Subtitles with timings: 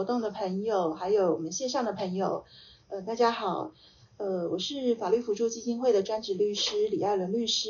[0.00, 2.46] 活动的朋友，还有我们线上的朋友，
[2.88, 3.72] 呃，大家好，
[4.16, 7.68] 呃，我是法律辅助基金会的专职律师李爱伦律师。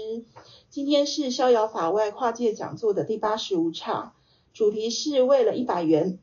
[0.69, 4.13] 今天是逍遥法外跨界讲座的第八十五场，
[4.53, 6.21] 主题是为了一百元，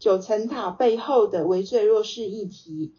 [0.00, 2.92] 九层塔背后的微罪弱势议题。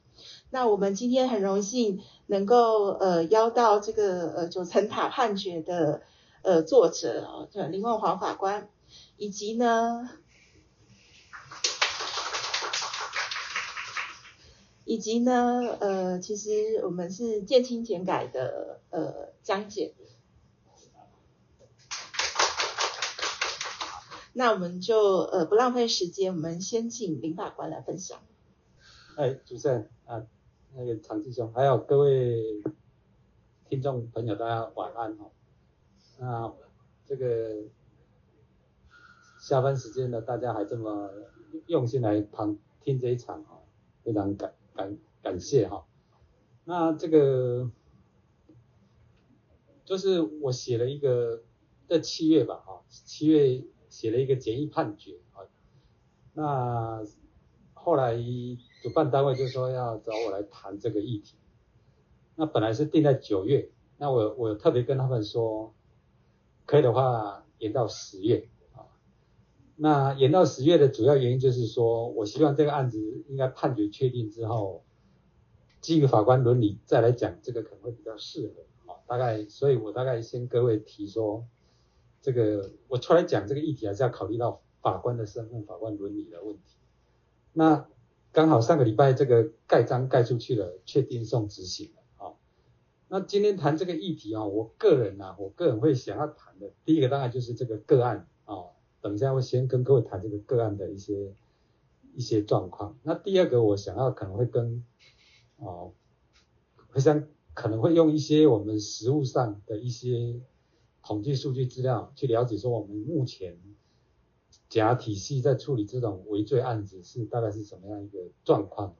[0.50, 6.04] 那我们今天很荣幸能够呃邀到这个呃九层塔判决的
[6.44, 8.70] 呃作者啊，林万华法官，
[9.18, 10.10] 以及呢。
[14.90, 19.94] 以及呢，呃，其实我们是渐轻简改的呃讲解。
[24.34, 28.18] 那我们就呃不浪费时间，我们先请林法官来分享。
[29.16, 30.26] 哎，主持人啊，
[30.74, 32.64] 那个长治兄，还有各位
[33.70, 35.30] 听众朋友，大家晚安哈。
[36.18, 36.52] 那
[37.06, 37.58] 这个
[39.40, 41.12] 下班时间呢，大家还这么
[41.68, 43.62] 用心来旁听这一场哈，
[44.04, 44.52] 非常感。
[44.80, 45.86] 感感谢哈，
[46.64, 47.70] 那这个
[49.84, 51.44] 就是我写了一个
[51.86, 55.44] 在七月吧哈，七月写了一个简易判决啊，
[56.34, 57.06] 那
[57.74, 58.16] 后来
[58.82, 61.36] 主办单位就说要找我来谈这个议题，
[62.36, 65.76] 那本来是定在九月，那我我特别跟他们说，
[66.66, 68.48] 可以的话延到十月。
[69.82, 74.84] 那延到十月的主要原因就是说，我希望这个案子应该判决确定之后，
[75.80, 79.00] 基于法官伦理再来讲，这个可能会比较适合啊。
[79.08, 81.48] 大概，所以我大概先各位提说，
[82.22, 86.76] 这个我出来讲这个议题还是要考虑到法官的身份、法官伦理的问题。
[87.54, 87.88] 那
[88.34, 92.34] 刚好上个礼拜这个盖章盖出去了，确定送执行了啊。
[93.08, 98.76] 那今天谈这个议题啊，我个人啊，我个人会想要谈的，第一个当然就是这个个案啊。
[99.02, 101.34] 等一下，我先跟各位谈这个个案的一些
[102.14, 102.98] 一些状况。
[103.04, 104.84] 那第二个，我想要可能会跟
[105.58, 105.94] 哦，
[106.90, 110.42] 会想可能会用一些我们实务上的一些
[111.02, 113.58] 统计数据资料去了解，说我们目前
[114.68, 118.96] 检察体系在处理这种违罪案子是大概是什么样一个状况。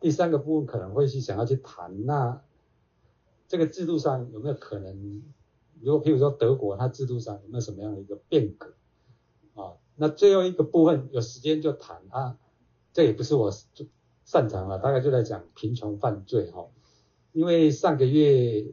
[0.00, 2.42] 第三个部分可能会去想要去谈，那
[3.46, 5.22] 这个制度上有没有可能，
[5.80, 8.74] 如果譬如说德国，它制度上有没有什么样的一个变革？
[9.96, 12.36] 那最后一个部分有时间就谈啊，
[12.92, 13.52] 这也不是我
[14.24, 16.66] 擅长了，大概就在讲贫穷犯罪哈，
[17.32, 18.72] 因为上个月，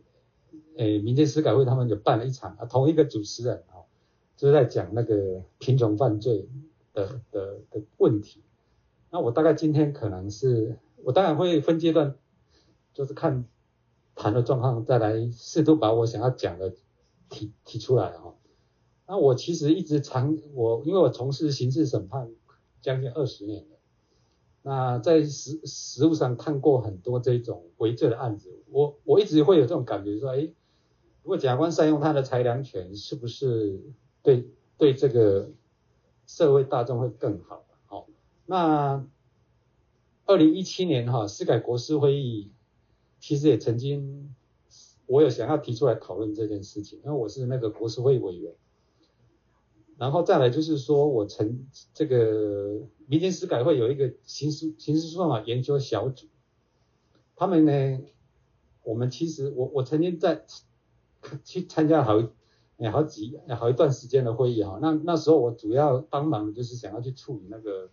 [0.78, 3.86] 诶，民间司改会他们就办了一场啊，同一个主持人啊，
[4.36, 6.50] 就是在讲那个贫穷犯罪
[6.94, 8.44] 的的的问题，
[9.10, 12.16] 那我大概今天可能是，我当然会分阶段，
[12.94, 13.46] 就是看
[14.16, 16.74] 谈的状况，再来试图把我想要讲的
[17.30, 18.34] 提提出来哈。
[19.12, 22.32] 那我其实一直常我，因为我从事刑事审判
[22.80, 23.78] 将近二十年了，
[24.62, 30.40] 那在实实务上看过很多这种违罪的案子，我我一直会有这种感觉说，哎，
[31.24, 33.82] 如果检察官善用他的裁量权，是不是
[34.24, 35.52] 对对这个
[36.26, 37.66] 社会大众会更好？
[37.88, 38.08] 好，
[38.46, 39.06] 那
[40.26, 42.50] 二零一七年哈，司改国是会议
[43.20, 44.34] 其实也曾经，
[45.06, 48.56] 我有想要提出来讨论这件事情，因为我是那个国是会委员。
[49.98, 56.28] 然后再来就是说，我曾这个民间司改会有一个刑事刑事诉讼法研究小组，
[57.36, 58.00] 他们呢，
[58.84, 60.46] 我们其实我我曾经在
[61.44, 62.30] 去参加好
[62.92, 67.92] 好几好一段时间的会议哈，那那时候我主要帮忙就是想要去处理那个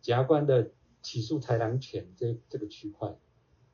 [0.00, 0.70] 检察官的
[1.02, 3.08] 起诉裁量权这这个区块，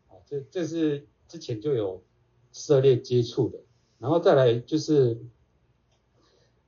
[0.09, 2.03] 啊，这这是之前就有
[2.51, 3.59] 涉猎接触的，
[3.99, 5.21] 然后再来就是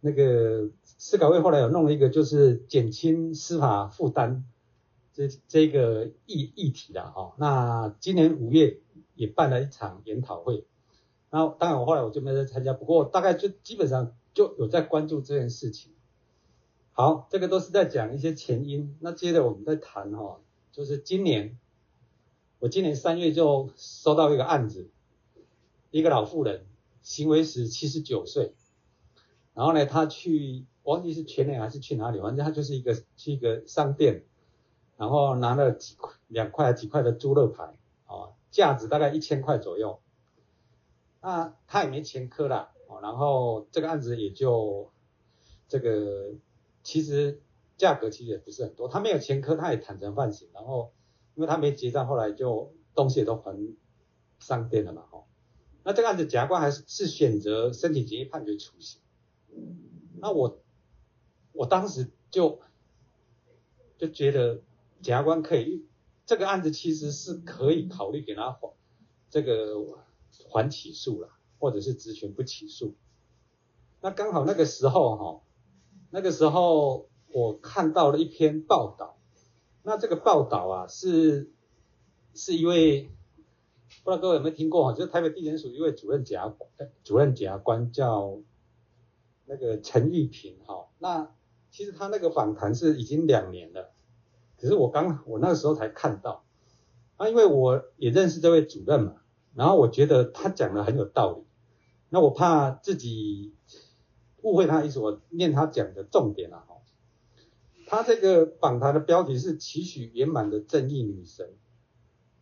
[0.00, 0.71] 那个。
[1.03, 4.44] 司改会后来有弄了一个，就是减轻司法负担
[5.15, 7.34] 这这个议议题的哈。
[7.38, 8.81] 那今年五月
[9.15, 10.66] 也办了一场研讨会，
[11.31, 15.92] 然后当然我后来我就没再参加，不过大概就基本上就有在关注这件事情。
[16.92, 18.95] 好，这个都是在讲一些前因。
[19.01, 20.39] 那接着我们再谈哈，
[20.71, 21.59] 就是今年
[22.59, 24.91] 我今年三月就收到一个案子，
[25.91, 26.66] 一个老妇人，
[27.01, 28.53] 行为时七十九岁，
[29.54, 30.66] 然后呢，他去。
[30.82, 34.24] 忘记是全联还是去哪里，反正他就是一个去一个商店，
[34.97, 37.76] 然后拿了几块两块几块的猪肉排，
[38.06, 40.00] 哦，价值大概一千块左右。
[41.20, 44.91] 那他也没前科啦，哦，然后这个案子也就
[45.68, 46.32] 这个
[46.82, 47.42] 其实
[47.76, 50.92] 价格其实也不是很多，他没有前科，他也坦诚犯行，然后
[51.34, 53.56] 因为他没结账，后来就东西也都还
[54.38, 55.24] 商店了嘛，哦，
[55.84, 59.02] 那这个案子检察官还是是选择申请简易判决处刑，
[60.20, 60.58] 那我。
[61.52, 62.60] 我当时就
[63.98, 64.62] 就觉得
[65.02, 65.84] 检察官可以，
[66.24, 68.72] 这个案子其实是可以考虑给他缓
[69.28, 69.74] 这个
[70.48, 72.94] 缓起诉了，或者是职权不起诉。
[74.00, 75.42] 那刚好那个时候哈，
[76.08, 79.18] 那个时候我看到了一篇报道，
[79.82, 81.52] 那这个报道啊是
[82.32, 83.10] 是一位。
[84.04, 84.92] 不知道各位有没有听过哈？
[84.97, 86.56] 就是台北地检署一位主任检察
[87.02, 88.41] 主任检察官叫
[89.50, 90.86] 那个陈玉平哈。
[90.98, 91.34] 那
[91.70, 93.92] 其实他那个访谈是已经两年了，
[94.56, 96.44] 可是我刚我那个时候才看到。
[97.16, 99.16] 啊，因为我也认识这位主任嘛，
[99.54, 101.44] 然后我觉得他讲的很有道理。
[102.08, 103.54] 那我怕自己
[104.42, 106.76] 误会他意思，我念他讲的重点啊哈。
[107.86, 111.56] 他这个访谈的标题是“期许圆满的正义女神”。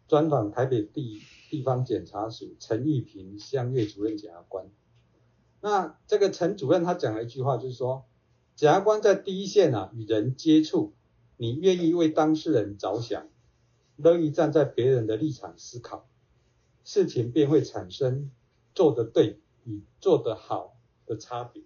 [0.07, 1.21] 专访台北地
[1.51, 4.71] 地方检察署陈玉平乡岳主任检察官。
[5.61, 8.07] 那这个陈主任他讲了一句话，就是说，
[8.55, 10.95] 检察官在第一线啊，与人接触，
[11.37, 13.29] 你愿意为当事人着想，
[13.97, 16.07] 乐意站在别人的立场思考，
[16.85, 18.31] 事情便会产生
[18.75, 20.77] 做得对与做得好
[21.07, 21.63] 的差别。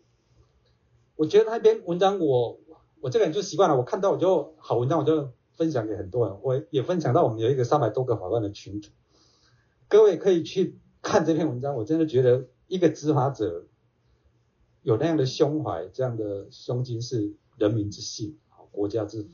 [1.17, 2.61] 我觉得那篇文章我
[3.01, 5.33] 我这个人就习惯了，我看到我就好文章我就。
[5.55, 8.91] 分享给很多人，我也分享到我们有一个三百多个法官的群组，
[9.87, 11.77] 各位可以去看这篇文章。
[11.77, 13.67] 我真的觉得一个执法者
[14.83, 18.39] 有那样的胸怀，这样的胸襟是人民之幸，
[18.71, 19.29] 国家之福。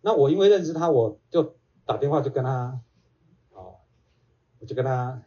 [0.00, 2.80] 那我因为认识他，我就打电话就跟他，
[3.52, 3.80] 啊，
[4.58, 5.22] 我就跟他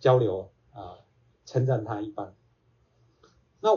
[0.00, 0.98] 交流啊，
[1.44, 2.34] 称赞他一番。
[3.60, 3.76] 那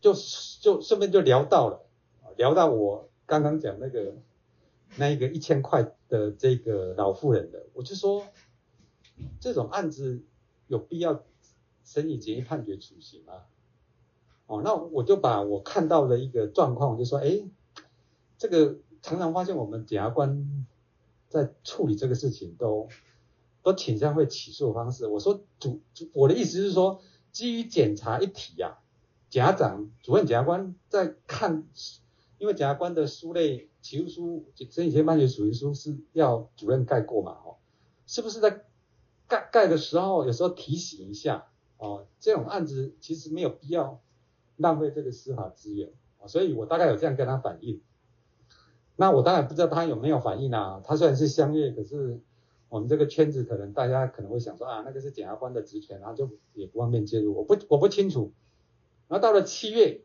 [0.00, 0.14] 就
[0.60, 1.86] 就顺便就聊到了，
[2.36, 3.08] 聊到我。
[3.24, 4.16] 刚刚讲那个
[4.96, 8.26] 那一个一千块的这个老妇人的，我就说
[9.40, 10.22] 这种案子
[10.66, 11.24] 有必要
[11.92, 13.46] 审以简易判决处刑啊？
[14.46, 17.44] 哦，那我就把我看到的一个状况，我就说，哎，
[18.38, 20.66] 这个常常发现我们检察官
[21.28, 22.88] 在处理这个事情都
[23.62, 25.06] 都倾向会起诉方式。
[25.06, 28.78] 我说主主，我的意思是说，基于检察一体呀，
[29.28, 31.66] 检察长、主任检察官在看。
[32.38, 37.58] 因为检察官的书类起诉书、审理前判决处刑书是要主任盖过嘛，哦，
[38.04, 38.64] 是不是在
[39.28, 41.51] 盖盖的时候有时候提醒一下，
[41.82, 44.00] 哦，这种案子其实没有必要
[44.56, 45.90] 浪费这个司法资源，
[46.26, 47.80] 所以我大概有这样跟他反映。
[48.96, 52.20] 那我当然不知道他有没有反应啊，他虽然是相约，可是
[52.68, 58.32] 我们这个圈子可能大家可能会想说啊，那个是检察官的职权，然后就也不方便介入，我不我不清楚。
[59.08, 60.02] 然后到了七月。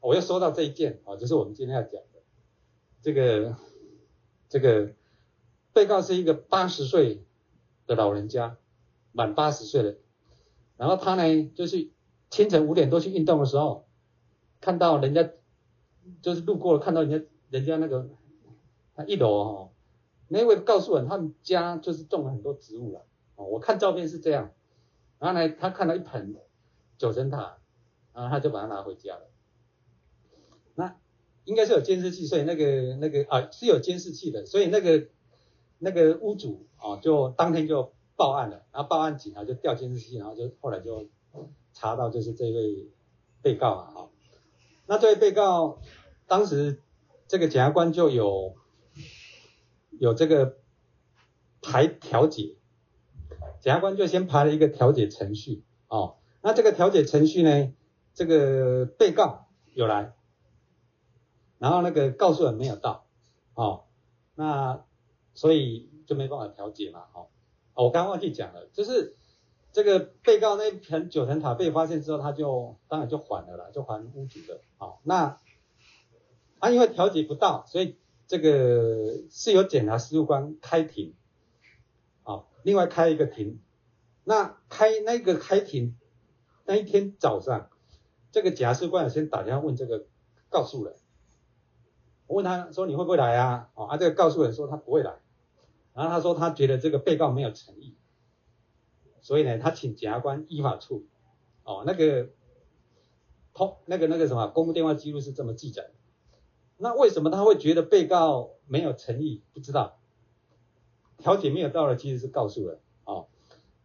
[0.00, 2.22] 我又说到这一件啊，就是我们今天要讲的
[3.02, 3.56] 这个
[4.48, 4.92] 这个
[5.72, 7.24] 被告是一个八十岁
[7.84, 8.56] 的老人家，
[9.10, 9.96] 满八十岁了，
[10.78, 11.90] 然后他呢就是
[12.30, 13.86] 清晨五点多去运动的时候，
[14.62, 15.28] 看到人家
[16.22, 18.08] 就是路过了，看到人家人家那个
[18.94, 19.70] 他一楼哦，
[20.28, 23.04] 那位告诉我他们家就是种了很多植物了
[23.36, 24.52] 哦，我看照片是这样，
[25.18, 26.34] 然后呢他看到一盆
[26.96, 27.58] 九层塔，
[28.14, 29.28] 然后他就把它拿回家了。
[30.74, 30.96] 那
[31.44, 35.08] 应该是有监视器，所以那个那个啊是有监视器的，所以那个
[35.78, 41.08] 那个屋主啊就当天就报案了，然后报案警察就调监视器，然后就后来就
[41.72, 42.90] 查到就是这位
[43.40, 44.10] 被告啊，哈，
[44.86, 45.78] 那这位被告
[46.26, 46.82] 当时
[47.28, 48.56] 这个检察官就有
[49.90, 50.58] 有这个
[51.62, 52.56] 排调解，
[53.60, 57.72] 检察官就先排了一个调解程序哦，那这个调解程序呢，
[58.14, 60.12] 这个被告有来。
[61.58, 63.04] 然后那个告诉人没有到，
[63.54, 63.86] 哦，
[64.36, 64.84] 那
[65.34, 67.26] 所以就没办法调解嘛，哦，
[67.84, 69.14] 我刚忘记讲了，就是
[69.72, 75.38] 这个被告那盆九层塔被发现之后，他就当然就还了啦，就还屋主的，哦，那
[76.60, 81.14] 他、啊、因为调解不到，所以这个是由检察事务官开庭，
[82.24, 83.60] 啊、哦，另外开一个庭，
[84.24, 85.96] 那开那个开庭
[86.64, 87.70] 那一天早上，
[88.32, 90.06] 这个检察官先打电话问这个
[90.50, 90.96] 告诉人。
[92.26, 93.70] 我问他说，你会不会来啊？
[93.74, 95.14] 哦，啊这个告诉人说他不会来，
[95.98, 97.96] 然后他说他觉得这个被告没有诚意，
[99.20, 101.08] 所以呢他请检察官依法处理。
[101.64, 102.28] 哦，那个
[103.52, 105.90] 通那个那个什么公布电话记录是这么记载的。
[106.76, 109.42] 那为什么他会觉得被告没有诚意？
[109.52, 109.98] 不知道。
[111.16, 112.78] 调解没有到的其实是告诉了。
[113.02, 113.26] 哦，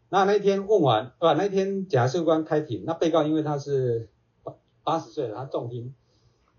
[0.09, 1.33] 那那天问完对吧？
[1.33, 4.11] 那天检察官开庭，那被告因为他是
[4.43, 5.95] 八八十岁了，他重听。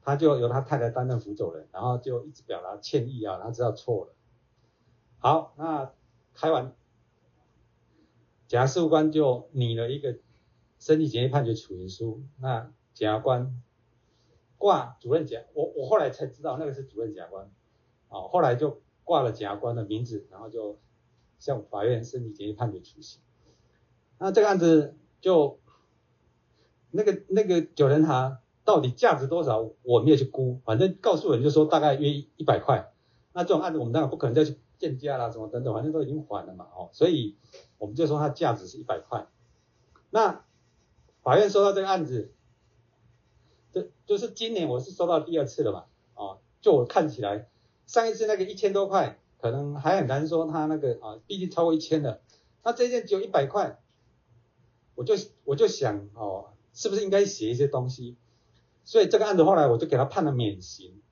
[0.03, 4.13] 他就由他太太担任辅佐人，然后就一直表达歉意啊，他知道错了。
[5.25, 5.91] 好，那
[6.35, 6.75] 开完，
[8.47, 10.19] 检察事务官就拟了一个
[10.79, 13.59] 审以简易判决处刑书，那检察官
[14.59, 17.51] 挂主任检，我我后来才知道那个是主任检察官，
[18.11, 20.79] 哦，后来就挂了检察官的名字，然后就
[21.39, 23.23] 向法院申请简易判决处刑。
[24.19, 25.59] 那这个案子就
[26.91, 32.93] 那个那个九人塔到底价值多少，我没有去估，反正告诉人就说大概约一百块。
[33.33, 37.37] 那这种案子我们当然不可能再去鉴价啦，什么等等，反正都已经还了嘛，哦，所以
[37.79, 39.27] 我们就说它价值是一百块。
[40.11, 40.45] 那
[41.23, 42.35] 法院收到这个案子，
[43.73, 47.49] 这就是今年我是收到第二次了嘛，哦，就我看起来
[47.87, 52.21] 上一次那个一千多块，可能还很难说他那个啊，毕竟超过一千了，
[52.63, 53.81] 那这件只有一百块。
[54.97, 58.17] 我就我就想哦，是不是应该写一些东西？
[58.85, 61.03] 所以这个案子后来我就给他判了免刑，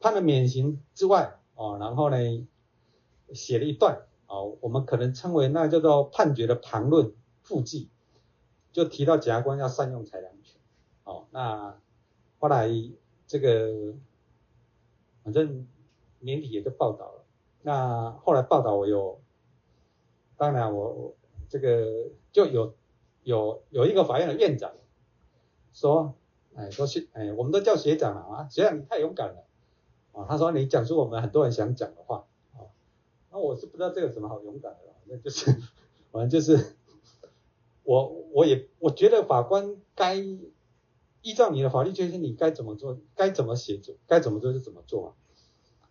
[0.00, 2.16] 判了免刑之外哦，然后呢
[3.32, 7.90] 写了一段哦，我们可能称为那叫做判决的旁论附记，
[8.72, 10.60] 就提到检察官要善用裁量权
[11.04, 11.26] 哦。
[11.30, 11.78] 那
[12.38, 12.70] 后来
[13.26, 13.94] 这个
[15.22, 15.66] 反正
[16.20, 17.24] 媒体也就报道了，
[17.62, 19.20] 那后来报道我有，
[20.36, 21.16] 当然我我
[21.48, 22.74] 这个就有。
[23.24, 24.72] 有有一个法院的院长
[25.74, 26.14] 说，
[26.54, 29.44] 哎，说是，哎，我们都叫学长了啊，学长你太勇敢了
[30.12, 30.24] 啊。
[30.26, 32.24] 他说你讲出我们很多人想讲的话。
[33.38, 35.52] 那我是不知道这有什么好勇敢的，那就是
[36.10, 36.74] 反正就是
[37.84, 45.14] 我我也我觉得法官该依照你的法律决心，你该怎么做，该怎么写作，该怎么做就怎么做啊。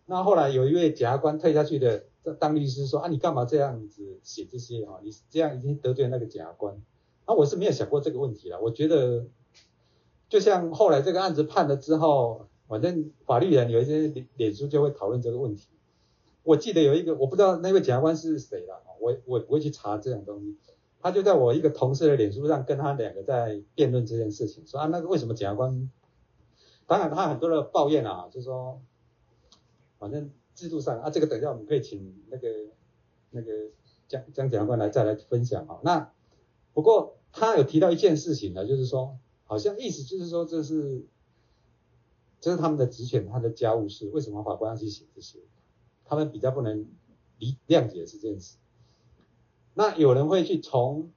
[0.08, 2.04] 那后来有一位检察官退下去的
[2.38, 5.00] 当律师说啊，你干嘛这样子写这些啊？
[5.02, 6.82] 你这样已经得罪那个检察官。
[7.26, 8.60] 那、我是没有想过这个问题了。
[8.60, 9.26] 我觉得，
[10.28, 15.70] 就像后来这个案子判了之后，反正法律人有一些脸脸书就会讨论这个问题。
[16.48, 20.56] 我记得有一个，我不知道那位检察官是谁了，我我不会去查这种东西。
[21.02, 25.92] 他就在我一个同事的脸书上跟他两个在辩论这件事情，说啊，那个为什么检察官？
[26.86, 28.82] 当然他很多的抱怨啊，就是说，
[30.00, 32.48] 反正制度上啊，这个等一下我们可以请那个
[33.32, 33.52] 那个
[34.08, 35.80] 江江检察官来再来分享啊。
[35.84, 36.12] 那
[36.74, 37.14] 不过。
[37.30, 41.06] 他有提到一件事情呢，就是说，好像意思就是说，这是，
[42.40, 45.38] 这是他们的职权，他的家务事，为什么法官要去写这些？
[46.08, 46.86] 他们比较不能
[47.38, 48.58] 理谅解是这件事。
[49.74, 51.12] 那有人会去从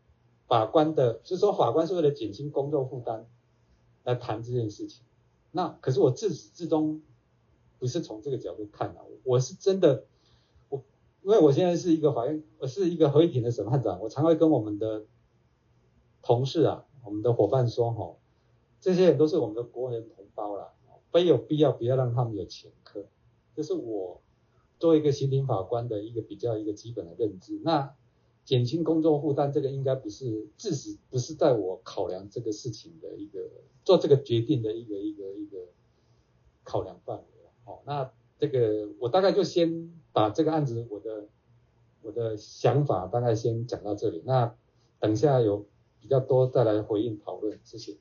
[0.46, 3.26] 法官的，就是说法官是为了减轻工作负担
[4.04, 5.02] 来谈这件事情。
[5.52, 7.02] 那可是我自始至终
[7.78, 10.04] 不是从这个角度看的，我是真的，
[10.68, 10.82] 我
[11.22, 15.04] 因为我现在是一个法院，我是一个合议庭的审判长，我常会跟我们的。
[16.22, 18.18] 同事啊，我们的伙伴说吼，
[18.78, 20.68] 这些人都是我们的国人同胞啦，
[21.10, 23.06] 非有必要不要让他们有前科，
[23.56, 24.20] 这是我
[24.80, 27.60] 作为一个刑庭法官的一个比较一个基本的认知。
[27.62, 27.94] 那
[28.44, 33.48] 减轻工作负担，这个应该不是自始不是在我考量这个事情的一个
[33.84, 35.58] 做这个决定的一个一个一个
[36.64, 37.24] 考量范围。
[37.64, 38.10] 好，那
[38.40, 41.28] 这个我大概就先把这个案子我的
[42.02, 44.22] 我的想法大概先讲到这里。
[44.26, 44.56] 那
[44.98, 45.66] 等下有。
[46.02, 47.98] 比较多，再来回应讨论，谢谢。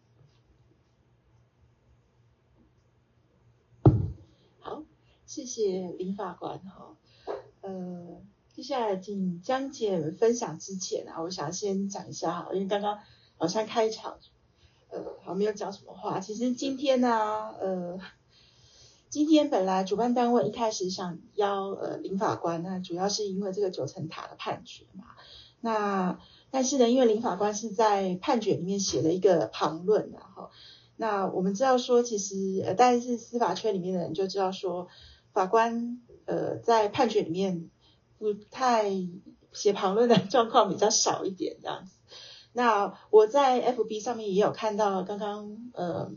[4.60, 4.86] 好，
[5.30, 6.98] 谢谢林法官哈。
[7.62, 8.20] 呃，
[8.52, 12.98] 接下来请江姐分享之前啊，我想先讲一下哈，因为刚刚
[13.38, 14.18] 好像开场，
[14.90, 16.20] 呃，好像没有讲什么话。
[16.20, 18.00] 其实今天呢，呃，
[19.10, 25.04] 今天本来主办单位一开始想邀呃林法官，那主要是因为这个九层塔的判决嘛，
[25.62, 26.20] 那。
[26.52, 30.50] 但是呢，因为林法官是在判决里面写了一个旁论，然后
[30.96, 34.88] 那我们知道说，其实呃，但是司法圈里面的人就知道说，
[35.40, 37.70] 法官呃在判决里面
[38.18, 38.92] 不太
[39.54, 41.94] 写旁论的状况比较少一点这样子。
[42.52, 46.12] 那我在 FB 上面也有看到刚刚呃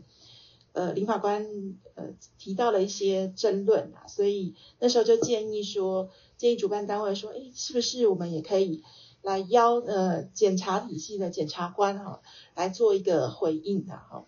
[0.73, 1.47] 呃林法官
[1.95, 8.83] 呃提到了一些争论啊，所以那时候就建议说，建议主办单位说，诶，是不是我们也可以。
[9.21, 12.19] 来邀呃检察体系的检察官哈
[12.55, 14.25] 来做一个回应的哈，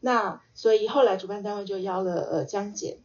[0.00, 2.98] 那所以后来主办单位就邀了呃江检，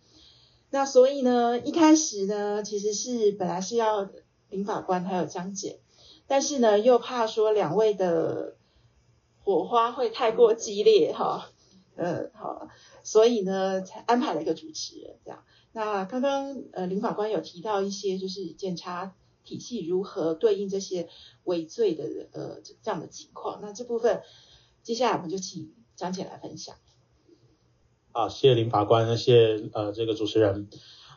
[0.70, 4.10] 那所以呢一开始呢其实是本来是要
[4.50, 5.80] 林法官还有江姐，
[6.28, 8.56] 但是呢又怕说两位的
[9.44, 11.52] 火花会太过激烈哈，
[11.96, 12.68] 呃好，
[13.04, 15.44] 所以呢才安排了一个主持人这样。
[15.72, 19.14] 那刚刚呃林法官有提到一些就是检察。
[19.46, 21.10] 体系如何对应这些
[21.44, 23.60] 违罪的呃这样的情况？
[23.64, 24.22] 那这部分
[24.84, 26.76] 接下来我们就请江姐来分享。
[28.20, 30.68] 啊，谢谢林法官，谢谢呃这个主持人。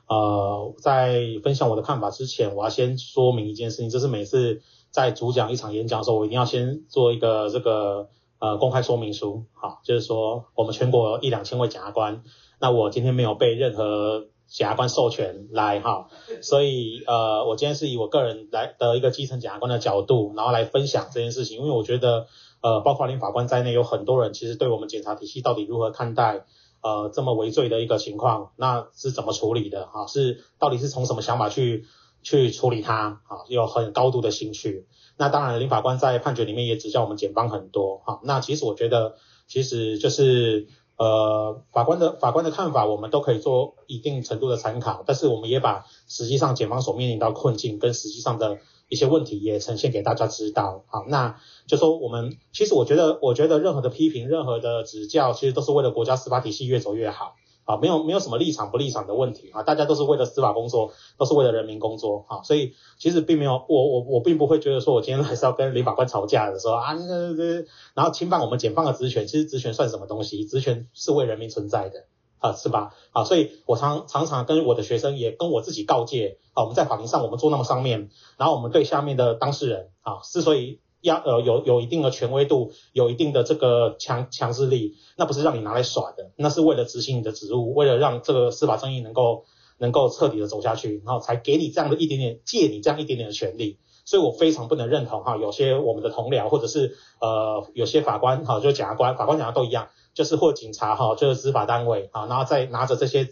[0.07, 9.47] 呃，在分享我的看法之前，我要先说明一件事情，就是每次在主讲一场演讲的时候，我一定要先做一个这个呃公开说明书。
[9.53, 12.23] 好，就是说我们全国一两千位检察官，
[12.61, 16.07] 那我今天没有被任何检察官授权来哈，
[16.41, 22.29] 所以呃，我今天是以我个人来的一个基层检察官的角度，然后来分享这件事情，因为我觉得
[22.61, 26.45] 呃，包括林法官在内，有很多人其实对我们检察体系到底如何看待
[26.83, 30.07] 呃这么微罪的一个情况，那是怎么处理的哈？
[30.07, 31.87] 是到底是从什么想法去
[32.23, 33.47] 去处理它啊？
[33.49, 34.87] 有很高度的兴趣。
[35.17, 38.21] 那当然，林法官在判决里面也指教我们检方很多哈。
[38.25, 39.15] 那其实我觉得，
[39.47, 40.69] 其实就是。
[40.99, 48.59] 呃，法官的法官的看法，我们都可以做一定程度的参考，但是我们也把实际上检方所面临到困境跟实际上的
[48.93, 50.85] 一些问题也呈现给大家知道。
[50.87, 57.37] 好，那就说我们其实我觉得，我觉得任何的批评，任何的指教，其实都是为了国家司法体系越走越好。
[57.65, 70.45] 啊，没有没有什么立场不立场的问题啊，大家都是为了司法工作，都是为了人民工作啊，所以其实并没有我我我并不会觉得说我今天还是要跟林法官吵架的时候啊，那个然后侵犯我们检方的职权，其实职权算什么东西？
[70.45, 72.07] 职权是为人民存在的
[72.43, 72.93] 啊，是吧？
[73.13, 80.81] 啊，所以我常常常跟我的学生也跟我自己告诫啊，我们在法庭上我们坐那么上面，然后我们对下面的当事人啊，之所以。
[81.05, 89.45] 要呃有有一定的权威度，有一定的这个强强制力，那不是让你拿来耍的，那是为了执行你的职务，为了让这个司法正义能够
[89.79, 93.81] 能够彻底的走下去，然后才给你这样的一点点，借你这样一点点的权利。
[94.05, 103.29] 所以我非常不能认同哈，有些我们的同僚或者是呃有些法官哈，就是检察官、法官、检察都一样，就是或警察哈，就是执法单位啊，然后再拿着这些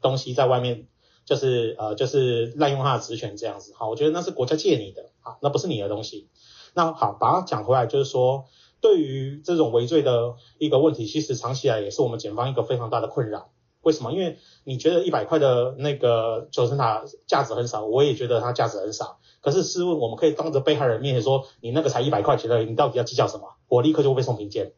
[0.00, 0.86] 东西在外面，
[1.24, 6.28] 就是呃就是滥用他的职权这样子哈，我觉得那是国家借你的啊，那不是你的东西。
[6.74, 8.46] 那好，把它讲回来，就是说，
[8.80, 13.50] 对于这种违罪的一个问题，其实长期来也是我们检方一个非常大的困扰。
[13.82, 14.12] 为什么？
[14.12, 19.18] 因为你觉得一百块的那个九层塔价值很少，我也觉得它价值很少。
[19.42, 23.56] 可是试问，我们可以当着被害人面前说，你那个才一百块钱的，你到底要计较什么？
[23.68, 24.72] 我立刻就会被送评鉴，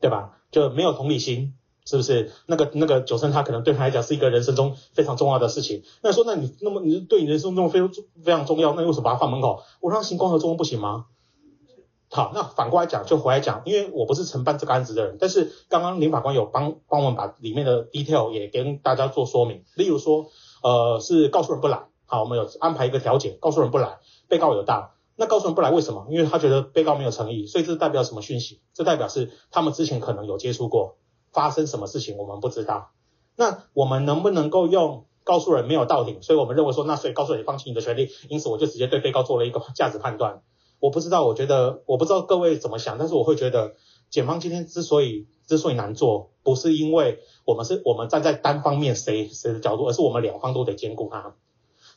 [0.00, 0.39] 对吧？
[0.50, 1.54] 就没有同理心。
[1.86, 5.82] 是不是那个那个九层塔可能对他来讲是一个人生中非常重要的事情？
[6.02, 7.80] 那说那你那么你对你人生中非
[8.22, 9.62] 非常重要，那为什么把它放门口？
[9.80, 11.06] 我让行光合作用不行吗？
[12.10, 19.64] 好，那反过来讲就回来讲，因为我不是承办这个案子的人，但是刚刚林法官有帮帮我们把里面的 detail 也跟大家做说明。
[19.74, 20.26] 例如说，
[20.62, 26.06] 呃，是告诉人不来，好，我们有安排一个调解，告诉人不来，被告有到，那告诉人不来为什么？
[26.08, 28.62] 因为他觉得被告没有诚意，所以这代表什么讯息？
[28.72, 30.96] 这代表是他们之前可能有接触过。
[31.30, 32.90] 发生什么事情我们不知道，
[33.36, 40.42] 那我们能不能够用告诉人没有到庭，所以我们认为说，那所以告诉人放弃你的权利，因此我就直接对被告做了一个 价值判断。
[40.80, 43.74] 我不知道，我觉得我不知道各位怎么想，但是我会觉得
[44.08, 51.36] 检方今天之所以之所以难做，不是因为我们是我们站在单方面谁谁的角度，而是我们两方都得兼顾他。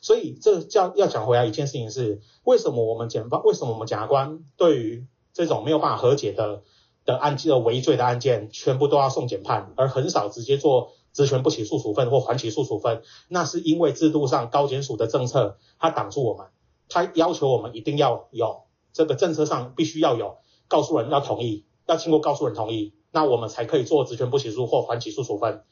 [0.04, 6.62] 所以这叫要讲回来一件事情是，为什么我们检方为什么我们检察官对于这种没有办法和解的。
[7.06, 13.02] 的案件的微罪的案件，全部都要送检判，而很少直接做职权不起诉处分或缓起诉处分。
[13.28, 16.46] 那是因为制度上高检署的政策，它挡住我们，
[16.88, 18.62] 它要求我们一定要有
[18.94, 25.62] 这个政策上必须要有告诉人要同意，要经过告诉人同意，那我们才可以做职权不起诉或缓起诉处分。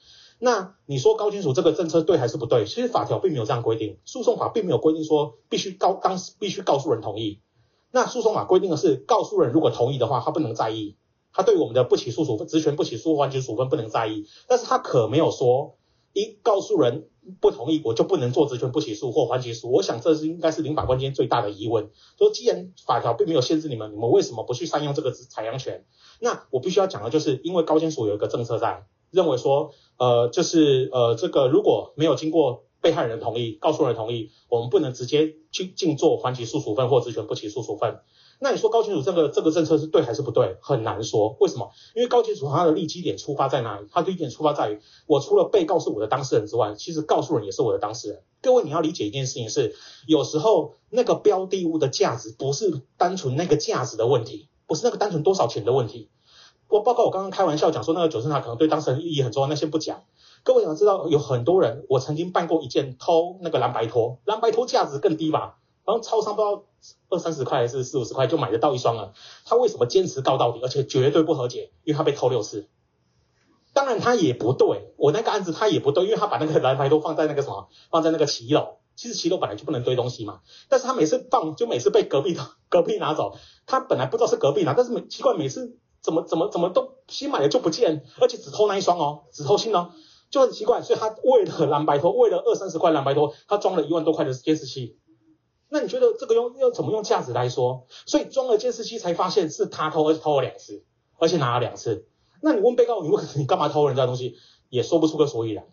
[0.45, 2.65] 那你说高检署这个政策对还是不对？
[2.65, 7.41] 其实法条并没有这样规定，诉讼法并没有规定说必须告当时必须告诉人同意。
[7.93, 10.97] 那诉讼法规定的是，告诉人如果同意的话，他不能在意。
[11.33, 15.77] 他对我们的不起诉处分、职权不起诉、缓起诉处分不能在意，但是他可没有说
[16.13, 17.09] 一告诉人
[17.41, 19.71] 不同意，我就不能做职权不起诉或缓起诉。
[19.71, 21.89] 我想这是应该是林法官今天最大的疑问。
[22.19, 25.85] 说既然法条并没有限制你们，你们为什么不去善用这个采样权？
[26.19, 38.01] 那我必须要讲的就是，因为高检署有一个政策在，认为说，呃，就是呃，这个如果没有经过被害人同意、告诉人同意，我们不能直接去尽做缓起诉处分或职权不起诉处分。
[38.41, 40.57] 那你说高检署这个这个政策是对还是不对？
[40.61, 41.37] 很难说。
[41.38, 41.71] 为什么？
[41.95, 43.87] 因为高检署它的立基点出发在哪里？
[43.93, 48.23] 它的立基点出发在于，我除了被告是我的当事人之外，其实告诉人也是我的当事人。
[48.41, 49.77] 各位你要理解一件事情是，
[50.09, 56.09] 有时候那个标的物的价值不是单纯那个价值的问题，不是那个单纯多少钱的问题。
[56.73, 60.05] 我包括我刚刚开玩笑讲说那个九层塔可能对当事人意义很重要，那先不讲。
[60.43, 65.59] 各位想知道，有很多人，我曾经办过一件偷那个蓝白拖，蓝白拖价值更低吧？
[65.85, 66.65] 然后超商不知道
[67.11, 69.13] 二三十块还是四五十块就买得到一双了，
[69.45, 71.73] 他为什么坚持告到底，而且绝对不和解？
[71.85, 72.69] 因为他被偷六次。
[73.75, 78.79] 当然他也不对，我那个案子他也不对，因为他把那个蓝白拖放在那个什么，放在那个骑楼。
[78.97, 89.93] 其实骑楼本来就不能堆东西嘛，但是他每次放就每次被隔壁的隔壁拿走，他本来不知道是隔壁拿，但是每奇怪每次怎么怎么怎么都新买的就不见，而且只偷那一双哦，只偷新哦，
[90.31, 90.83] 就很奇怪。
[90.83, 94.99] 所以他为了蓝白拖，为了二三十块蓝白拖，他装了一万多块的监视器。
[95.69, 97.87] 那你觉得这个用要怎么用价值来说？
[98.05, 100.85] 所以装了监视器才发现是他偷，而且偷了两次，
[101.19, 102.09] 而且拿了两次。
[102.43, 104.37] 那你问被告，你问你干嘛偷人家东西，
[104.69, 105.65] 也说不出个所以然。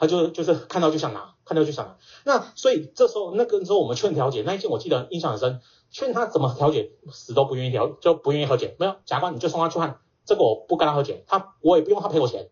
[0.00, 1.98] 他就就是看到就想拿，看到就想拿。
[2.24, 8.76] 那所以这时候那个时候我们劝调解那一件，我记得印象很深，劝他怎么调解，死都不愿意调，就不愿意和解。
[8.78, 12.50] 没有，检察官你就送他去判，这个我不跟他和解，他我也不用他赔我钱，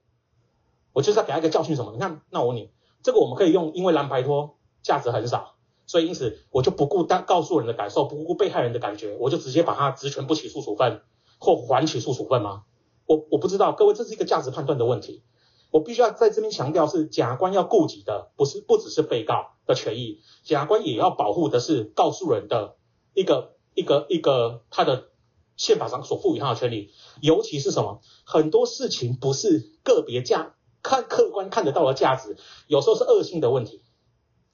[0.93, 1.93] 我就是要给他一个教训什么？
[1.93, 2.71] 你看，那我问你，
[3.03, 11.03] 这个我们可以用，因为蓝白拖价值很少，所以因此我就不顾当告诉人的感受，不顾被害人的感觉，我就直接把他职权不起诉处分
[11.39, 12.65] 或缓起诉处分吗？
[13.07, 15.23] 我我不知道，各位这是一个价值判断的问题。
[15.71, 22.77] 我必须要在这边强调，是检察官要顾及的，不是不只是被告的权益，检察官也要保护的是告诉人的
[23.17, 25.09] 一个一个一个他的
[25.57, 33.83] 宪法上所赋予他的权利，尤其是什么，很多事情不是个别价看客观看得到的价值，有时候是恶性的问题。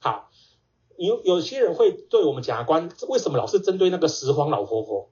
[0.01, 0.31] 好，
[0.97, 5.11] 有有些人会对我们检察官为什么老是针对那个拾荒老婆婆？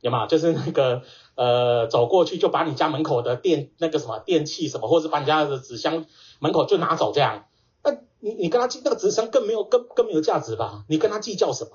[0.00, 0.26] 有吗？
[0.26, 1.02] 就是那个
[1.34, 6.06] 呃，走过去就把你家门口的电那个什么电器什么，或者是把你家的纸箱
[6.40, 7.44] 门口就拿走这样。
[7.84, 10.86] 那你你跟他计那个纸箱更没有更更没有价值吧？
[10.88, 11.70] 你跟他计较什么？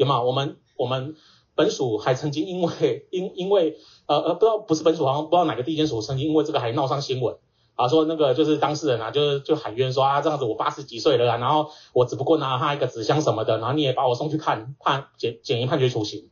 [0.00, 0.22] 有吗？
[0.22, 1.14] 我们我们
[1.54, 7.36] 本署还曾经因为因因为呃呃不知道不是本署好像不知道哪个地检署曾经因为这个还闹上新闻
[7.74, 16.30] 啊，说那个就是当事人啊，就是就喊冤说啊这样子我八十几岁了啊，然后我只不过拿了他一个纸箱什么的，然后你也把我送去判判简简易判决处刑。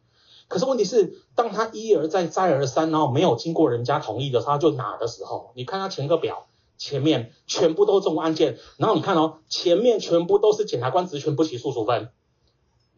[0.49, 6.47] 可是问题是，当他一而再再而三，然后没有经过人家同意的时候，他就拿的时候，你看他前个表
[6.79, 12.09] 前面全部都是这种案件，然后你看哦，前面全部都是检察官职权不起诉处分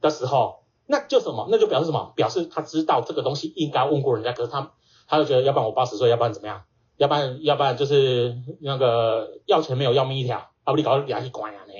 [0.01, 0.60] 的时候，
[0.91, 1.47] 那就什么？
[1.51, 2.13] 那就表示什么？
[2.17, 4.73] 表示他知道这个东西应该问过人家，可是他
[5.07, 6.63] 他就觉得，要不然我八十岁，要不然怎么样？
[6.97, 11.73] 要不然要不然就是那个要钱没有要命一条，啊不你搞牙一关呀呢？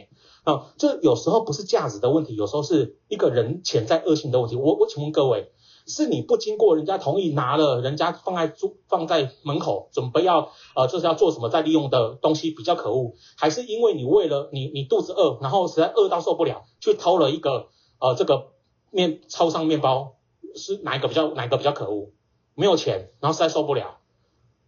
[0.45, 4.57] 啊，这有时候不是价值的问题，有时候是一个人潜在恶性的问题。
[4.57, 5.51] 我我请问各位。
[5.87, 17.69] 是你不经过人家同意拿了，人家放在住放在门口，准备要呃就是要做什么再利用的东西比较可恶，还是因为你为了你你肚子饿，然后实在饿到受不了，去偷了一个
[17.99, 18.49] 呃这个
[18.91, 20.17] 面超商面包，
[20.55, 22.11] 是哪一个比较哪一个比较可恶？
[22.55, 23.99] 没有钱，然后实在受不了，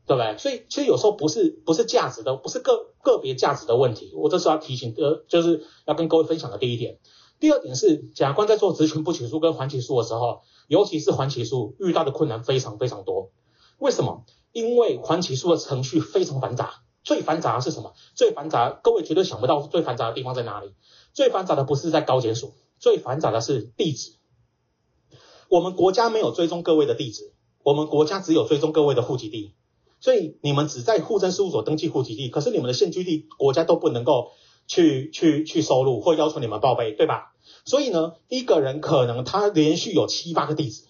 [0.07, 0.39] 对不对？
[0.39, 6.99] 所以其实有时候不是不是价值的，不是个个别价值的问题，我这是要提醒呃就是要跟各位分享的第一点。
[7.41, 10.43] 第二点是检察官在做职权不起诉跟缓起诉的时候。
[10.69, 13.31] 尤其是缓起诉遇到的困难非常非常多，
[13.79, 14.25] 为什么？
[14.53, 17.93] 因为缓起诉的程序非常繁杂，最繁杂的是什么？
[18.15, 20.73] 最繁杂，各位绝对想不到最繁杂的地方在哪里？
[21.13, 24.15] 最繁杂的不是在高检署，最繁杂的是地址。
[25.49, 29.55] 我们国家没有追踪各位的地址，我们国家只有追踪各位的户籍地，
[30.01, 34.33] 所以你们只在户政事务所登记户籍地，可是你们的现居地国家都不能够
[34.67, 37.37] 去去去收录或要求你们报备，对吧？
[37.65, 40.83] 所以呢，一个人可能他连续有七八个地址，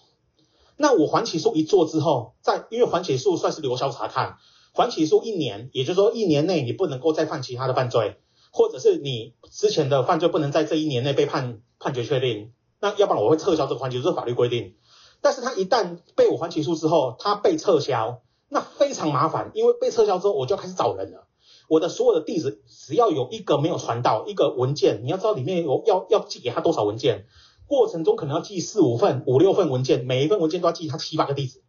[0.77, 4.37] 那我缓起诉一做之后，在因为缓起诉算是留校察看，
[4.73, 8.17] 缓起诉一年，也就是说一年内你不能够再犯其他的犯罪，
[8.55, 14.75] 或者是你之前的犯罪不能在这一年内被判判决确定，那要不然我会撤销这个缓起诉，这是法律规定。
[15.21, 21.27] 但是他一旦被我缓起诉之后，他被撤销，那非常麻烦，因为被撤销之后我就要开始找人了。
[21.67, 27.25] 我的所有的地址，只要有一个没有传到一个文件，你要知道里面有要要寄给他多少文件，
[27.65, 31.63] 过程中可能要寄四五份、五六份文件，每一份文件都要寄他七八个地址。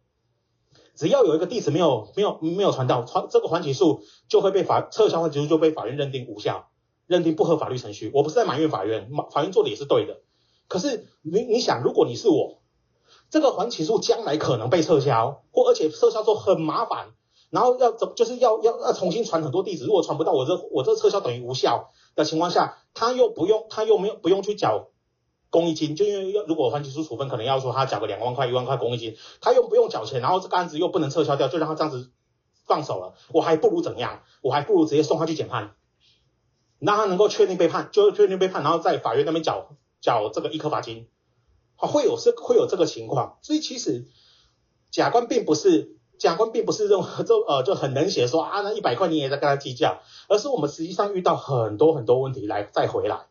[0.95, 6.67] 只要有一个地址没有没有没有传到，传这个缓起诉就会被法撤销，缓起诉就被法院认定无效，
[7.07, 8.11] 认定不合法律程序。
[8.13, 10.21] 我不是在埋怨法院，法院做的也是对的。
[10.67, 12.61] 可是你你想，如果你是我，
[13.29, 17.13] 这个缓起诉将来可能被撤销，或而且撤销之后很麻烦。
[17.51, 24.89] 然后要怎就是要要要重新传很多地址，如果传不到，我这我这撤销等于无效的情况下，他又不用他又没有不用去缴
[25.51, 32.11] 公益金，就因为要如果缓起诉处分，可能要说他缴个两万块一万块公益金，他又不用缴钱，然后这个案子又不能撤销掉，就让他这样子
[32.65, 34.23] 放手了，我还不如怎样？
[34.41, 35.75] 我还不如直接送他去检判，
[36.79, 41.07] 让他能够确定被判，就确定被判，然后在法院那边缴缴这个易科罚金，
[41.75, 44.05] 好，会有是会有这个情况，所以其实
[44.91, 45.93] 假官并不是。
[46.17, 53.27] 假官并不是认为 就呃就很冷血说啊，那一百块你也在跟他计较，而是我们实际上遇到很多很多问题来再回来。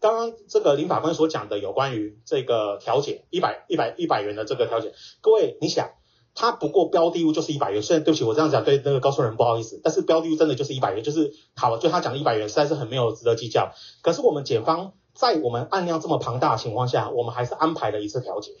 [0.00, 5.92] 刚刚这个林法官所讲的有关于这个调解一百一百一百元的这个调解，各位你想，
[6.36, 13.72] 他不过标的物就是一百元，虽然对不起我这样讲对那个告诉人不好意思，但是标的物真的就是一百元，就是好了，就他讲的一百元实在是很没有值得计较。
[14.02, 18.52] 可是我们检方在我们案量这么庞大的情况下，我们还是安排了一次调解。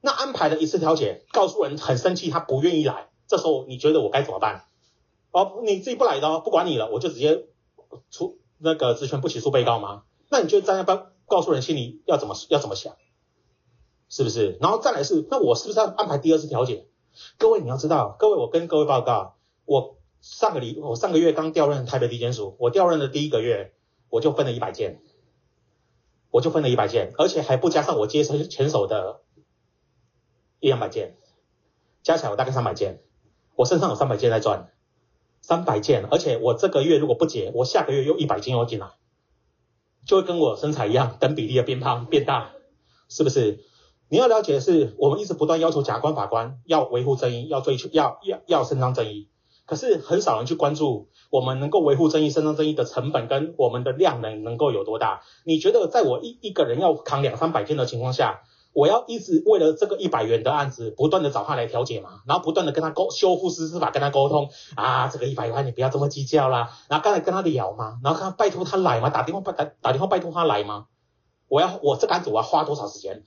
[0.00, 3.10] 那安排了一次调解，告诉人很生气，他不愿意来。
[3.28, 4.64] 这时候你觉得我该怎么办？
[5.32, 7.44] 哦，你自己不来的，不管你了，我就直接
[8.10, 10.04] 出那个职权不起诉被告吗？
[10.30, 12.94] 那你觉得在那边告诉人心里要怎么要怎么想？
[14.08, 14.56] 是不是？
[14.60, 16.86] 然后再来是，那我是不是要安排第二次调解？
[17.38, 23.72] 各位你要知道，各位我跟各位报告，我上个礼我上个月刚调任台北地检署，我调任的第一个月
[24.10, 25.00] 我就分了一百件，
[26.30, 29.22] 我就分了一百件，而且还不加上我接手前手的
[30.60, 31.16] 一两百件，
[32.02, 33.02] 加起来我大概三百件，
[33.54, 34.70] 我身上有三百件在赚，
[35.40, 38.90] 三百件，而且我这个月如果不结，我下个月又一百件又进来，
[40.04, 42.52] 就会跟我身材一样等比例的变胖变大，
[43.08, 43.64] 是不是？
[44.08, 49.28] 你要了解的是，我们一直不断要求甲官、法官要维护正义，要追求，要要要伸张正义。
[49.64, 55.22] 可是很少人去关注我们能够维护正义、伸张正义的成本跟我们的量能能够有多大？
[55.44, 58.42] 你觉得在我一一个人要扛两三百件的情况下，
[58.72, 62.20] 我要一直为了这个一百元的案子不断的找他来调解吗？
[62.28, 66.70] 然后不断的跟他沟修复式司法跟他沟通啊，这个一百元你不要这么计较啦。
[66.88, 67.98] 然后刚才跟他聊吗？
[68.04, 69.10] 然后他拜托他来吗？
[69.10, 70.86] 打电话拜打打电话拜托他来吗？
[71.48, 73.24] 我要我这个案子我要花多少时间？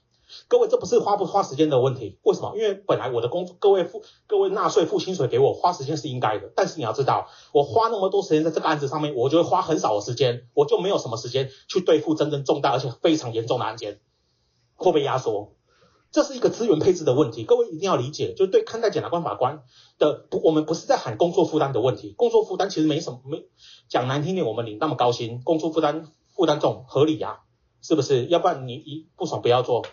[0.47, 2.53] 各位，这不是花不花时间的问题，为什么？
[2.55, 6.51] 因为本来我的工作，各位付各位纳税付薪水给我，花时间是应该的。
[6.55, 14.01] 但是你要知道，我花那么多时间在这个案子上面，我就会花很少的时间，我就没有什么时间去对付真正重大而且非常严重的案件，
[14.75, 15.55] 会被压缩。
[16.11, 18.33] 这是一个资源配置的问题，各位一定要理解。
[18.33, 19.61] 就是对看待检察官、法官
[19.99, 23.45] 的不，我们不是在喊工作负担的问题，工作负担其实没什么，没
[23.87, 27.41] 讲难听点，我们领那么高薪，工作负担负担重合理呀、
[27.83, 28.25] 是不是？
[28.25, 29.85] 要不然你一不爽不要做。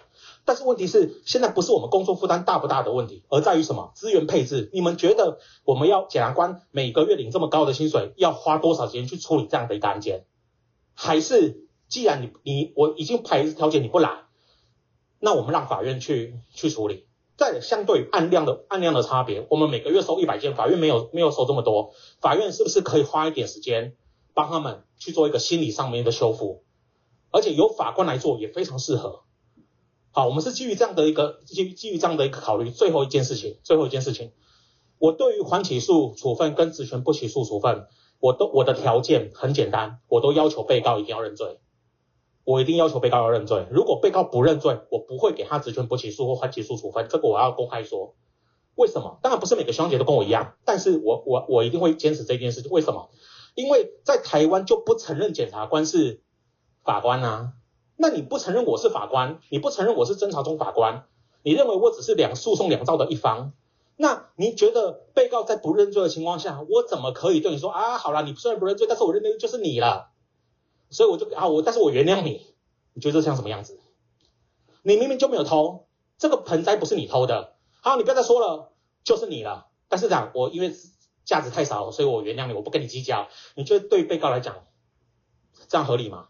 [0.46, 3.90] 但是问题是，现在不是我们工作负担大不大的问题，而在于什么？
[3.96, 4.70] 资源配置。
[4.72, 10.24] 你们觉得我们要检察官每个月领这么高的薪水，要花多少时间去处理这样的一个案件？
[10.94, 14.22] 还是既然你你我已经排调解你不来，
[15.18, 17.09] 那我们让法院去去处理？
[17.37, 23.96] 在相对案量的案量的差别，我们每个月收一百件，法院没有没有收这么多，法院是不是可以花一点时间
[24.32, 26.62] 帮他们去做一个心理上面的修复？
[27.32, 29.24] 而且由法官来做也非常适合。
[30.16, 34.33] 好，我们是基于这样的一个基基于这样的一个考虑，最后一件事情，最后一件事情，
[34.96, 37.87] 我对于缓起诉处分跟职权不起诉处分，
[38.18, 41.61] 我都我的条件很简单，我都要求被告一定要认罪，
[42.44, 43.66] 我一定要求被告要认罪。
[43.70, 48.16] 如果被告不认罪，我不会给他职权不起诉或缓起诉处分，这个我要公开说。
[48.74, 49.18] 为什么？
[49.20, 52.70] 当然不是每个学长姐都跟我一样，但是我我我一定会坚持这件事情。
[52.70, 53.11] 为什么？
[53.55, 56.22] 因为在台湾就不承认检察官是
[56.83, 57.52] 法官啊。
[57.96, 61.06] 那你不承认我是法官，你不承认我是侦查中法官，
[61.42, 63.52] 你认为我只是两诉讼两造的一方，
[63.96, 67.96] 那你觉得被告在不认罪的情况下，我怎么可以对你说啊？
[67.96, 70.11] 好了，你虽然不认罪，但是我认定就是你了，
[70.90, 72.46] 所以我就啊我，但是我原谅你，
[72.92, 73.80] 你觉得这像什么样子？
[74.82, 75.87] 你明明就没有偷，
[76.18, 78.72] 这个盆栽不是你偷的，好，你不要再说了，
[79.04, 79.68] 就是你了。
[79.88, 80.74] 但是这样，我因为
[81.24, 83.28] 价值太少，所以我原谅你，我不跟你计较。
[83.54, 84.66] 你觉得对被告来讲，
[85.68, 86.28] 这样合理吗？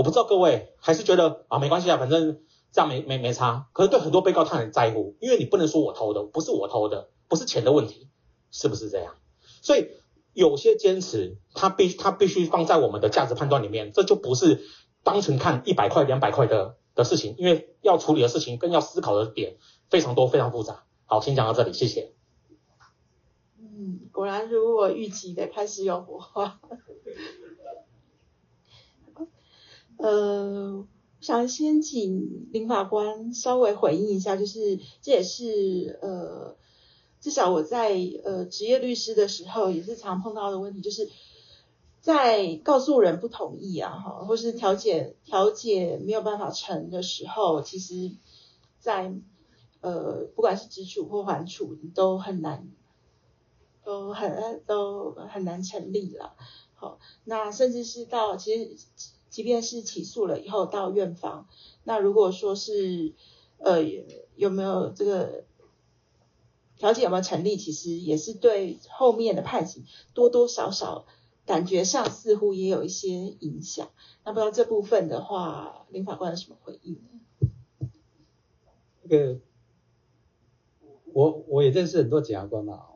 [0.00, 2.40] 我不知道各位还是觉得啊没关系啊，反正
[2.72, 3.68] 这样没没没差。
[3.74, 8.08] 可是对很多被告他很在乎，因为你不能说我偷的，不是我偷的，不是钱的问题，
[8.50, 9.16] 是不是这样？
[9.60, 9.90] 所以
[10.32, 14.62] 有些坚持他必他必须放在我们的价值判断里面，这就不是
[15.02, 19.58] 单纯看一百块两百块的的事情，因为要处理的事情跟要思考的点
[19.90, 20.84] 非常多非常复杂。
[21.04, 22.14] 好，先讲到这里，谢谢。
[23.58, 26.58] 嗯，果然如我预期的，开始有火花。
[30.02, 30.86] 呃，
[31.20, 36.56] 想先请林法官稍微回应一下，就是这也是呃，
[37.20, 41.10] 至少我在呃职业律师的时候也是常碰到的问题，就是
[42.00, 48.12] 在告诉人不同意啊，哈，或是调解调解没有办法成的时候，其实
[48.78, 49.12] 在
[49.82, 52.66] 呃不管是直处或缓处都很难，
[53.84, 56.36] 都很都很难成立了。
[56.74, 58.76] 好，那甚至是到其实。
[59.30, 61.46] 即便是起诉了以后到院方，
[61.84, 63.14] 那如果说是
[63.58, 63.82] 呃
[64.34, 65.44] 有没有这个
[66.76, 71.06] 调解有没有成立，其实也是对后面的判刑多多少少
[71.46, 73.88] 感觉上似乎也有一些影响。
[74.24, 77.88] 那不知道这部分的话，林法官有什么回应呢？
[79.02, 79.40] 这个
[81.12, 82.86] 我我也认识很多检察官嘛，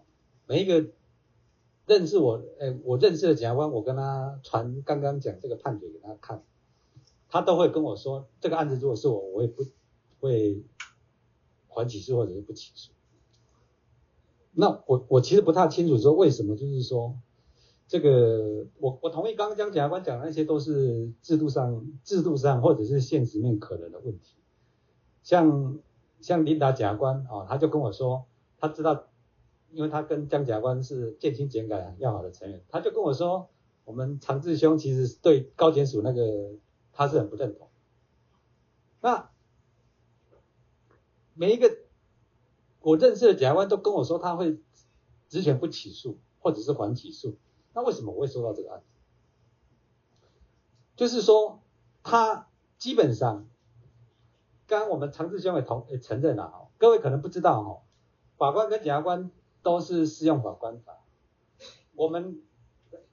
[0.46, 0.86] 每一个。
[1.86, 6.42] 认识我，哎，我认识的检察官，我跟他传刚刚讲这个判决给他看，
[7.28, 9.64] 他都会跟我说，这个案子如果是我，我也不
[10.18, 10.64] 会
[11.68, 12.92] 还起诉或者是不起诉。
[14.52, 17.18] 那我我其实不太清楚说为什么，就是说
[17.86, 24.36] 这个我我同意刚刚讲检察官讲的那些都是制度上制度上或者是现实面可能的问题，
[25.22, 25.78] 像
[26.20, 28.24] 像琳达检察官啊，他就跟我说，
[28.58, 29.04] 他知道。
[29.74, 33.50] 因为他跟江检察官是渐亲检改要好的成员，他就跟我说，
[33.84, 36.52] 我们长治兄其实对高检署那个
[36.92, 37.68] 他是很不认同。
[39.00, 39.30] 那
[41.34, 41.76] 每一个
[42.80, 44.58] 我认识的检察官都跟我说他会
[45.28, 47.36] 职权不起诉，或者是缓起诉。
[47.72, 48.86] 那为什么我会收到这个案子？
[50.94, 51.60] 就是说，
[52.04, 52.46] 他
[52.78, 53.48] 基本上，
[54.68, 57.82] 刚刚我们常志兄也同也承认了哈，各位可能不知道哈，
[58.36, 59.32] 法官跟检察官
[59.64, 61.02] 都是适用法官法，
[61.96, 62.40] 我们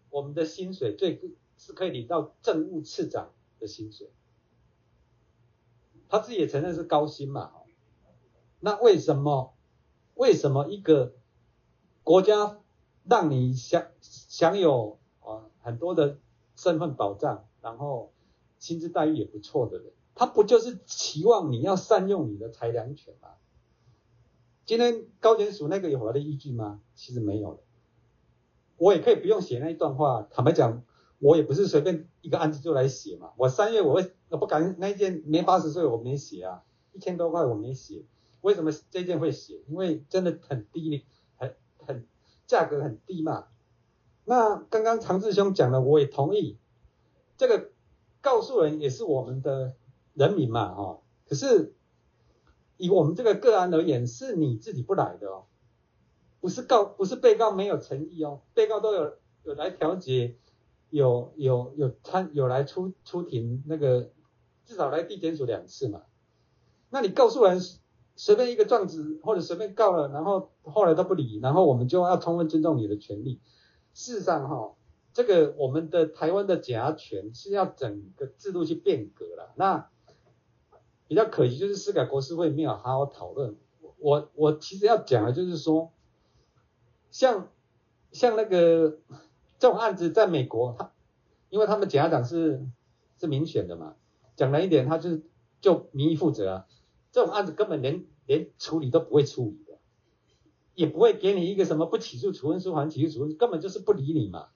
[0.10, 1.20] 我们的薪水最
[1.58, 4.12] 是可以领到政务次长的薪水，
[6.10, 7.54] 他自己也承认是高薪嘛，
[8.60, 9.56] 那为什么
[10.14, 11.16] 为什么一个
[12.04, 12.60] 国家
[13.06, 16.20] 让你享享有啊很多的
[16.56, 17.48] 身份保障？
[17.62, 18.12] 然后
[18.60, 23.30] 薪资待遇也不错的人，他不就是期望你要善用你的裁量权吗？
[24.66, 26.82] 今天高检署那个有法律依据吗？
[26.96, 27.62] 其实没有。
[28.78, 30.28] 我也可以不用写那一段话。
[30.32, 30.84] 坦白讲，
[31.20, 33.32] 我也不是随便一个案子就来写嘛。
[33.38, 38.06] 我三月我会我不敢那一件没八十岁我没写啊，一千多块我没写。
[38.42, 39.62] 为什么这件会写？
[39.68, 42.08] 因为真的很低，很很
[42.48, 43.48] 价格很低嘛。
[44.26, 46.58] 那刚刚常志兄讲的，我也同意。
[47.38, 47.70] 这个
[48.22, 49.76] 告诉人也是我们的
[50.14, 51.76] 人民嘛，哈，可是
[52.82, 55.46] 以我们这个个案而言，是你自己不来的哦，
[56.40, 59.14] 不是告，不是被告没有诚意哦，被告都有
[59.44, 60.36] 有来调解，
[60.90, 64.10] 有有有参有来出出庭，那个
[64.66, 66.02] 至少来地检署两次嘛，
[66.90, 67.62] 那你告诉人
[68.16, 73.40] 随便一个状子或者随便告了，然后后来都不理，然后我们就要充分尊重你的权利，
[73.94, 74.74] 事实上哈。
[75.14, 79.90] 这个我们的台湾的检察权是要整个制度去变革了，那
[81.12, 83.58] 比较可惜就是司改国是会没有好好讨论。
[83.98, 85.92] 我我其实要讲的就是说，
[87.10, 87.50] 像
[88.14, 88.98] 像那个
[89.60, 90.94] 这种案子在美国，他
[91.50, 92.66] 因为他们检察长是
[93.20, 93.98] 是民选的嘛，
[94.38, 95.20] 讲了一点，他就
[95.60, 96.68] 就民意负责啊，
[97.12, 99.80] 这种案子根本连连处理都不会处理的，
[100.76, 104.48] 也不会给你一个什么不起诉处分书，还起诉处分，根本就是不理你嘛。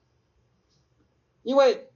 [1.42, 1.92] 因为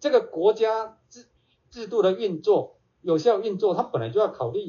[0.00, 1.24] 这个国家制
[1.70, 2.75] 制度的运作
[3.06, 4.68] 有效运作，它本来就要考虑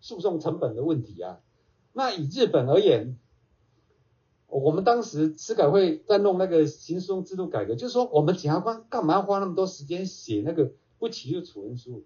[0.00, 1.40] 诉讼成本的问题啊。
[1.92, 3.18] 那以日本而言，
[4.46, 12.04] 我们当时司改会在弄那个刑事诉讼制度改革，就是说我们检察官干嘛要花那么多时间写那个不起诉处分书？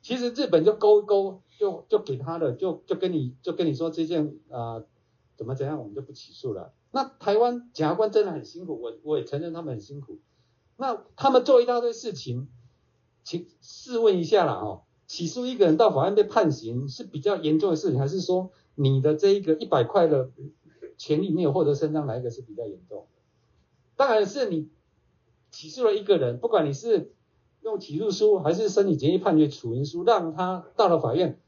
[0.00, 4.82] 其实日本就勾一勾，就就给他的，就就跟你就跟你说这件啊、
[5.36, 6.72] 怎么怎样，我们就不起诉了。
[6.92, 10.18] 那台湾检察官真的很辛苦，我我也承认他们很辛苦。
[10.78, 12.48] 那他们做一大堆事情，
[13.24, 20.30] 请试问一下啦哦，起诉一个人到法院被判刑是比较严重的事情，还是说你的这一个一百块的
[20.96, 23.06] 权利没有获得伸张，哪一个是比较严重？
[23.96, 24.68] 当然是你
[25.50, 27.12] 起诉了一个人，不管你是
[27.62, 31.40] 用起诉书还是申请简易判决处分书，让他到了法院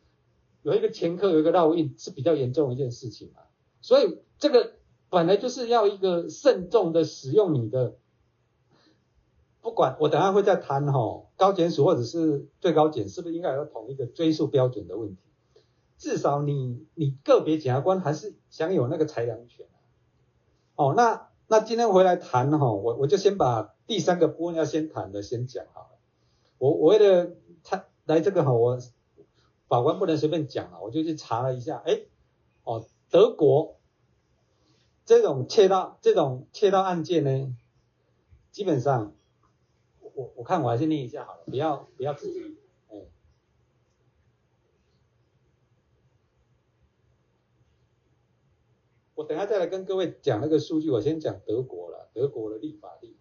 [0.62, 3.42] 有一个前科有一个烙印是比较严重的一件事情嘛。
[3.80, 4.72] 所以这个。
[5.08, 7.94] 本来就是要一个慎重的使用你的，
[9.66, 15.20] 不管我等下会再谈哈，高检署或者是最高检是不是应该有统一的追诉标准的问题？
[15.98, 19.66] 至少你你个别检察官还是享有那个裁量权。
[20.76, 25.98] 哦，那那今天回来谈哈，我我就先把第三个部分要先谈的先讲好了。
[26.58, 27.32] 我我为了
[27.64, 28.78] 他来这个哈，我
[29.66, 32.02] 法官不能随便讲啊，我就去查了一下，哎，
[32.62, 33.74] 哦，德国。
[35.04, 37.52] 这种窃盗这种窃盗案件呢，
[38.52, 39.12] 基本上，
[40.16, 42.56] 我我看我还是念一下好了，不要不要自己，
[42.88, 42.96] 哎，
[49.14, 53.14] 我等下再来跟各位讲那个数据，我先讲德国了，德国的立法例，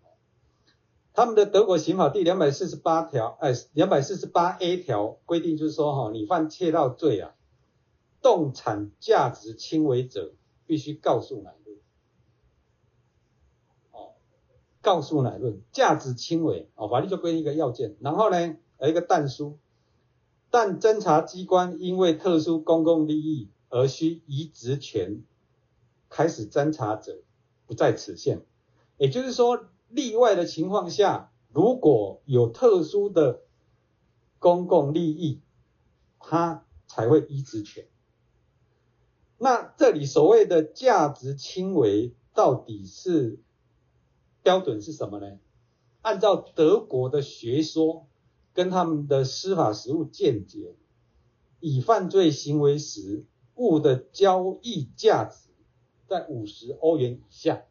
[1.14, 7.36] 他们的德国刑法第两百四十八条，哎，两百四十八 A 条规定就是说哈，你犯窃盗罪啊，
[8.22, 10.34] 动产价值轻微者，
[10.66, 11.54] 必须告诉乃。
[14.86, 19.58] 告诉乃论，价值轻微哦，法律就规定一个要件，然后呢，有一个但书，
[20.52, 25.24] 但侦查机关因为特殊公共利益而需移职权
[26.08, 27.24] 开始侦查者，
[27.66, 28.46] 不在此限。
[28.98, 33.42] 也就是说，例外的情况下，如果有特殊的
[34.38, 35.42] 公共利益，
[36.20, 37.88] 他才会移职权。
[39.40, 43.40] 那这里所谓的价值轻微，到底是？
[44.46, 45.40] 标准是什么呢？
[46.04, 48.06] 按照德国的学说
[48.54, 50.76] 跟他们的司法实务见解，
[51.60, 53.26] 以犯罪行为时
[53.56, 55.50] 物的交易价值
[56.08, 57.64] 在五十欧元以下。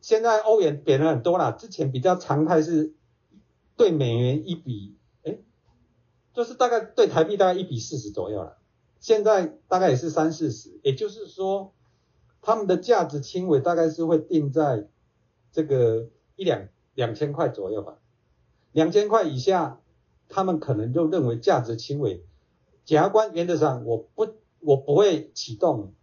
[0.00, 2.92] 现在欧元贬了很多了，之前比较常态是
[3.76, 5.38] 对美元一比，哎，
[6.34, 8.58] 就是大概对台币大概一比四十左右了。
[8.98, 11.72] 现在大概也是三四十，也就是说。
[12.46, 14.86] 他们的价值轻微大概是会定在
[15.54, 17.98] 这个一两两千块左右吧，
[18.72, 19.80] 两千块以下，
[20.28, 22.26] 他们可能就认为价值轻微。
[22.84, 24.26] 检察官原则上我不
[24.58, 25.94] 我不会启动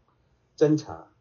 [0.58, 1.12] 侦查，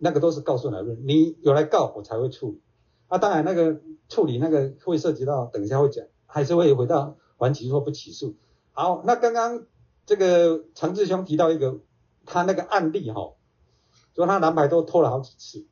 [0.00, 2.60] 那个都是告诉来论，你有来告我才会处理。
[3.06, 8.34] 啊，当然那个处理那个会涉及到，等一下会讲，还是会回到还起诉不起诉。
[8.72, 9.64] 好，那刚刚
[10.04, 11.78] 这个长治兄提到一个
[12.24, 13.34] 他那个案例哈。
[14.14, 15.66] 说他蓝牌都偷了好几次，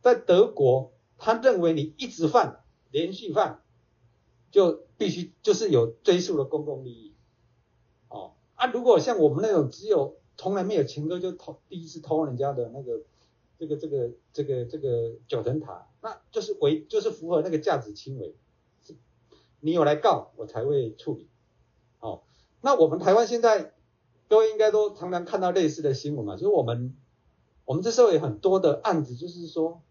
[0.00, 3.62] 在德国，他认为你一直犯，连续犯，
[4.50, 7.14] 就必须就是有追溯的公共利益。
[8.08, 13.02] 哦啊，如果像我们那种只有从来没有前科就偷第一次偷人家的那个
[13.58, 18.34] 这个这个这个这个九层塔，那就是违就是符合那个价值轻微，
[19.60, 21.28] 你有来告我才会处理。
[22.00, 22.22] 哦，
[22.60, 23.72] 那我们台湾现在
[24.28, 26.94] 各位应该都常常看到类似的新闻嘛，就是我们。
[27.68, 29.82] 我们这时候有很多的案子，就是说，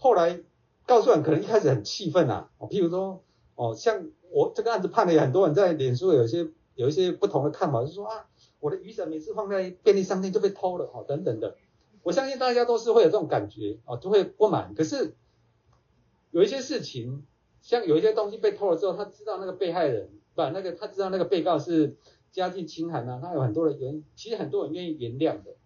[0.00, 0.40] 后来
[0.86, 3.22] 告诉人可能一开始很气愤啊，哦，譬如说，
[3.54, 8.26] 哦，像我这个案子判了，有很多人在脸书有些有一些不同的看法，就说啊，
[8.60, 11.54] 我的雨伞每次放在便利商店就被偷了，哦，等等的。
[12.02, 14.74] 我相信大家都是会有这种感觉，哦，都会不满。
[14.74, 15.14] 可是
[16.30, 17.26] 有一些事情，
[17.60, 21.98] 像有一些东西被偷了之后，他知道那个被害人，不，那个他知道那个被告是
[22.30, 25.56] 家境清寒啊，他有很多的原，其实很多人愿意原谅的。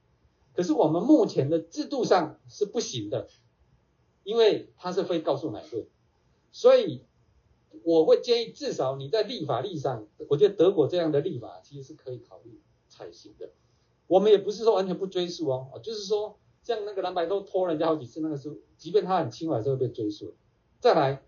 [0.56, 3.28] 可是我们目前的制度上是不行的，
[4.24, 5.86] 因为它是非告诉乃论，
[6.50, 7.04] 所以
[7.84, 13.50] 我会建议至少你在立法例上，我觉得德国这样的立法其实是可以考虑采行的。
[14.06, 20.34] 我们也不是说完全不追诉哦，就是说像那个蓝白都拖人家好几次，那个时候即便他很轻，还是会被追诉。
[20.80, 21.22] 再来，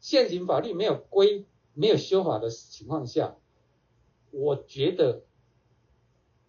[0.00, 3.36] 现行法律没有规、没有修法的情况下，
[4.32, 5.22] 我觉得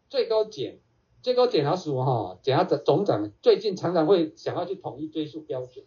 [0.10, 0.80] 最高检。
[1.26, 5.84] 最高检察署哈，检察总长最近常常会想要去统一追诉标准。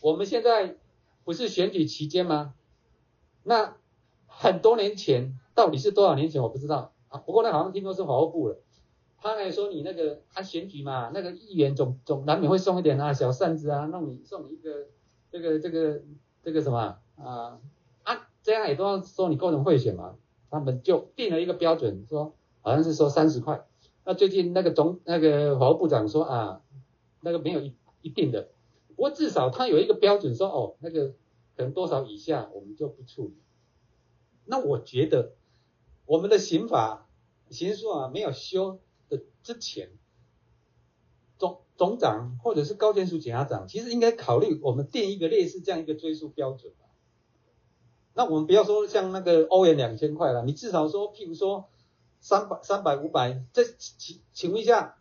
[0.00, 0.78] 我们现在
[1.24, 2.54] 不是选举期间吗？
[3.42, 3.76] 那
[4.26, 7.18] 很多年前，到底是多少年前我不知道啊。
[7.18, 8.62] 不过那好像听说是法务部了。
[9.18, 14.86] 他来说你那个啊选举嘛，那个议员总总难免会送一点啊小扇子啊，弄你送你一个
[15.30, 16.00] 这个这个
[16.42, 17.60] 这个什么啊
[18.04, 20.16] 啊，这样也都要说你构成贿选嘛。
[20.48, 22.34] 他们就定了一个标准说。
[22.62, 23.64] 好像是说三十块，
[24.04, 26.60] 那最近那个总那个法务部长说啊，
[27.22, 28.50] 那个没有一一定的，
[28.88, 31.14] 不过至少他有一个标准说哦，那个
[31.56, 33.34] 可能多少以下我们就不处理。
[34.44, 35.32] 那我觉得
[36.04, 37.08] 我们的刑法
[37.48, 39.90] 刑诉啊没有修的之前，
[41.38, 46.84] 总总长或者是高检署检察长其实应该考虑我们定一个类似这样一个追诉标准吧。
[48.12, 51.70] 那我们不要说像那个欧元两千块了，你至少说譬如说。
[52.20, 54.96] 三百、三百、五百，这请请问一下，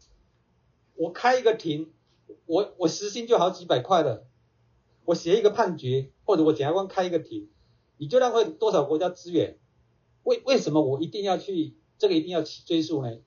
[0.96, 1.92] 我开一个庭，
[2.46, 4.26] 我我时薪就好几百块了，
[5.06, 7.50] 我写一个判决，或者我检察官开一个庭，
[7.98, 9.60] 你就浪费多少国家资源？
[10.24, 13.18] 为为什么我一定要去这个一定要去追诉呢？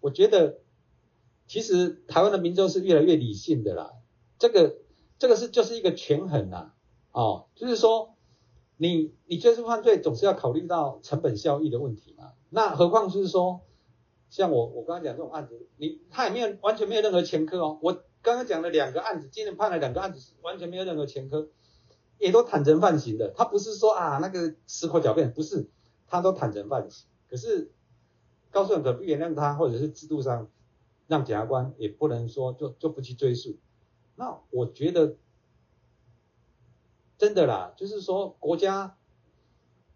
[0.00, 0.58] 我觉得，
[1.46, 3.92] 其实台湾的民众是越来越理性的啦，
[4.38, 4.76] 这个
[5.18, 6.72] 这个是就是一个权衡呐，
[7.12, 8.10] 哦，就是说。
[8.76, 12.32] 你你追诉犯罪总是要考虑到成本效益的问题嘛？
[12.54, 13.62] 那何况是说，
[14.30, 17.80] 像我我刚刚讲这种案子，你他也没有完全没有任何前科哦。
[17.82, 17.92] 我
[18.22, 21.48] 刚刚讲了两个案子，今天判了两个案子，完全没有任何前科，
[22.18, 23.34] 也都坦诚犯行的。
[23.36, 25.68] 他不是说啊那个矢口狡辩，不是，
[26.06, 27.08] 他都坦诚犯行。
[27.28, 27.72] 可是
[28.52, 30.48] 告诉人可不原谅他，或者是制度上
[31.08, 33.56] 让检察官也不能说就就不去追诉。
[34.14, 35.16] 那我觉得。
[37.16, 38.96] 真的啦，就是说国家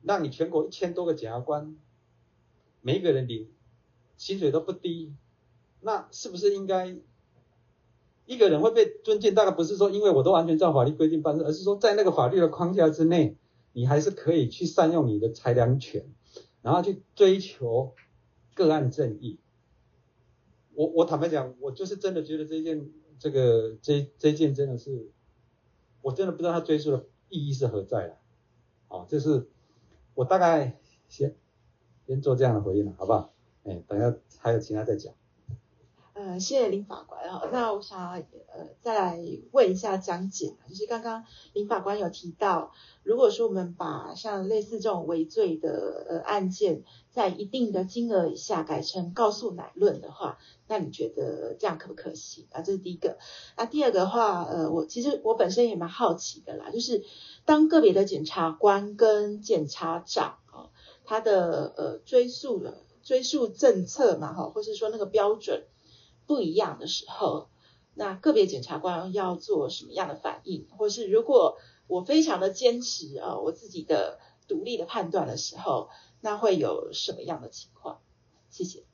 [0.03, 1.77] 让你全国一千多个检察官，
[2.81, 3.49] 每一个人领
[4.17, 5.15] 薪水都不低，
[5.81, 6.97] 那是不是应该
[8.27, 9.35] 一个人会被尊敬？
[9.35, 13.37] 大概不是说因为我都完全照法律规定办事，而是说在那个法律的框架之内，
[13.73, 16.07] 你还是可以去善用你的裁量权，
[16.63, 17.95] 然后去追求
[18.55, 19.39] 个案正义。
[20.75, 25.11] 我我坦白讲，我就是真的觉得这件这个这这件真的是，
[26.03, 27.07] 我真的不知道他追诉的。
[27.31, 28.17] 意义是何在了？
[28.89, 29.51] 哦，这是
[30.15, 31.37] 我大概先
[32.09, 33.31] 先做这样的回应了，好不好？
[33.65, 35.13] 哎，等下还有其他再讲。
[36.15, 37.43] 呃，谢谢林法官啊。
[37.53, 38.25] 那我想呃
[38.81, 46.83] 再来问一下讲解，就是刚刚林法官有提到，如果说我们把像类似这种违罪的呃案件，
[47.13, 52.63] 在一定的金额以下改成告诉乃论的话，那你觉得这样可不可行啊？
[52.63, 53.19] 这是第一个。
[53.57, 57.05] 那第二个的话，呃，我其实我本身也蛮好奇的啦，就是
[57.45, 60.39] 当个别的检察官跟检察长
[61.09, 65.65] 他的呃追诉的追诉政策嘛，哈，或是说那个标准。
[66.27, 67.49] 不一样的时候，
[67.95, 71.57] 那个别检察官要做什么样的反应，或是如果
[71.87, 75.89] 我非常的坚持啊，我自己的独立的判断的时候，
[76.21, 78.03] 那会有什么样的情况？
[78.51, 78.88] 谢谢。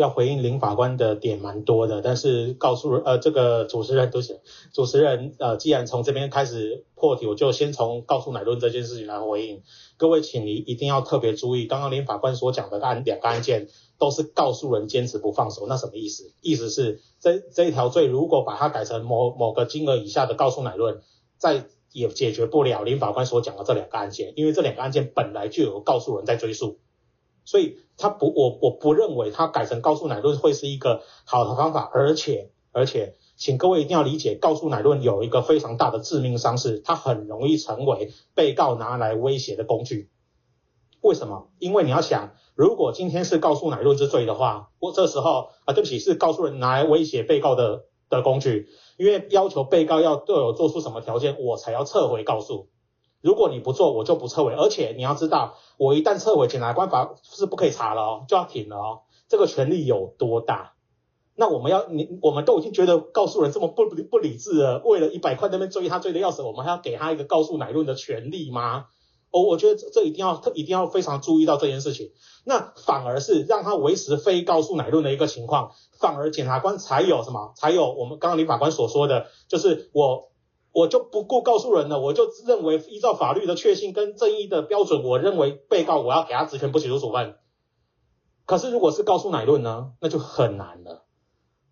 [0.00, 4.40] 要回应林法官的点蛮多的，但是告诉呃这个主持人都是
[4.72, 9.62] 主持人呃，既然从这边开始破题，我就先从告诉乃论这件事情来回应。
[9.98, 16.32] 各位，请你一定要特别注意，刚刚林法官所讲的案两个案件都是告诉人坚持不放手，那什么意思？
[16.40, 21.02] 意思是这这一条罪如果把它改成某某个金额以下的告诉乃论，
[21.36, 26.78] 再也解决不了林法官所讲的这两个案件，因为这两个案件本来就有告诉人在追诉。
[27.44, 40.08] 所以他不，我我不认为他改成告诉乃论会是一个好的方法，而且而且，请各位一定要理解，告诉乃论有一个非常大的致命伤，是它很容易成为被告拿来威胁的工具。
[41.00, 41.48] 为什么？
[41.58, 52.68] 因为你要想，如果今天是告诉乃论之罪的话，我这时候啊，对不起，是告诉人拿来威胁被告的的工具，因为要求被告要对我做出什么条件，我才要撤回告诉。
[53.22, 54.54] 如果你不做，我就不撤回。
[54.54, 59.00] 而且你要知道，我一旦撤回，检察官法是不可以查了哦，就要停了哦。
[59.28, 60.72] 这个权力有多大？
[61.36, 68.86] 那我们要你，我们都已经觉得告诉人这么不不不理智了，为了一百块那边追他追的要死，我们还要给他一个告诉乃论的权利吗？
[69.30, 72.12] 哦，我觉得这这一定要特一定要非常注意到这件事情。
[72.44, 77.52] 那反而是让他维持非告诉乃论的一个情况，反而检察官才有什么？
[77.54, 80.29] 才有我们刚刚李法官所说的，就是我。
[80.72, 87.36] 我就不顾告诉人了，我就认为依照法律的确信跟正义的标准，我认为被告我要给他职权不起诉处分。
[88.46, 91.04] 可是如果是告诉乃论呢，那就很难了。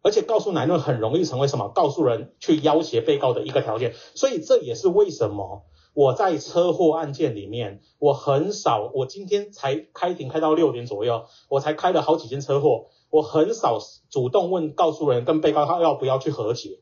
[0.00, 1.68] 而且告诉乃论很容易成为什么？
[1.68, 3.94] 告诉人去要挟被告的一个条件。
[4.14, 13.78] 所以这也是为什么我在车祸案件里面，我很少，我今天才开庭开到六点左右，我才开了好几件车祸，我很少
[14.08, 16.80] 主动问告诉人跟被告他要不要去和解。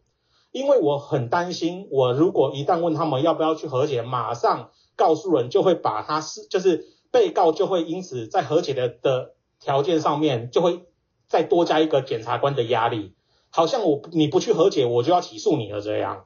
[0.56, 10.80] 因为我很担心，我如果一旦问他们要不要去和解，马上告诉人就会把他是就是被告就会因此在和解的的条件上面就会
[11.28, 13.12] 再多加一个检察官的压力，
[13.50, 16.24] 好像我你不去和解，我就要起诉你了这样。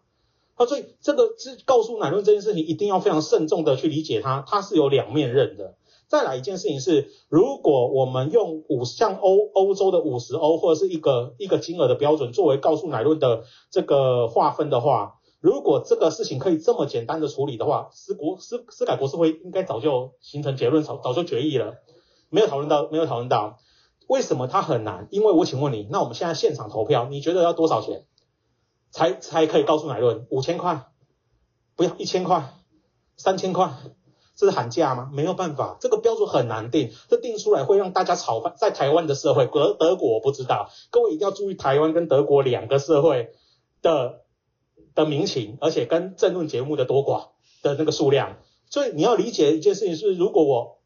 [0.55, 5.75] 啊，所以这个是告诉乃论这件事情一定要非常慎重的去理解它，它是有两面刃的。
[6.11, 21.77] 再来一件事情是，如果我们用五像欧欧洲的五十欧或者是一个一个金额的标准作为告诉乃论的这个划分的话，如果这个事情可以这么简单的处理的话，司国司司改国是会应该早就形成结论，早早就决议了。
[22.29, 23.59] 没有讨论到，没有讨论到，
[24.09, 25.07] 为什么它很难？
[25.13, 28.05] 因为我请问你，那我们现在现场投票，你觉得要多少钱
[28.91, 30.27] 才才可以告诉乃论？
[30.31, 30.89] 五千块？
[31.77, 32.53] 不要一千块？
[33.17, 33.73] 三千块？
[34.47, 35.11] 是喊价吗？
[35.13, 38.55] 没有办法，这个标准很难定，这定出来会让大家吵翻。
[38.57, 43.33] 在台湾的社会，德德国我不知道，各位一定要注意台湾跟德国两个社会
[43.83, 44.23] 的
[44.95, 47.29] 的民情，而且跟政论节目的多寡
[47.63, 48.39] 的那个数量。
[48.69, 50.79] 所以你要理解一件事情是，如果我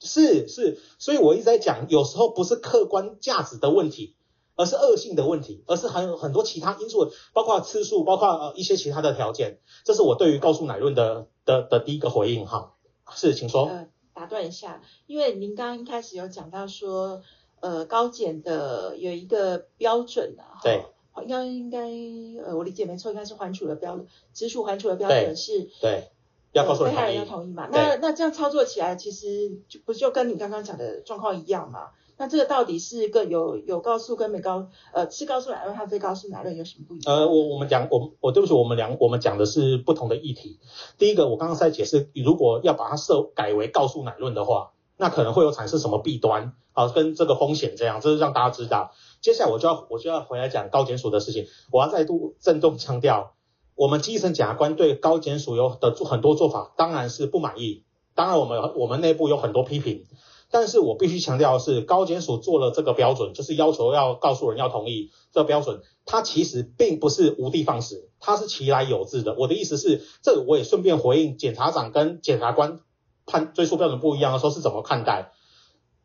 [0.00, 4.16] 是是，所以我一直在讲，有时候不是客观价值的问题。
[4.58, 9.60] 而是恶性的问题，而是还有很多其他因素，包括次数，包括呃一些其他的条件。
[9.84, 12.74] 这是我对于告诉奶论的的的第一个回应哈。
[13.14, 13.66] 是，请说。
[13.66, 17.22] 呃，打断一下，因为您刚刚一开始有讲到说，
[17.60, 20.82] 呃，高检的有一个标准啊，对，
[21.22, 26.10] 应该应该呃，我理解没错，应该是缓处的标准，直处缓处的标准是，对，对
[26.52, 27.68] 要告诉人被害人要同意嘛？
[27.70, 31.90] 那那这样操作起来，其实就不就跟你刚刚讲的状况一样嘛？
[32.18, 37.14] 那这个到底是一个有有告诉跟没告，呃，是告诉乃论和非告诉乃论有什么不一样？
[37.14, 40.58] 呃，我我们讲，我我对不起，我们两我们讲的是不同的议题。
[40.98, 48.90] 第一个，我刚刚在解释，如果要把它设改为告诉乃论的话，那可能会有产生什么弊端啊，跟这个风险这样，这是让大家知道。
[49.20, 53.34] 接下来我就要我就要回来讲高检署的事情，我要再度郑重强调，
[53.76, 57.84] 我们基层检察官对高检署有的做很多做法，当然是不满意，
[58.16, 60.04] 当然我们我们内部有很多批评。
[60.50, 69.34] 但是我必须强调的是，高检署做了这个标准，就是要求要告诉人要同意这个标准，它其实并不是无的放矢，它是其来有自的。
[69.38, 72.80] 我的意思是，这我也顺便回应检察长跟检察官
[73.26, 75.32] 判追诉标准不一样的时候是怎么看待。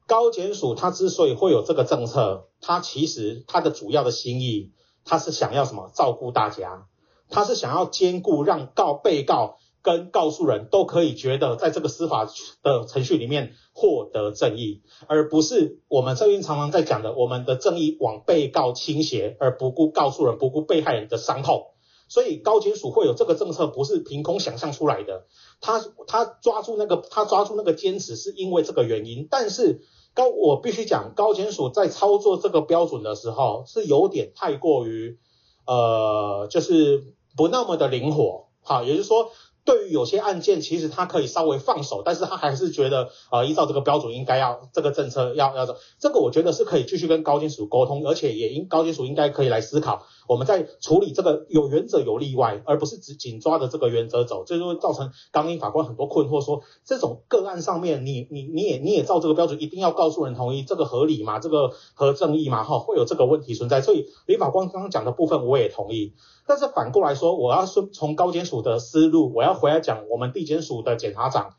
[0.06, 4.74] 高检署它之所以会有这个政策，它其实它的主要的心意，
[5.06, 5.90] 它是想要什么？
[5.96, 6.88] 照顾大家，
[7.30, 9.58] 它是想要兼顾让告被告。
[9.84, 12.26] 跟告诉人都可以觉得，在这个司法
[12.64, 21.68] 的程序里面获得正义，而不是我们这边常常在讲的，我们的正义往被告倾斜，而不顾告诉人，不顾被害人的伤痛。
[22.08, 25.26] 所以高检署会有这个政策，不是凭空想象出来的。
[25.60, 29.28] 他他抓住那个他抓住那个坚持，是因为这个原因。
[29.30, 29.82] 但是
[30.14, 35.18] 高，我必须讲，高检署在操作这个标准的时候，是有点太过于，
[35.66, 37.04] 呃，就是
[37.36, 39.32] 不那么的灵活，好，也就是说。
[39.66, 61.40] 对于有些案件，其实他可以稍微放手，但是他还是觉得，呃，依照这个标准应该要这个政策要要走，这个我觉得是可以继续跟高金属沟通，而且也应高金属应该可以来思考，我们在处理这个有原则有例外，而不是只紧抓着这个原则走，这就会造成刚刚法官很多困惑，说这种个案上面你你你也你也照这个标准，一定要告诉人同意，这个合理吗？
[61.40, 62.64] 这个合正义吗？
[62.64, 66.14] 哈，会有这个问题存在，所以李法官刚刚讲的部分我也同意。
[66.46, 71.56] 但是反过来说，我要说从高检署的思路，我要回来讲我们地检署的检察长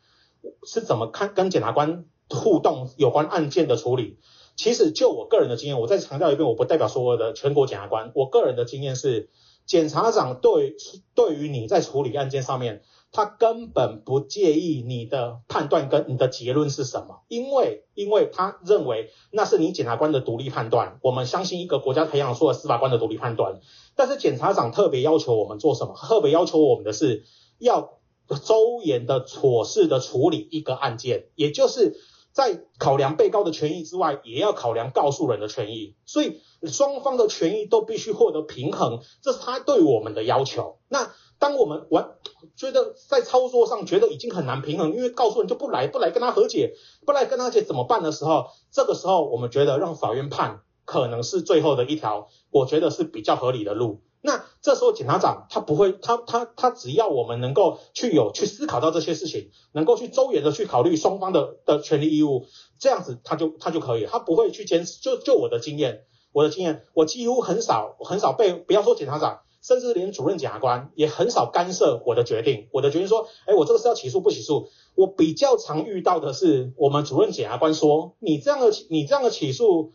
[0.66, 4.18] 是怎么看跟检察官互动有关案件的处理。
[4.56, 8.12] 其实就我个人的经验，我再强调一遍，我不代表所有的全国检察官。
[8.14, 9.28] 我个人的经验是，
[9.66, 10.76] 检察长对
[11.14, 20.98] 对于你在处理案件上面，他根本不介意你的判断跟你的结论是什么，因为因为他认为那是你检察官的独立判断。
[21.02, 23.60] 我们相信一个国家培养出了司法官的独立判断，
[23.96, 25.94] 但是检察长特别要求我们做什么？
[25.96, 27.24] 特别要求我们的是
[27.58, 27.98] 要
[28.44, 31.96] 周延的、妥适的处理一个案件，也就是
[32.34, 40.80] 在考量被告的权益之外，也要考量告诉人的权益，所以双方的权益都必须获得平衡，这是他对我们的要求。
[40.88, 41.10] 那。
[41.36, 42.10] 当我们完
[42.56, 46.74] 觉得在操作上觉得已经很难平衡，因为告诉人就不来，不来跟他和解，
[47.04, 54.00] 不来跟他解怎么办的时候，这个时候我们觉得让法院判可能是最后的一条，我觉得是比较合理的路。
[54.26, 62.46] 那这时候检察长他不会，他他他只要我们能够去有去思考到这些事情，能够去周延的去考虑双方的的权利义务，
[62.78, 64.98] 这样子他就他就可以，他不会去坚持。
[65.02, 69.40] 就就我的经验，我的经验，我几乎很少很少被，不要说检察长。
[69.66, 72.68] 甚至连主任检察官也很少干涉我的决定。
[72.70, 74.68] 我的决定说，哎，我这个是要起诉不起诉？
[74.94, 79.94] 我比较常遇到的是，我们主任检察官说，你这样的你这样的起诉，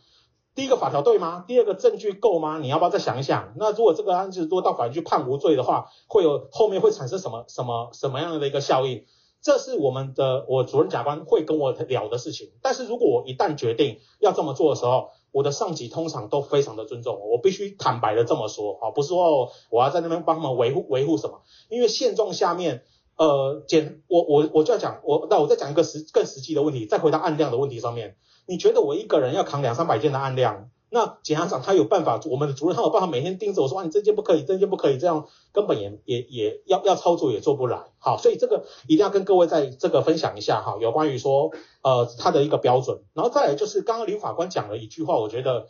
[0.60, 1.42] 第一个法条对吗？
[1.48, 2.58] 第二个证据够吗？
[2.58, 3.54] 你要不要再想一想？
[3.56, 9.06] 那如果这个案子如果到法院去判无罪的话，会有后面会产生什么什么什么样的一个效应？
[9.40, 12.50] 这是我们的我主任甲官会跟我聊的事情。
[12.60, 21.40] 但是如果我一旦决定要这么做的时候，我的上级通常都非常的尊重我，我必须坦白的这么说啊，不是说我要在那边帮他们维护维护什么，
[21.70, 22.82] 因为现状下面，
[23.16, 28.16] 呃，简我我我就要讲我，那我再讲一个实更实际的问题，再回到案量的问题上面，
[28.50, 30.70] 你觉得我一个人要扛两三百件的案量？
[30.88, 37.84] 那检察长他有办法，我们的主任他有办法每天盯着我说，哇，你这件不可以，这件不可以，这样根本也也也要要操作也做不来。
[38.00, 45.68] 好，所以这个一定要跟各位在这个分享一下哈，有关于说呃他的一个标准，然后再来就是刚刚林法官讲了一句话，我觉得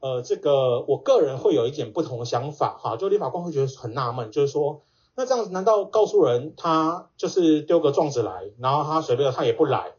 [0.00, 4.80] 呃这个我个人会有一点不同的想法哈，就林法官会觉得很纳闷，就是说
[5.14, 9.92] 那这样子难道告诉人他就是丢个状子来，然后他随便他也不来？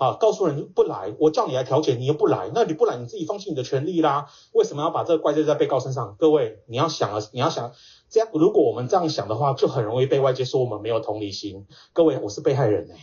[0.00, 4.28] 啊，告诉人不来，我叫你来调解，你又不来，那你不来，你自己放弃你的权利啦。
[4.54, 6.16] 为什么要把这个怪罪在被告身上？
[6.18, 7.74] 各位，你要想啊，你要想
[8.08, 11.66] 这样，如果我们这样想的话，就很容易被外界说我们没有同理心。
[11.92, 12.96] 各位，我是被害人哎、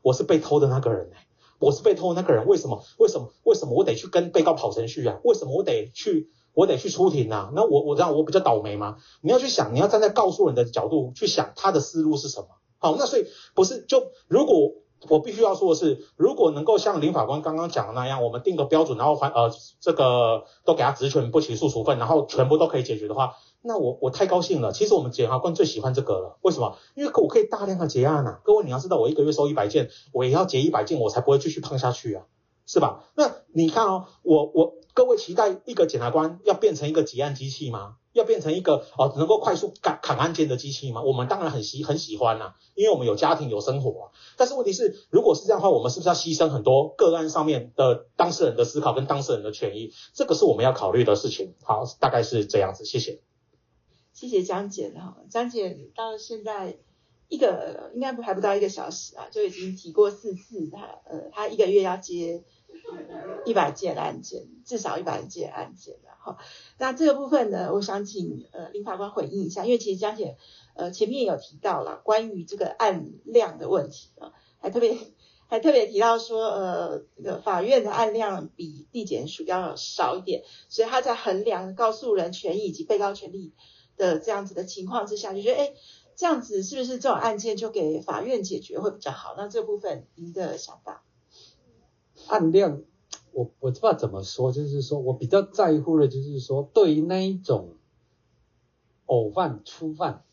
[0.00, 1.26] 我是被偷的那个人哎、
[1.58, 2.84] 我是被偷的那个人，为什么？
[2.98, 3.32] 为什么？
[3.42, 5.18] 为什么我得去跟被告跑程序啊？
[5.24, 6.30] 为什么我得去？
[6.52, 7.50] 我得去出庭啊？
[7.52, 8.98] 那我我这样我比较倒霉吗？
[9.22, 12.46] 你要去想，你要站在告诉人的角度去想他的思路是什么？
[12.78, 13.26] 好，那所以
[13.56, 14.70] 不是就如果。
[15.08, 19.50] 我必须要说的是，如果能够像林法官刚刚讲的那样，我们定个标准，然后还呃
[19.80, 24.72] 这个都给他职权不起诉处分，然后全部都可以解决的话，那我我太高兴了。
[24.72, 26.76] 其实我们检察官最喜欢这个了，为什么？
[26.94, 28.40] 因为我可以大量的结案啊。
[28.44, 32.24] 各位你要知道，我一个月收一百件，我也要结一百件，我才不会继续胖下去啊，
[32.66, 33.04] 是吧？
[33.14, 37.96] 那你看哦，我我各位期待一个检察官要变成一个结案机器吗？
[38.14, 41.02] 要变成一个哦，能够快速砍砍案件的机器吗？
[41.02, 44.10] 我们当然很喜很喜欢呐、因为我们有家庭有生活啊。
[44.36, 49.92] 但是问题是，如果是这样的话，我们是不是要牺牲很多个案上面的当事人的思考跟当事人的权益？
[50.14, 51.54] 这个是我们要考虑的事情。
[51.62, 53.20] 好，大概是这样子，谢谢。
[54.12, 56.78] 谢谢江姐哈，江姐到现在
[57.26, 62.44] 一个应该不还不到一个小时啊，就已经提过四次他呃，他一个月要接
[63.44, 65.96] 一百件案件，至少一百件案件。
[66.18, 66.38] 好，
[66.78, 70.38] 那这个部分呢，我想请呃林法官回应一下，因为其实江姐
[70.74, 74.96] 呃前面有提到了关于这个案量的问题啊，还特别
[75.48, 83.52] 还特别提到说呃这个法院的案量比地检署要少一点，所以他在衡量告诉人权益以及被告权利
[83.98, 85.74] 的这样子的情况之下，就觉得哎
[86.16, 89.34] 这样子是不是这种案件就给法院解决会比较好？
[89.36, 91.04] 那这部分您的想法？
[92.28, 92.82] 案量。
[93.32, 97.74] 我我不知道怎么说，就是说我比较在乎的，就是说对于那一种
[99.06, 100.24] 偶犯、初犯、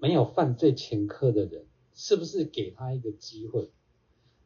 [0.00, 3.72] 没有犯罪前科的人，是不是给他一个机会？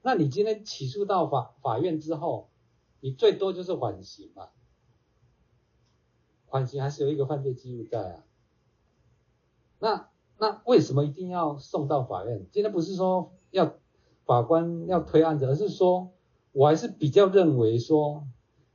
[0.01, 2.49] 那你今天起诉到法法院之后，
[3.01, 4.49] 你最多就是缓刑嘛，
[6.47, 8.25] 缓刑还是有一个犯罪记录在啊。
[9.79, 12.47] 那那为什么一定要送到法院？
[12.51, 13.75] 今天不是说要
[14.25, 16.15] 法官要推案子，而是说
[16.53, 18.27] 我还是比较认为说，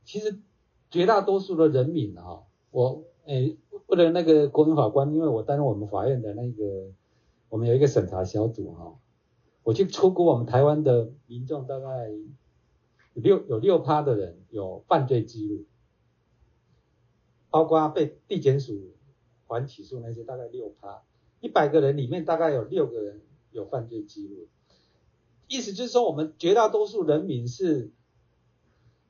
[0.04, 0.40] 其实
[0.90, 6.92] 绝大多数的人民啊，我诶为了那个国民法官，因为我担任我们法院的那个，
[7.48, 8.98] 我们有一个审查小组哈，
[9.62, 12.08] 我去出估我们台湾的民众大概
[13.14, 15.66] 有六有六趴的人有犯罪记录，
[17.50, 18.94] 包括被地检署
[19.46, 21.02] 还起诉那些大概六趴，
[21.40, 23.20] 一百个人里面大概有六个人
[23.50, 24.48] 有犯罪记录，
[25.48, 27.92] 意思就是说我们绝大多数人民是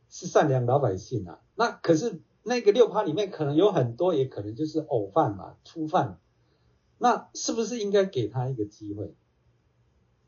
[0.09, 2.21] 是善良老百姓啊，那可是。
[2.49, 6.21] 那个六趴里面可能有很多，也可能就是偶犯嘛、初犯，
[6.97, 9.17] 那是不是应该给他一个机会？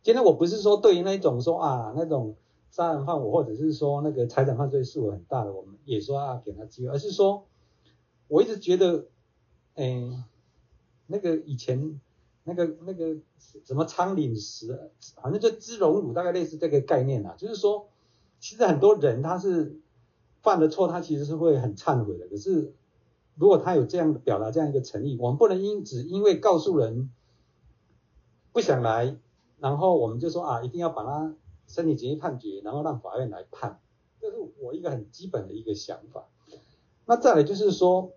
[0.02, 2.34] 今天我不是说对于那种说啊那种
[2.72, 7.46] 杀人犯，我或者是说那个财产犯罪数额很大的，我们也说啊给他机会，而是说
[8.26, 9.06] 我一直觉得，
[9.76, 10.24] 哎，
[11.06, 12.00] 那个以前
[12.48, 13.16] 那个那个
[13.64, 14.90] 什么苍廪实，
[15.22, 17.90] 反正就知荣辱，大概类似这个概念啊，就是说，
[18.40, 19.78] 其实很多人他是。
[20.40, 22.28] 犯了错，他其实是会很忏悔的。
[22.28, 22.72] 可是，
[23.34, 27.10] 如果他有这样表达这样一个诚意，我们不能因只因为告诉人
[28.52, 29.18] 不想来，
[29.58, 31.34] 然后我们就说啊，一定要把他
[31.66, 33.80] 身体简易判决，然后让法院来判。
[34.20, 36.28] 这是我一个很基本的一个想法。
[37.04, 38.12] 那再来就是说，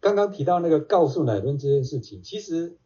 [0.00, 2.76] 刚刚提到那个告诉乃论这件事情，其实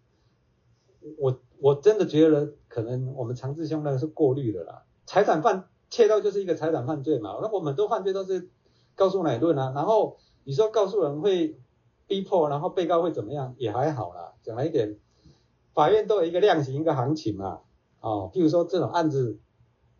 [1.18, 4.84] 我我真的觉得可能我们长治兄那个是过滤的啦。
[5.06, 8.48] 财产犯窃盗就是一个财产犯罪嘛，那我们很多犯罪都是。
[8.96, 11.58] 告诉乃论啊，然后你说告诉人会
[12.06, 14.34] 逼迫，然后被告会怎么样，也还好啦。
[14.44, 14.96] 讲来一点，
[15.72, 17.62] 法院都有一个量刑一个行情嘛，
[17.98, 19.40] 哦，譬如说这种案子，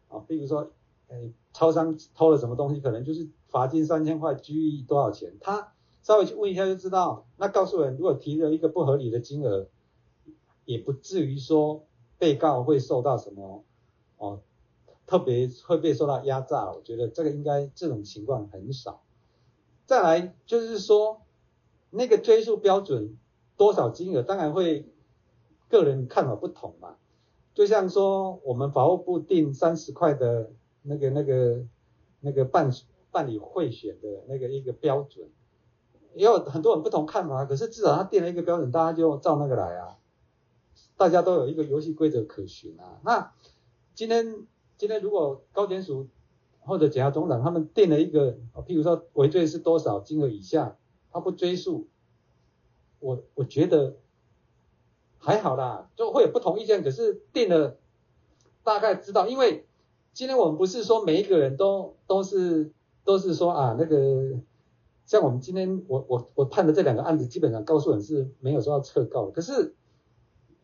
[0.08, 0.70] 哦，譬如说，
[1.08, 7.26] 哎，超商偷了什么东西，可能就是罚金三千块，拘役多少钱，他稍微去问一下就知道。
[7.36, 9.66] 那告诉人如果提了一个不合理的金额，
[10.64, 11.84] 也不至于说
[12.18, 13.64] 被告会受到什么，
[14.18, 14.40] 哦。
[15.06, 19.02] 特别会被受到压榨，我觉得这个应该这种情况很少。
[19.84, 21.20] 再来就是说，
[21.90, 23.18] 那个追诉标准
[23.58, 24.90] 多少金额，当然会
[25.68, 26.96] 个人看法不同嘛。
[27.52, 30.50] 就像说我们法务部定三十块的
[30.80, 31.66] 那个那个
[32.20, 32.70] 那个办
[33.10, 35.28] 办理贿选的那个一个标准，
[36.14, 39.98] 也有很多人不同看法，可是至少他定了一个标准，大家就照那个来啊，
[40.96, 43.00] 大家都有一个游戏规则可循啊。
[43.04, 43.32] 那
[43.94, 44.46] 今天。
[44.76, 46.08] 今天如果高检署
[46.60, 48.36] 或者检察总长他们定了一个，
[48.66, 50.76] 譬如说违罪是多少金额以下，
[51.12, 51.86] 他不追诉，
[52.98, 53.94] 我我觉得
[55.18, 57.76] 还好啦，就会有不同意见，可是定了
[58.64, 59.64] 大概知道，因为
[60.12, 62.72] 今天我们不是说每一个人都都是
[63.04, 64.40] 都是说啊那个，
[65.06, 69.76] 像我们今天我我我判的这两个案子，基本上告诉人是没有说要撤告的，可是。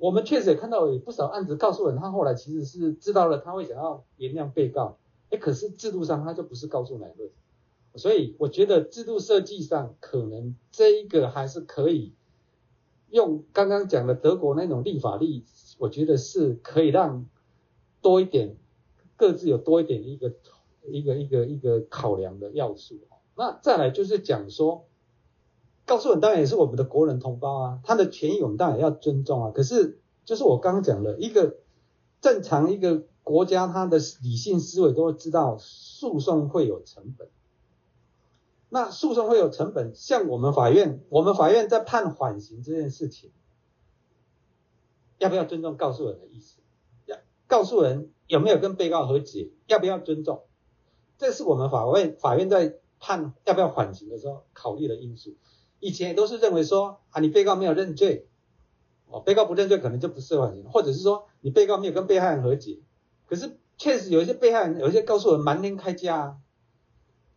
[0.01, 4.97] 我们确实也看到有不少案子告诉人，他后来其实是知道了他会想要原谅被告，
[5.29, 7.31] 哎，可是制度上他就不是告诉乃论，
[7.97, 12.15] 所以我觉得制度设计上可能这一个还是可以
[13.11, 15.45] 用刚刚讲的德国那种立法力，
[15.77, 17.27] 我觉得是可以让
[18.01, 18.57] 多一点
[19.17, 20.33] 各自有多一点一个
[20.89, 22.99] 一个一个一个考量的要素。
[23.37, 24.87] 那再来就是讲说。
[25.91, 29.51] 告诉人当然也是我们的国人同胞啊，他的权益我们当然要尊重啊。
[29.51, 31.57] 可是就是我刚刚讲的一个
[32.21, 37.29] 正常一个国家，他的理性思维都会知道诉讼会有成本。
[38.69, 43.33] 那诉讼会有成本，像我们法院，我们法院在判缓刑这件事情，
[45.19, 46.61] 要不要尊重告诉人的意思？
[47.07, 47.17] 要
[47.49, 49.51] 告诉人有没有跟被告和解？
[49.67, 50.45] 要不要尊重？
[51.19, 55.35] 这是我们法院法院在判要不要缓刑的时候考虑的因素。
[55.81, 58.29] 以前也都是认为说啊，你被告没有认罪，
[59.07, 62.79] 哦，被告不认罪可能就不适合缓刑，或者是说你被告没有跟被害人和解，
[63.27, 66.37] 可是确实有一些被害人，有一些告诉我瞒天开价啊，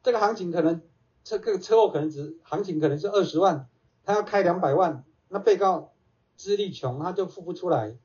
[0.03, 0.81] 这个行情可能
[1.23, 3.69] 这个车祸可能只行情可能是二十万，
[4.03, 5.93] 他要开两百万，那被告
[6.35, 7.97] 资历穷，他就付不出来，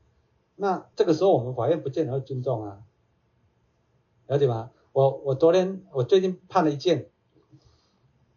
[0.55, 2.79] 那这个时候我们法院不见得会尊重啊，
[4.29, 4.71] 了解吗？
[4.93, 7.11] 我我昨天我最近判了一件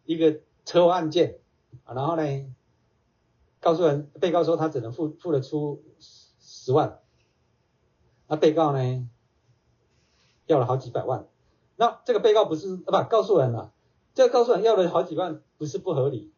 [0.04, 1.38] 一个车祸案件。
[1.94, 2.22] 然后呢，
[3.60, 7.00] 告诉人，被告说他只能付付得出十万，
[8.26, 9.08] 那被告呢
[10.46, 11.28] 要了好几百万，
[11.76, 13.72] 那这个被告不是啊不告诉人了，
[14.14, 16.32] 这个告诉人要了好几万不是不合理，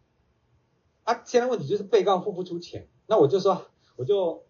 [1.04, 3.62] 啊，现在问题就是被告付不出钱，那我就说
[3.96, 4.44] 我就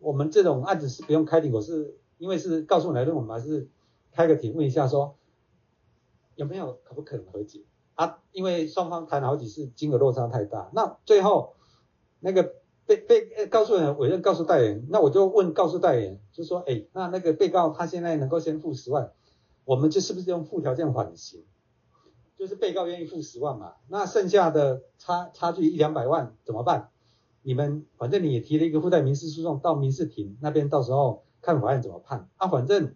[0.00, 3.68] 我们这种案子是不用开庭，我是因为是告诉来的，我们还是
[4.12, 5.16] 开个庭问一下说，
[6.36, 7.62] 有没有可不可能和解？
[7.94, 8.18] 啊？
[8.32, 11.54] 因为双方谈好几次，金额落差太大，那最后
[12.20, 12.54] 那个
[12.86, 19.12] 被被告诉人委任告诉代理人，那我就问告诉代理人，就说，哎，那那个被告他现在能够先付十万，
[19.64, 21.44] 我们就是不是用附条件缓刑？
[22.38, 26.88] 就是被告愿意付十万嘛，那剩下的差差距一两百万怎么办？
[27.42, 32.48] 你们反正你也提了一个附带民事诉讼到民事庭那边，到时候看法院怎么判啊？
[32.48, 32.94] 反正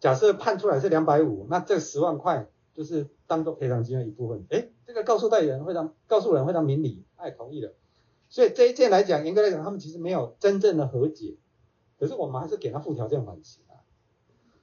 [0.00, 2.48] 假设判出来是两百五，那这十万块
[2.78, 4.46] 就是当做赔偿金的一部分。
[4.50, 7.74] 诶，这个告诉代理人非常告诉人非常明理，他也同意了。
[8.28, 11.34] 所以这一件来讲，严格来讲，他们其实没有真正的和解，
[11.98, 13.82] 可是我们还是给他附条件缓刑啊。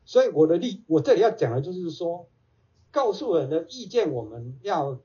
[0.06, 2.28] 所以我的例，我这里要讲的就是说。
[2.92, 5.02] 告诉人的意见我们要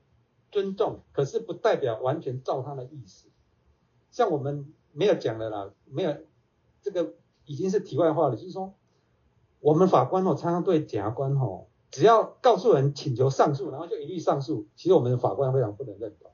[0.49, 3.27] 尊重，可是不代表完全照他的意思。
[4.11, 6.15] 像我们没有讲的啦，没有
[6.81, 8.37] 这个已经是题外话了。
[8.37, 8.73] 就是说，
[9.59, 14.65] 我们法官哦，常常对检察官哦，只要告诉人请求上诉，然后就一律上诉。
[14.75, 16.31] 其实我们的法官非常不能认同，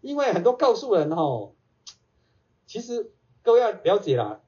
[0.00, 1.52] 因为很多告诉人哦，
[2.66, 4.40] 其实各位要了解啦，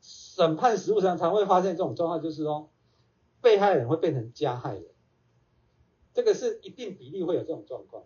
[0.00, 2.68] 审判实务上常会发现这种状况，就是说，
[3.40, 4.84] 被害人会变成加害人。
[6.12, 8.04] 这个是一定比例会有这种状况。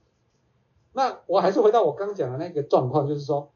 [0.92, 3.50] 那我还是回到我刚讲的那个状况，就是说，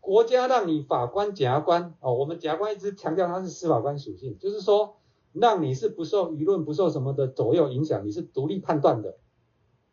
[0.00, 4.96] 国家让你法官、检察官哦，我们检察官一直强调他是司法官属性，就是说，
[5.34, 9.18] 让你是不受舆论、不受什么的左右影响，你是独立判断的，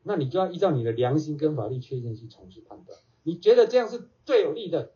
[0.04, 2.98] 那你就要依照你的良心跟法律确认去从事判断。
[3.24, 4.92] 你觉得这样是最有利的，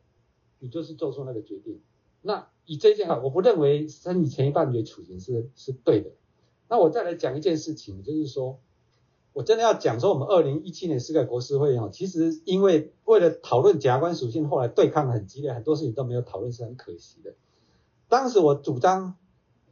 [0.59, 1.81] 你就是做出那个决定。
[2.21, 6.11] 那以这件啊，我不认为审理前一半决处刑是是对的。
[6.69, 8.59] 那我再来讲一件事情，就是说。
[9.33, 17.33] 我真的要讲说，我们二零一七年司改国是会哈，其实因为为了讨论检察官属性，后来对抗很激烈，很多事情都没有讨论，是很可惜的。
[18.07, 19.17] 当时我主张，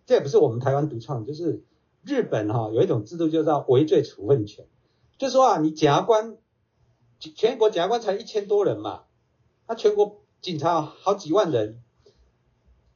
[0.05, 1.63] 这也不是我们台湾独创，就是
[2.03, 4.67] 日本哈有一种制度，就叫微罪处分权，
[5.17, 6.37] 就说啊，你检察官，
[7.19, 9.03] 全国检察官才一千多人嘛，
[9.67, 11.81] 那全国警察好几万人，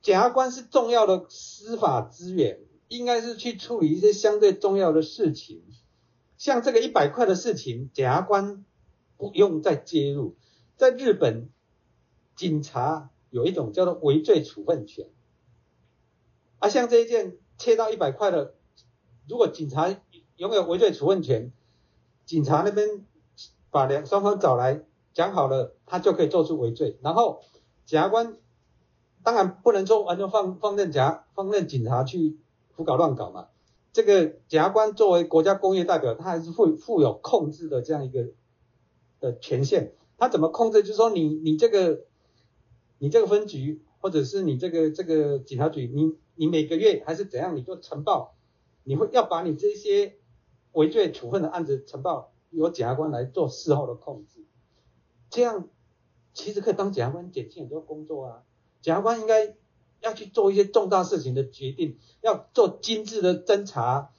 [0.02, 5.64] 检察官是重要的司法资源，应该是去处理一些相对重要的事情。
[6.38, 8.64] 像这个一百块的事情，检察官
[9.18, 10.36] 不用再介入。
[10.76, 11.50] 在日本，
[12.36, 15.10] 警察有一种叫做微罪处分权。
[16.60, 18.54] 啊，像这一件切到一百块的，
[19.28, 19.96] 如果警察
[20.38, 21.52] 拥有违罪处分权，
[22.26, 23.06] 警察那边
[23.70, 24.84] 把两双方找来
[25.14, 26.98] 讲好了，他就可以做出违罪。
[27.02, 27.42] 然后
[27.86, 28.38] 检察官
[29.24, 32.38] 当然不能说完全放放任检放任警察去
[32.76, 33.48] 胡搞乱搞嘛。
[33.94, 38.28] 这个检察官作为国家公约代表，他还是负负有控制的这样一个
[39.20, 39.94] 的权限。
[40.20, 40.82] 他怎么控制？
[40.82, 42.02] 就是说，你你这个
[43.00, 48.36] 你这个分局，或者是你这个这个警察局，你你每个月还是怎样，你就呈报，
[48.84, 50.16] 你会要把你这些
[50.72, 54.46] 违罪处分的案子呈报，由检察官来做事后的控制。
[55.30, 55.68] 这样
[56.34, 58.44] 其实可以当检察官减轻很多工作啊。
[58.82, 59.58] 检察官应该。
[60.00, 64.12] 要去做一些重大事情的决定，要做精致的侦查，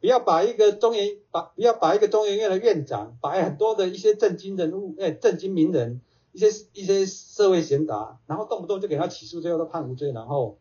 [0.00, 6.00] 不要把一个中研把不要把一个中研院的院长，把很多的一些政经人物，哎，政经名人，
[6.32, 10.58] 一些一些社会贤达，然后动不动就给他起诉，最后都判无罪，然后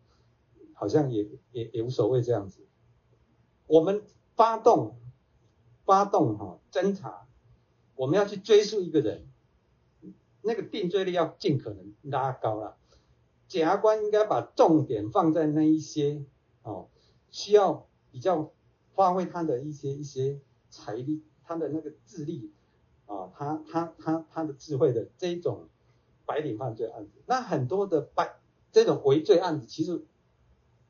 [0.75, 2.67] 好像也也也无所谓这样子。
[3.65, 4.03] 我们
[4.35, 4.97] 发动
[5.85, 7.27] 发动哈侦查，
[7.95, 9.27] 我们要去追溯一个人，
[10.41, 12.77] 那个定罪率要尽可能拉高了。
[13.47, 16.23] 检察官应该把重点放在那一些
[16.63, 16.89] 哦，
[17.31, 18.51] 需要比较
[18.93, 22.51] 发挥他的一些一些财力，他的那个智力
[23.05, 25.69] 啊，他他他他的智慧的这种
[26.25, 27.21] 白领犯罪案子。
[27.27, 28.39] 那很多的白
[28.71, 30.03] 这种违罪案子，其实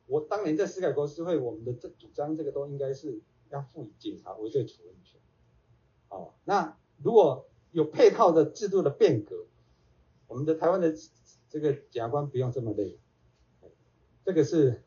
[0.07, 5.19] 我当年在司改国是会，我们的这主张这个都应该是要赋予警察违罪处分权。
[6.09, 9.45] 哦，那如果有配套的制度的变革，
[10.27, 10.93] 我们的台湾的。
[11.47, 12.99] 这个检察官不用这么累，
[14.25, 14.83] 这个是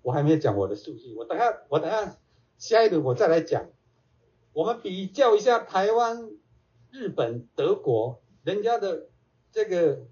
[0.00, 2.20] 我还没有讲我的数据，我等下我等下
[2.56, 3.68] 下一轮我再来讲，
[4.52, 6.30] 我们比较一下台湾、
[6.92, 9.08] 日本、德国人家的
[9.50, 10.06] 这个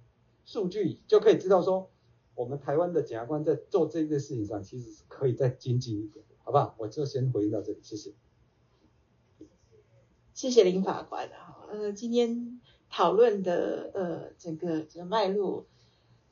[0.45, 1.92] 数据，就可以知道说，
[2.35, 6.75] 我们台湾的检察官在做这件事情上，其实是可以再精进一点，好不好？
[6.79, 8.13] 我就先回应到这里，谢谢。
[10.35, 15.67] 谢谢林法官啊，呃，今天讨论的呃整个这个脉络。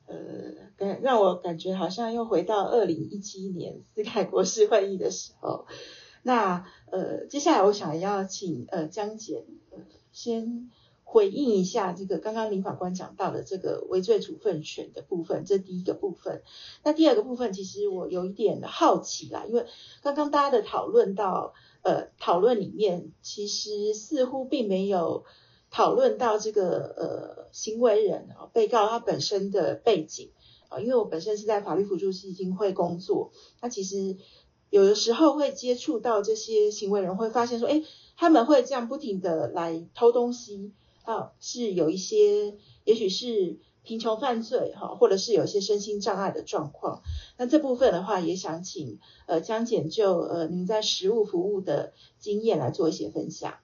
[0.07, 5.67] 呃，感让我感觉好像又回到二零一七年斯凯国是会议的时候。
[6.23, 9.77] 那呃，接下来我想要请呃江检呃
[10.11, 10.69] 先
[11.11, 16.41] 回应一下这个刚刚林法官讲到的这个违罪处分权的部分，这第一个部分。
[16.85, 19.65] 那第二个部分，其实我有一点好奇啦，因为
[20.01, 25.25] 刚刚大家的讨论到，呃，讨论里面其实似乎并没有
[25.69, 30.31] 讨论到这个呃行为人啊，被告他本身的背景
[30.69, 34.15] 啊，因为我本身是在法律辅助基金会工作，那其实
[34.69, 37.83] 有的时候会接触到这些行为人，会发现说，哎，
[38.15, 40.71] 他们会这样不停的来偷东西。
[41.03, 47.01] 啊，是有一些，也许是贫穷犯罪哈，或者是有一些身心障碍的状况。
[47.37, 53.55] 那这部分的话，也想请呃江检就呃您在实务服务的经验来做一些分享。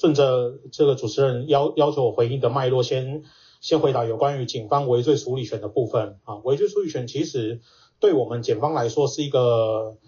[0.00, 3.22] 顺着这个主持人要要求我回应的脉络，先
[3.60, 6.36] 先回答有关于警方微罪处理权的部分啊。
[6.36, 7.60] 微罪处理权其实
[8.00, 9.98] 对我们检方来说是一个。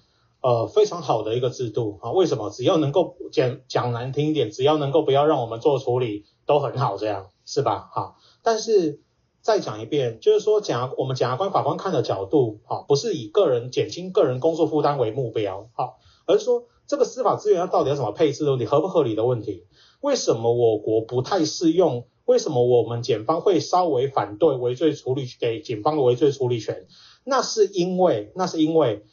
[0.41, 2.49] 呃，非常好的一个制度啊，为什么？
[2.51, 7.91] 只要能够讲讲难听一点，只要能够不要让我们做处理，都很好，这样是吧？
[7.93, 9.01] 好，但是
[9.41, 19.65] 再讲一遍，就是说，检我们检察官、法官看的角度，啊，不是以个人减轻个人工作负担为目标，好，而是说这个司法资源要到底要怎么配置的问题，合不合理的问题。
[20.01, 22.07] 为什么我国不太适用？
[22.27, 26.87] 为什么我们检方会稍微反对违罪处理给警方的违罪处理权？
[27.25, 29.05] 那是因为，那是因为。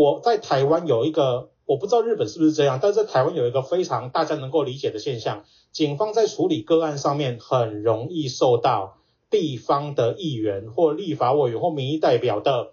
[0.00, 8.96] 我在台湾有一个，我不知道日本是不是这样，但是在台湾有一个非常大家能够理解的现象，警方在处理个案上面很容易受到
[9.28, 12.72] 地方的议员或立法委员或民意代表的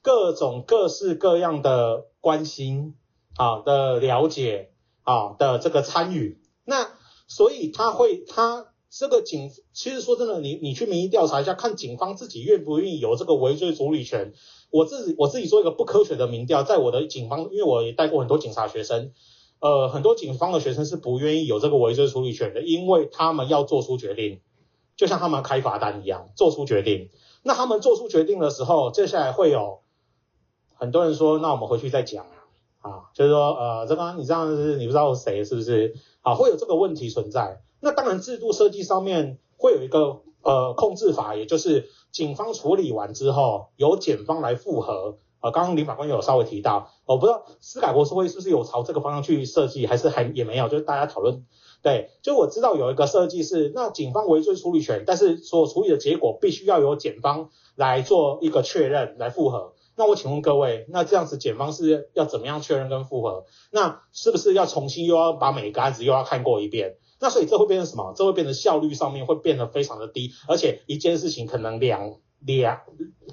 [0.00, 2.94] 各种各式各样的关心
[3.36, 4.70] 啊的了解
[5.02, 6.88] 啊的这个参与，那
[7.28, 14.32] 所以他会他这个警，其实说真的，你你去民意调查一下，看警方自己愿不愿意有这个微罪处理权。
[14.74, 19.12] 我自己我自己做一个不科学的民调，在我的警方，因为我也带过很多警察学生，
[19.60, 24.40] 呃，很多警方的学生是不愿意有这个违罪处理权的，因为他们要做出决定，
[24.96, 27.10] 就像他们开罚单一样，做出决定。
[27.44, 29.82] 那他们做出决定的时候，接下来会有
[30.74, 35.94] 很多人说，那我们回去再讲啊，啊，就是说，呃，这刚你这样子，你不知道谁是不是？
[36.22, 37.60] 啊，会有这个问题存在。
[37.78, 41.88] 那当然，制度设计上面会有一个呃控制法，也就是。
[42.14, 45.18] 警方处理完之后，由检方来复核。
[45.40, 51.44] 呃，刚刚林法官有稍微提到，我不知道司改国是会是不是有朝这个方向去设计，还是还也没有，就是大家讨论。
[51.82, 59.72] 对，就我知道有一个设计是，那警方微罪处理权，但是所处理的结果必须要由检方来做一个确认，来复核。
[59.96, 63.44] 那我请问各位，那这样子检方是要怎么样确认跟复核？
[63.72, 66.96] 那是不是要重新又要把每个案子又要看过一遍？
[67.20, 68.12] 那所以这会变成什么？
[68.16, 72.80] 这会变成效率上面会变得非常的低，而且一件事情可能两两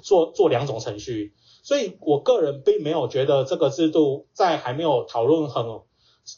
[0.02, 1.34] 做做两种程序。
[1.62, 5.80] 所以我个人并没有觉得这个制度在还没有讨论很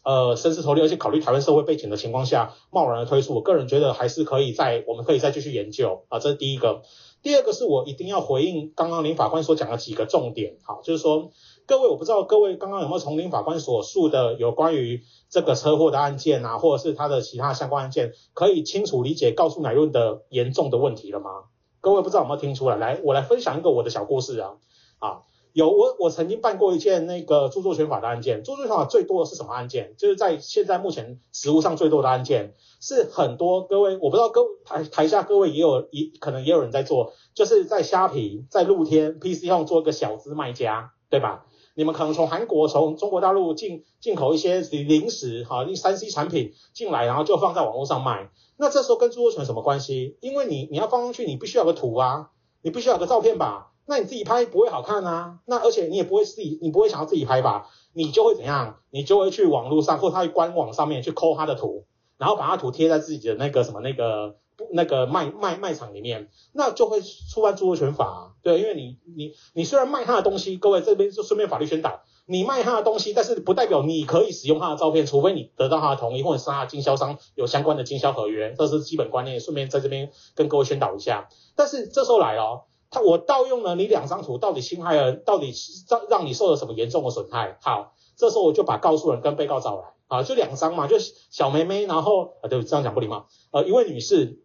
[0.03, 6.19] 呃深思熟虑，而且考虑台湾社会背景的情况下，贸然的推出，我个人觉得还是可以再我们可以再继续研究啊。
[6.19, 6.83] 这是第一个。
[7.23, 11.31] 第二个是我一定要回应刚刚林法官所讲的几个重点，好，就是说。
[11.67, 21.45] 各位，我不知道各位刚刚有没有从林法官所述的有关于这个车祸的案件啊，或者是他的其他相关案件，可以清楚理解告诉乃论的严重的问题了吗？
[21.81, 22.77] 各位不知道有没有听出来？
[22.77, 24.57] 来，我来分享一个我的小故事啊。
[24.99, 25.23] 啊，
[25.55, 29.95] 有我我曾经办过一件那个著作权法的案件，著作权法最多的是什么案件？
[29.97, 41.47] 就是在现在目前实务上最多的案件是很多各位，我不知道各台台下各位也有一可能也有人在做，就是在虾皮在露天 PC 上做一个小资卖家，对吧？
[41.75, 48.31] 你们可能从韩国、从中国大陆进进口一些零食，哈，那三 C 产品进来，然后就放在网络上卖。
[48.57, 50.17] 那这时候跟著作权什么关系？
[50.21, 52.31] 因为你你要放上去，你必须要有个图啊，
[52.63, 53.73] 你必须要有个照片吧？
[53.87, 55.41] 那你自己拍不会好看啊。
[55.47, 57.69] 那而且你也不会自己，你不会想要自己拍吧？
[57.93, 58.79] 你就会怎样？
[58.91, 64.37] 你就会去网络上或他官网上面去抠他的图，然后把他图贴在自己的那个什么那个。
[64.73, 81.29] 那个卖卖卖场里面，那就会触犯著作权法啊，对，因为你你你虽然卖他的东西，各位这边就顺便法律宣导，你卖他的东西，但是不代表你可以使用他的照片，除非你得到他的同意，或者是他的经销商有相关的经销合约，这是基本观念，顺便在这边跟各位宣导一下。
[81.57, 85.53] 但是这时候来了，他我盗用了你两张图，到底侵害了，到底
[85.91, 87.59] 让让你受了什么严重的损害？
[87.61, 90.97] 好，这时候我就把告诉人跟被告找来，啊，就两张嘛，就
[91.31, 94.44] 小妹妹，然后啊，对，这样讲不礼貌，呃，一位女士。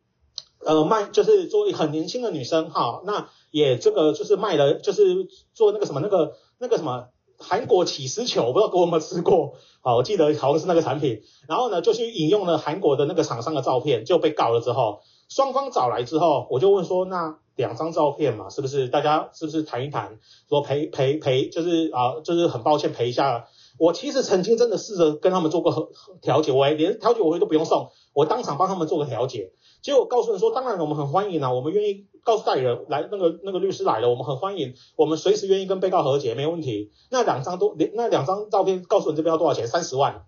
[0.65, 7.07] 呃，卖就是作为很年轻的女生哈，那也这个就是卖了，就是做那个什么那个那个什么
[7.37, 9.53] 韩国起司球，我不知道各位有没有吃过？
[9.81, 11.21] 好，我记得好像是那个产品。
[11.47, 14.99] 然后呢，就去引用了韩国的那个厂商的照片，就被告了之后，
[15.29, 23.47] 双方找来之后，我就问说，那两张照片嘛，是不是大家是不是谈一谈，说赔赔赔，就是啊，就是很抱歉赔一下。
[23.79, 25.89] 我其实曾经真的试着跟他们做过和
[26.21, 29.53] 调解，我连调解委员都不用送，我当场帮他们做个调解。
[29.81, 36.91] 结果告诉人说，当然我们很欢迎啊，我们愿意告诉代理人来，那个那个律师来了，我们很欢迎，我们随时愿意跟被告和解，没问题。
[37.09, 39.67] 那两张都那两张照片，告诉人这边要多少钱？
[39.67, 40.25] 三十万。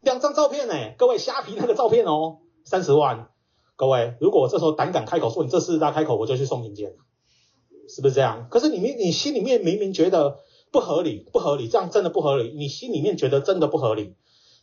[0.00, 0.74] 两张照片呢？
[0.98, 3.28] 各位虾皮那个照片哦，三十万。
[3.76, 6.96] 各位，如果我这时候胆敢开口说你这事大开口，我就去送评鉴，
[7.88, 8.48] 是不是这样？
[8.50, 10.38] 可是你明你心里面明明觉得
[10.72, 14.16] 不合理，不合理，这样真的不合理，你心里面觉得真的不合理。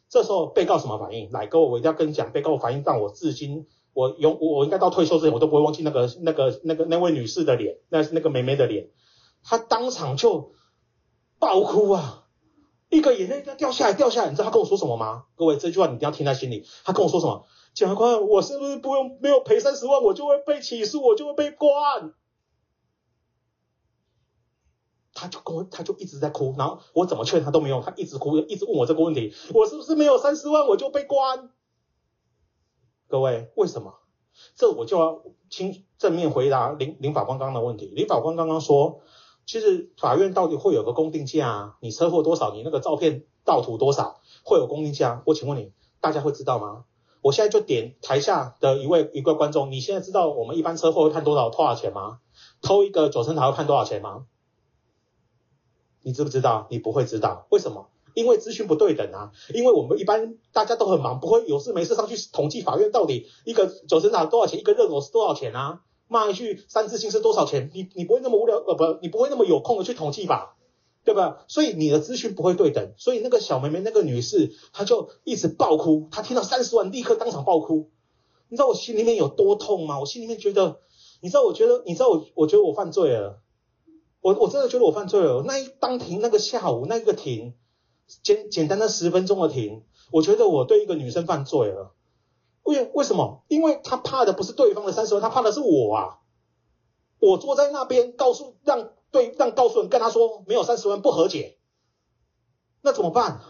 [0.10, 1.30] 这时候被告什么反应？
[1.32, 8.89] 来，各位，我一定要跟你讲，被告反应让我至今，我永我应该到退休之前，我都不会忘记那个那个那个那位女士的脸，那那个妹妹的脸，
[9.43, 10.53] 她当场就
[11.38, 12.26] 爆哭啊。
[12.89, 15.26] 一个眼泪掉下来，掉下来，你知道她跟我说什么吗？
[15.36, 16.66] 各位，这句话你一定要听在心里。
[16.84, 17.45] 她跟我说什么？
[17.76, 21.70] 检察官，我是不是不用没有赔三十万，我就会被起诉，我就会被关？
[25.20, 31.49] 他就跟我，他就一直在哭，然后我怎么劝他都没用，他一直哭，一直问我这个问题：我是不是没有三十万我就被关？
[33.07, 33.95] 各位，为什么？
[34.55, 37.88] 这我就要清正面回答林林法官刚刚的问题。
[37.88, 39.01] 林法官刚刚说。
[39.45, 41.76] 其实法院到底会有个公定价？
[41.80, 42.53] 你车祸多少？
[42.53, 44.22] 你那个照片盗图多少？
[44.43, 45.24] 会有公定价？
[45.26, 46.86] 我请问你，大家会知道吗？
[47.22, 52.20] 我现在就点台下的一位一个观众，你现在知道我们一般车祸会判多少多少钱吗？
[52.61, 54.28] 偷一个九层塔会判多少钱吗？
[56.02, 56.68] 你知不知道？
[56.70, 57.89] 你不会知道，为什么？
[58.16, 59.32] 因为资讯不对等啊！
[59.54, 65.82] 因为我们一般大家都很忙，不会有事没事上去统计法院到底一个九层塔多少钱，一个热狗是多少钱啊？
[66.08, 67.70] 骂一句三字经是多少钱？
[67.74, 70.58] 你你不会那么无聊呃不，你不会那么有空的去统计吧，
[71.06, 71.45] 对吧？
[71.47, 77.91] 所以你的资讯不会对等，所以那个小妹妹那个女士，她就一直爆哭，她听到三十万立刻当场爆哭。
[78.50, 80.00] 你知道我心里面有多痛吗？
[80.00, 80.80] 我心里面觉得，
[81.22, 83.39] 你知道我觉得，你知道我我觉得我犯罪了，
[84.22, 85.43] 我我真的觉得我犯罪了。
[85.45, 87.53] 那一当庭那个下午那个庭，
[88.24, 91.93] 简简单的十分钟的庭，我觉得我对一个女生犯罪了。
[92.63, 93.43] 为为什么？
[93.47, 96.20] 因为他怕的不是对方的三十万，他怕的是我啊！
[97.20, 101.57] 我坐在那边，告诉让对让告诉人跟他说没有三十万不和解，
[102.82, 103.41] 那怎么办？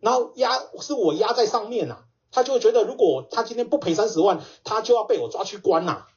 [0.00, 6.08] 然后压是我压在上面啊，他就会觉得如果他今天不赔三十万，他就要被我抓去关呐、啊！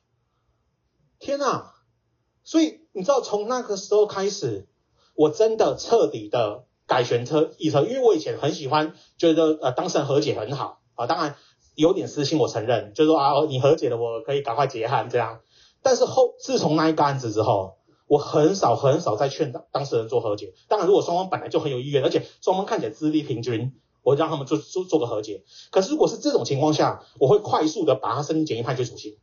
[1.19, 1.73] 天哪！
[2.43, 4.67] 所以你知道从那个时候开始，
[5.15, 11.35] 我真的彻底的改选车一车，因为我以前很喜欢觉得呃当事人和解很好啊，当然。
[11.75, 15.39] 有点私心，我承认，就是说啊，你和解了，我可以赶快结案这样。
[15.81, 20.53] 但是后自从那一个案子之后，我很少很少再劝当事人做和解。
[20.67, 25.45] 当然，如果双方本来就很有意愿，而且双方看起来资历平均，我让他们做做做个和解。
[25.71, 29.17] 可是如果是这种情况下，我会快速的把他申请简易判决处刑。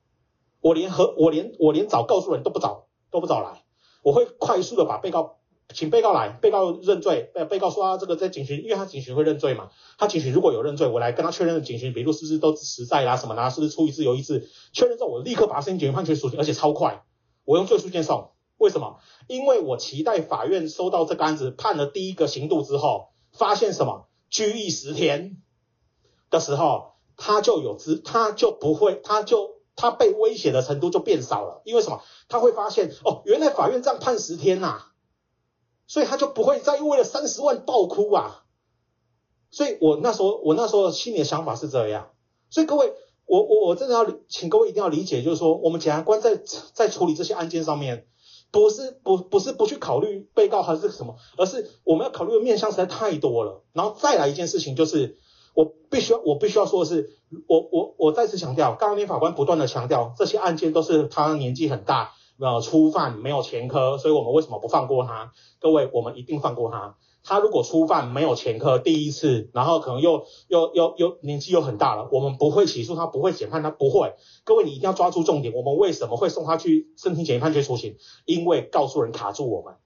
[0.62, 3.62] 我连和我连我连找告诉人都不找都不找来，
[4.02, 5.36] 我会快速的把被告。
[5.74, 7.28] 请被告来，被告认罪。
[7.34, 9.70] 被被告说啊，这个在警询，因为他警询会认罪嘛。
[9.98, 14.48] 他警询如果有认罪，我来跟他确认警询笔录是不是都实在啦，什么啦，是不是出一次有一次？
[14.72, 17.02] 确认之后，我立刻把他申请简易判决书，而且超快。
[17.44, 19.00] 我用最速件送，为什么？
[19.26, 25.42] 因为我期待法院收到这个案子判了第一个刑度之后，发现什么拘役十天
[26.30, 31.62] 的时候，他就有资，他就不会，他就他被威胁的程度就变少了。
[31.64, 32.02] 因为什么？
[32.28, 34.92] 他会发现哦，原来法院这样判十天呐、啊。
[35.88, 38.42] 所以他就不会再为了三十万爆哭啊！
[39.52, 42.10] 所以我那时候我那时候心里的想法是这样。
[42.50, 42.92] 所以各位，
[43.24, 46.42] 我我我真的要请各位一定要理解，就是说我们检察官在
[46.72, 48.08] 在处理这些案件上面，
[48.50, 53.62] 不是不不是不去考虑被告还是什么，而是我们要考虑的面向实在太多了。
[53.72, 55.18] 然后再来一件事情就是，
[55.56, 57.10] 我必须要我必须要说的是，
[57.48, 62.12] 我我我再次强调，刚刚那法官不断的强调，这些案件都是他年纪很大。
[62.38, 65.32] 呃，初犯没有前科，所以我们为什么不放过他？
[65.58, 66.96] 各位，我们一定放过他。
[67.24, 74.12] 他如果初犯没有前科，第一次，然后可能又又又又年纪又很大了，我们不会起诉他，不会减判他，不会。
[74.44, 75.54] 各位，你一定要抓住重点。
[75.54, 77.96] 我们为什么会送他去申请简易判决处刑？
[78.26, 79.76] 因为告诉人卡住我们，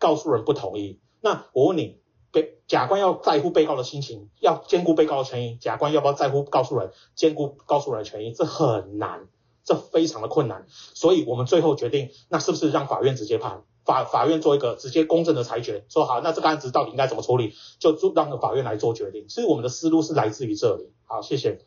[0.00, 0.98] 告诉人不同意。
[1.20, 2.00] 那我问你，
[2.32, 8.32] 被甲官要在乎被告的心情，要兼顾被告的权益，甲官要不要在乎告诉人，兼顾告诉人的权益？
[8.32, 9.28] 这很难。
[9.62, 13.62] 这非常的困难，所以我们最后决定，那是不是让法院直接判？
[13.84, 19.28] 法法院做一个直接公正的裁决，说好，那这个案子到底应该怎么处理，就让法院来做决定。
[19.28, 20.90] 所以我们的思路是来自于这里。
[21.04, 21.66] 好，谢谢。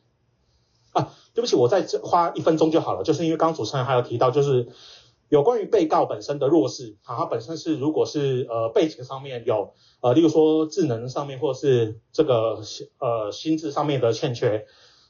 [0.91, 4.67] 啊，对不起，我再花一分钟就好了，就是因为刚主持人还有提到，就是
[5.33, 12.61] 有关于被告本身的弱势，啊，他本身是如果是呃背景上面有呃，例如说智能上面或是这个
[12.99, 14.67] 呃心智上面的欠缺，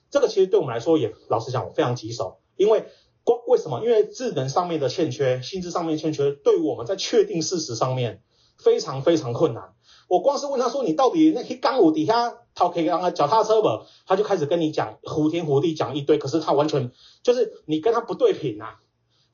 [0.10, 2.38] 这个其实对我们来说也老实讲非常棘手。
[2.56, 2.86] 因为
[3.26, 3.82] 光为什么？
[3.84, 8.24] 因为智能上面的欠缺，心智上面欠缺，对我们在确定事实上面
[8.58, 9.74] 非常非常困难。
[10.08, 13.68] 我光是问他说，你到底那些钢五底下他可以让他脚踏车不？
[14.06, 16.94] 他就开始跟你讲胡天胡地讲一堆，可是他完全
[17.24, 18.76] 就是你跟他不对品呐、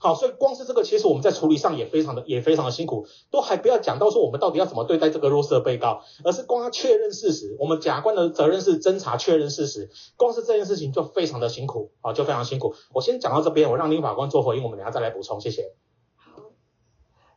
[0.01, 7.57] 好，所以光是这个，其实我们在处理上也非常的也非常的辛苦，都还不要讲到说我们到底要怎么对待这个弱势的被告，而是光要确认事实。
[7.59, 12.75] 我们检察官的责任是侦查确认事实，光是这件事情就非常的辛苦，好，就非常辛苦。
[12.93, 15.73] 我先讲到这边，我让林法官做回应，我们等下再来补充，谢谢。
[16.15, 16.43] 好，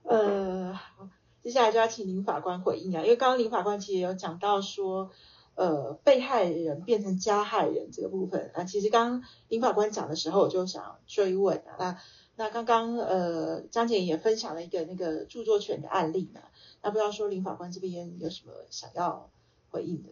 [0.05, 1.09] 呃，好
[1.43, 5.11] 接下来就要请林法官回应啊，因为刚刚林法官其实有讲到说，
[5.57, 11.99] 呃，被害人变成加害人这个部分啊，其实刚刚林法官讲的时候，我就想追问啊，那。
[12.35, 16.41] 那刚刚呃，张姐也分享了一个那个著作权的案例嘛，
[16.83, 19.31] 那不知道说林法官这边有什么想要
[19.71, 20.09] 回应的？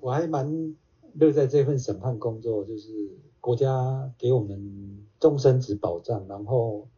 [0.00, 0.76] 我还蛮
[1.14, 3.10] 乐在这份审判工作，就是
[3.40, 6.88] 国家给我们终身制保障，然后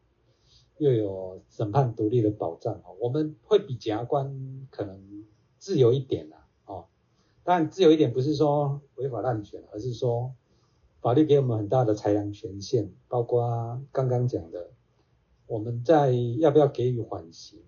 [0.79, 5.25] 又有审判独立的保障哦，我们会比检察官可能
[5.59, 6.87] 自由一点啦，哦，
[7.45, 10.35] 但自由一点不是说违法滥权，而是说。
[11.07, 14.73] 法律给我们很大的裁量权限，包括刚刚讲的，
[15.47, 17.61] 我们在要不要给予缓刑，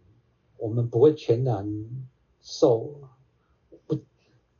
[0.57, 1.87] 我们不会全然
[2.41, 2.97] 受
[3.87, 3.97] 不，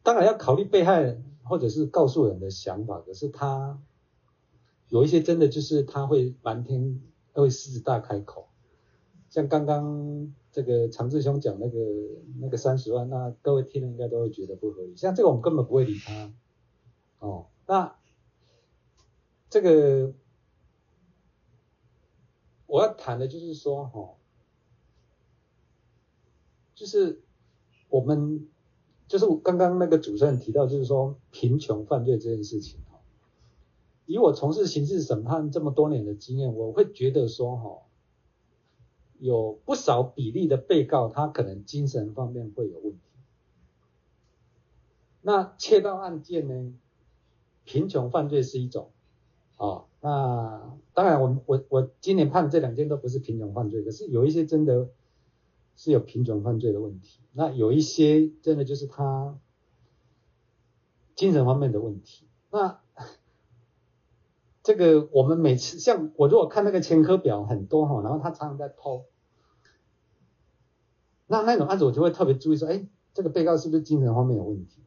[0.05, 3.83] 当然要考虑被害人或者是告诉人的想法，可是他
[4.91, 7.03] 有一些真的就是他会瞒天
[7.33, 8.47] 会狮子大开口，
[9.29, 11.81] 像刚刚这个长治兄讲那个
[12.41, 16.33] 那个三十万，那各位听了应该都会觉得不合理，像这个我们根本不会理他，
[17.19, 17.98] 哦，那。
[19.51, 20.13] 这个
[22.67, 24.15] 我要谈的就是说，哈，
[26.75, 27.23] 就是
[27.89, 28.47] 我们
[29.07, 33.01] 就是刚刚那个主持人提到，就是说贫穷犯罪这件事情，哈，
[34.05, 37.83] 以我从事刑事审判这么多年的经验，我会觉得说，哈，
[39.19, 43.01] 有不少比例的被告他可能精神方面会有问题。
[45.23, 46.75] 那窃盗案件呢，
[47.65, 48.91] 贫穷犯罪是一种。
[49.59, 54.89] 哦，那当然我，我我我今年判的这两件都不是品种犯罪，可是有一些真的
[55.75, 59.37] 是有品种犯罪的问题，那有一些真的就是他
[61.17, 62.29] 精神方面的问题。
[62.53, 62.79] 那
[64.63, 69.07] 这个我们每次像我如果看那个前科表很多哈，然后他常常在偷，
[71.27, 74.85] 那那种案子我就会特别注意说，哎，这个被告是不是精神方面有问题？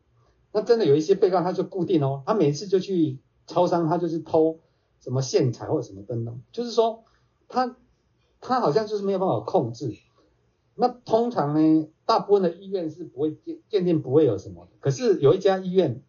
[0.53, 3.19] 那真的有一些被告他就固定哦，他每次就去。
[3.51, 4.59] 超商他就是偷
[5.01, 7.03] 什么线材或者什么灯笼，就是说
[7.49, 7.75] 他
[8.39, 9.93] 他好像就是没有办法控制。
[10.75, 14.71] 那通常呢，大部分的医院是不会鉴鉴定不会有什么的。
[14.79, 16.01] 可是有一家医院，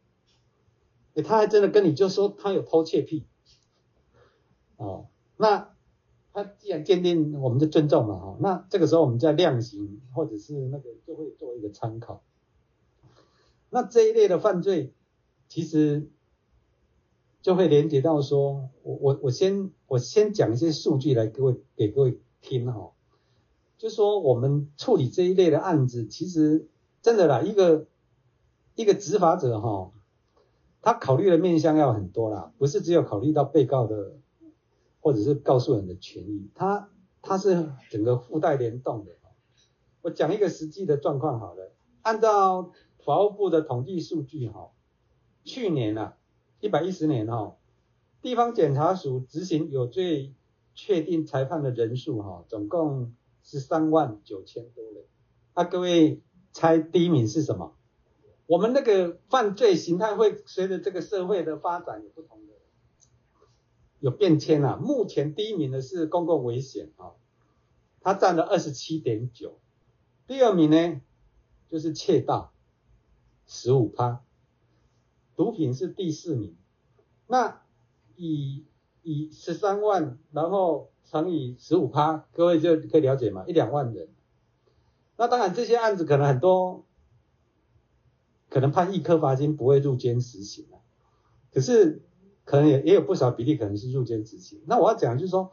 [1.24, 3.27] 他还真的跟你就说他有偷窃癖。
[4.77, 5.74] 哦，那
[6.32, 8.36] 他既然鉴定，我们就尊重嘛哈。
[8.40, 12.23] 那这个时候我们在量刑或者是那个就会做一个参考。
[13.69, 14.94] 那这一类的犯罪，
[15.48, 16.09] 其实。
[17.43, 22.93] 就会连接到说，我我我先我先讲一些数据来各位给各位听哈，
[23.77, 26.69] 就说我们处理这一类的案子，其实
[27.02, 27.89] 真的啦，一个
[28.77, 29.90] 一个执法者哈，
[30.81, 34.14] 他考虑的面向要很多啦，不是只有考虑到被告的
[35.01, 36.90] 或者是告诉人的权益，他
[37.23, 39.10] 他是整个附带联动的。
[40.02, 42.70] 我讲一个实际的状况好了，按照
[43.05, 44.70] 法务部的统计数据哈，
[45.43, 46.16] 去年啊。
[46.62, 47.56] 一百一十年哈，
[48.22, 50.32] 地方检察署执行有罪
[50.76, 55.05] 确定裁判的人数哈，总共十三万九千多人。
[55.55, 56.22] 啊，各位
[56.52, 57.76] 猜第一名是什么？
[58.47, 62.52] 我们那个犯罪形态会随着这个社会的发展有不同的
[63.98, 64.76] 有变迁啊。
[64.76, 67.14] 目前第一名的是公共危险啊，
[68.01, 69.59] 它占了二十七点九。
[70.28, 71.01] 第二名呢
[71.68, 72.52] 就是窃盗，
[73.48, 74.22] 十五趴。
[75.43, 76.55] 毒品是第四名，
[77.27, 77.62] 那
[78.14, 78.64] 以
[79.02, 84.09] 以十三万，然后乘以十五趴，各位就可以了解嘛，一两万人。
[85.16, 86.85] 那当然这些案子可能很多，
[88.48, 90.78] 可能判一颗罚金不会入监执行啊，
[91.52, 92.02] 可是
[92.44, 94.60] 可能也也有不少比例可能是入监执行。
[94.66, 95.51] 那我要讲就是说，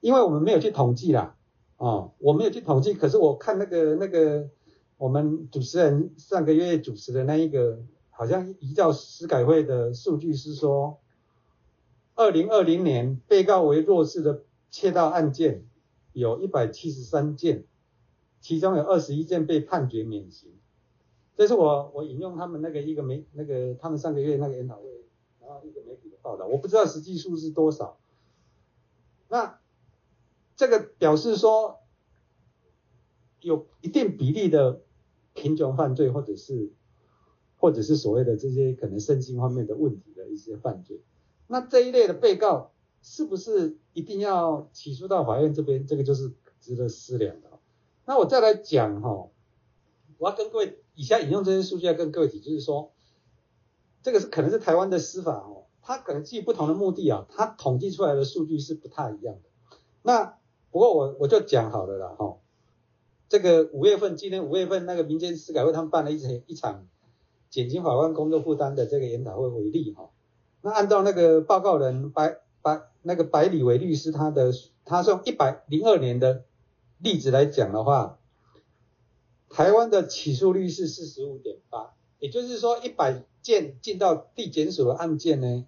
[0.00, 1.36] 因为我们没有去统计啦，
[1.76, 4.50] 哦，我没有去统计，可是我看那个那个
[4.96, 7.84] 我们主持人上个月主持的那一个。
[8.18, 10.98] 好像依照司改会的数据是说，
[12.16, 15.64] 二零二零年被告为弱势的窃盗案件
[16.12, 17.64] 有一百七十三件，
[18.40, 20.50] 其中有二十一件被判决免刑。
[21.36, 25.04] 这是我我引用他们那个一个媒那个他们上个月那个研讨会，
[25.40, 28.00] 然后一个媒体的报道，我不知道实际数是多少。
[29.28, 29.60] 那
[30.56, 31.78] 这个表示说，
[33.38, 34.80] 有一定比例的
[35.34, 36.72] 贫穷犯罪，或者是
[37.58, 41.02] 或者是所谓的这些可能身心方面的问题的一些犯罪。
[41.46, 42.72] 那这一类的被告
[43.02, 45.86] 是不是一定要起诉到法院这边？
[45.86, 47.48] 这个就是值得思量的。
[48.04, 49.28] 那我再来讲哈，
[50.18, 52.92] 我要跟各位以下引用这些数据要跟各位提，就是说，
[54.02, 59.78] 这个是可能是台湾的司法哦，它可能基于不同的目的啊，它统计出来的数据是不太一样的。
[60.02, 60.38] 那
[60.70, 62.38] 不过我我就讲好了啦哈，
[63.28, 66.86] 这个五月份今年五月份那个民间司改会他们办了一场一场
[67.50, 70.10] 减轻法官工作负担的这个研讨会为例哈，
[70.62, 74.52] 那按照那个报告人白白那个白礼维律师他的
[74.84, 76.44] 他是用一百零二年的。
[77.00, 78.18] 例子来讲的话，
[79.48, 85.64] 台湾的起诉率是四十五点八，也就是说一百件进到地检署的案件呢，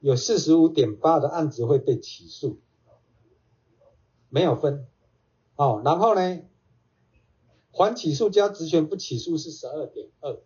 [0.00, 2.58] 有四十五点八的案子会被起诉，
[4.28, 4.86] 没有分，
[5.54, 6.42] 哦，然后呢，
[7.70, 10.38] 缓起诉加职权不起诉是十二点二，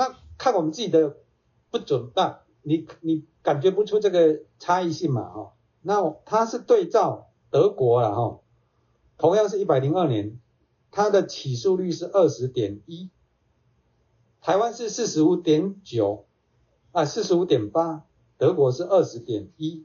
[0.00, 1.18] 那看我们自己的
[1.70, 5.52] 不准，那你你感觉不出这个差异性嘛，哈，
[5.82, 8.40] 那它是对照德国了，哈。
[9.18, 10.40] 同样是一百零二年，
[10.90, 13.10] 它的起诉率是二十点一，
[14.40, 16.24] 台湾是四十五点九，
[16.92, 18.06] 啊四十五点八，
[18.38, 19.84] 德国是二十点一，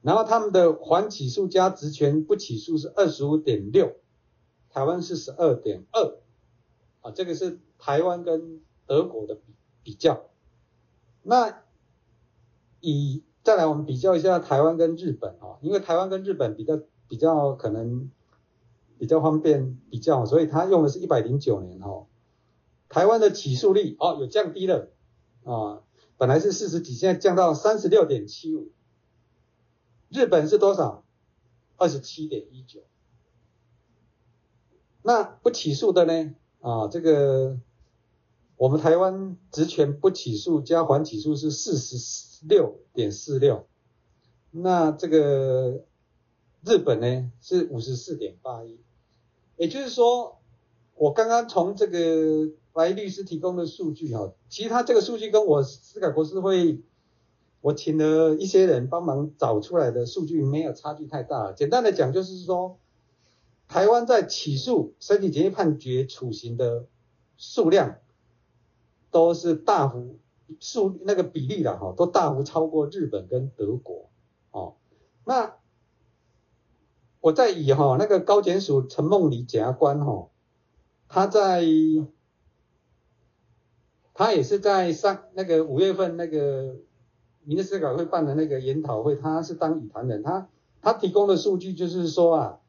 [0.00, 3.96] 然后他们的缓起诉加职权不起诉是二十五点六，
[4.70, 6.16] 台湾是十二点二，
[7.02, 9.42] 啊这个是台湾跟德国的比
[9.82, 10.26] 比较，
[11.22, 11.62] 那
[12.80, 16.80] 以再来我们比较一下台湾跟日本啊，因为台湾跟日本比较。
[17.06, 18.10] 比较可能
[18.98, 22.06] 比较方便比较，所以他用的是一百零九年哦，
[22.88, 24.88] 台湾的起诉率哦有降低了
[25.44, 25.82] 啊，
[26.16, 28.72] 本来是四十几，现在降到三十六点七五。
[30.08, 31.04] 日本是多少？
[31.76, 32.80] 二十七点一九。
[35.02, 36.34] 那不起诉的呢？
[36.62, 37.58] 啊，这个
[38.56, 43.66] 我们台湾职权不起诉加缓起诉是四十六点四六。
[44.50, 45.84] 那这个。
[46.66, 48.78] 日本呢是五十四点八一，
[49.58, 50.38] 也就是说，
[50.94, 56.80] 我刚刚从这个白律师提供的数据哈，其实他这个数据跟我司改国是会，
[57.60, 61.52] 我请了一些人帮忙找出来的数据没有差距太大。
[61.52, 62.78] 简单的讲就是说，
[63.68, 66.86] 台湾在起诉申请简易判决处刑的
[67.36, 67.98] 数量，
[69.14, 70.18] 都是大幅
[70.58, 74.10] 数那个比例的哈，都大幅超过日本跟德国
[74.50, 74.74] 哦，
[75.24, 75.54] 那。
[77.20, 80.28] 我在以哈那个高检署陈梦里检察官哈，
[81.08, 81.64] 他在
[84.12, 86.76] 他也是在上那个五月份那个
[87.42, 90.50] 民间司改会办的那个研讨会，他是当与谈人，他
[90.82, 92.60] 他提供的数据就是说啊，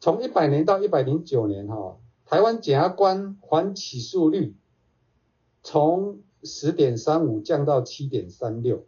[0.00, 4.56] 从一百年到一百零九年哈，台湾检察官还起诉率
[5.64, 8.86] 从十点三五降到七点三六，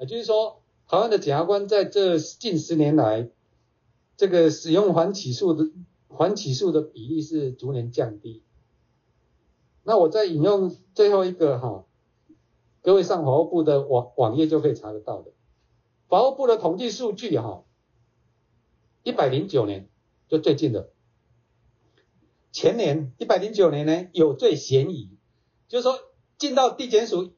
[0.00, 0.56] 也就是说。
[0.88, 3.30] 台湾的检察官在这近十年来，
[4.16, 5.70] 这个使用缓起诉的
[6.08, 8.42] 缓起诉的比例是逐年降低。
[9.84, 11.84] 那我再引用最后一个哈，
[12.82, 15.30] 各位上法务部的网网页就可以查得到的，
[16.08, 17.62] 法务部的统计数据哈，
[19.04, 19.88] 一百零九年
[20.26, 20.90] 就最近的，
[22.52, 25.10] 前年一百零九年呢有罪嫌疑，
[25.68, 25.98] 就是说
[26.38, 27.32] 进到地检署，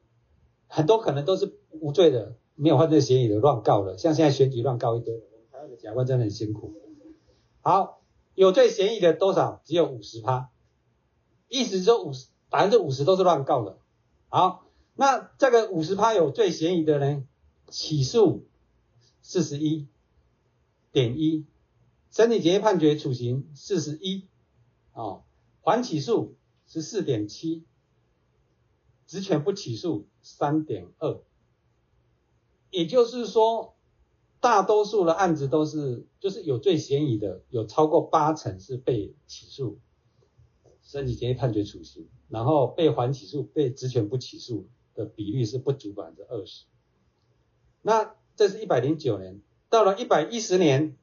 [0.66, 2.36] 很多可能都是无罪的。
[2.54, 6.74] 没有犯罪嫌疑的乱告了，像现在选举乱告一堆，我们台湾的检察官真的很辛苦。
[7.62, 8.02] 好，
[8.34, 9.62] 有罪嫌疑的多少？
[9.64, 10.50] 只有五十趴，
[11.48, 13.78] 意思说五十百分之五十都是乱告的。
[14.28, 17.24] 好，那这个五十趴有罪嫌疑的呢，
[17.68, 18.46] 起诉
[19.22, 19.88] 四十一
[20.92, 21.46] 点一，
[22.10, 24.28] 审理结判决处刑四十一，
[24.92, 25.24] 哦，
[25.60, 26.36] 缓起诉
[26.66, 27.64] 十四点七，
[29.06, 31.20] 职权不起诉三点二。
[32.70, 33.74] 也就是说，
[34.40, 39.78] 大多数的案子都是就是有罪嫌疑的，有超过八成是被起诉，
[40.82, 46.64] 申请简易判决处刑，然后被缓起诉、被职权不起诉的比率是不足百分之二十。
[47.82, 50.96] 那这是一百零九年，到了一百一十年，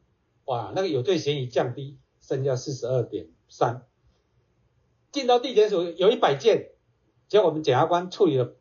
[0.46, 3.86] 哇，那个有罪嫌疑降低，剩下四十二点三，
[5.12, 6.72] 进到地检署有一百件，
[7.28, 8.56] 结果我们检察官处理了。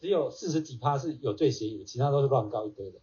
[0.00, 2.98] 只有四十几趴是有罪嫌疑，其他都是乱告一堆的。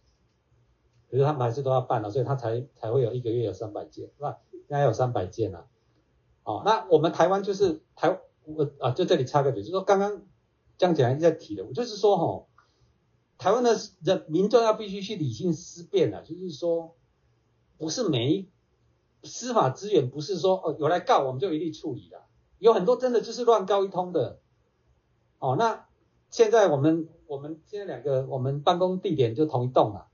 [1.10, 4.36] 可是他们还是都要办了，所以他才才会有一个月有三百件，是吧？
[4.52, 5.66] 应该有三百件了。
[6.44, 10.26] 哦，那我们台湾就是台我啊，就这里插个嘴，就是说刚刚
[10.76, 12.46] 江检一直在提的，我就是说哈、哦，
[13.38, 16.94] 台湾的人民众要必须去理性思辨了，就是说
[17.78, 18.50] 不是每一
[19.22, 22.22] 司法资源不是说哦有来告我们就一律处理的，
[22.58, 24.40] 有很多真的就是乱告一通的。
[25.38, 25.86] 哦，那
[26.30, 30.08] 现在我们我们现在两个我们办公地点就同一栋了，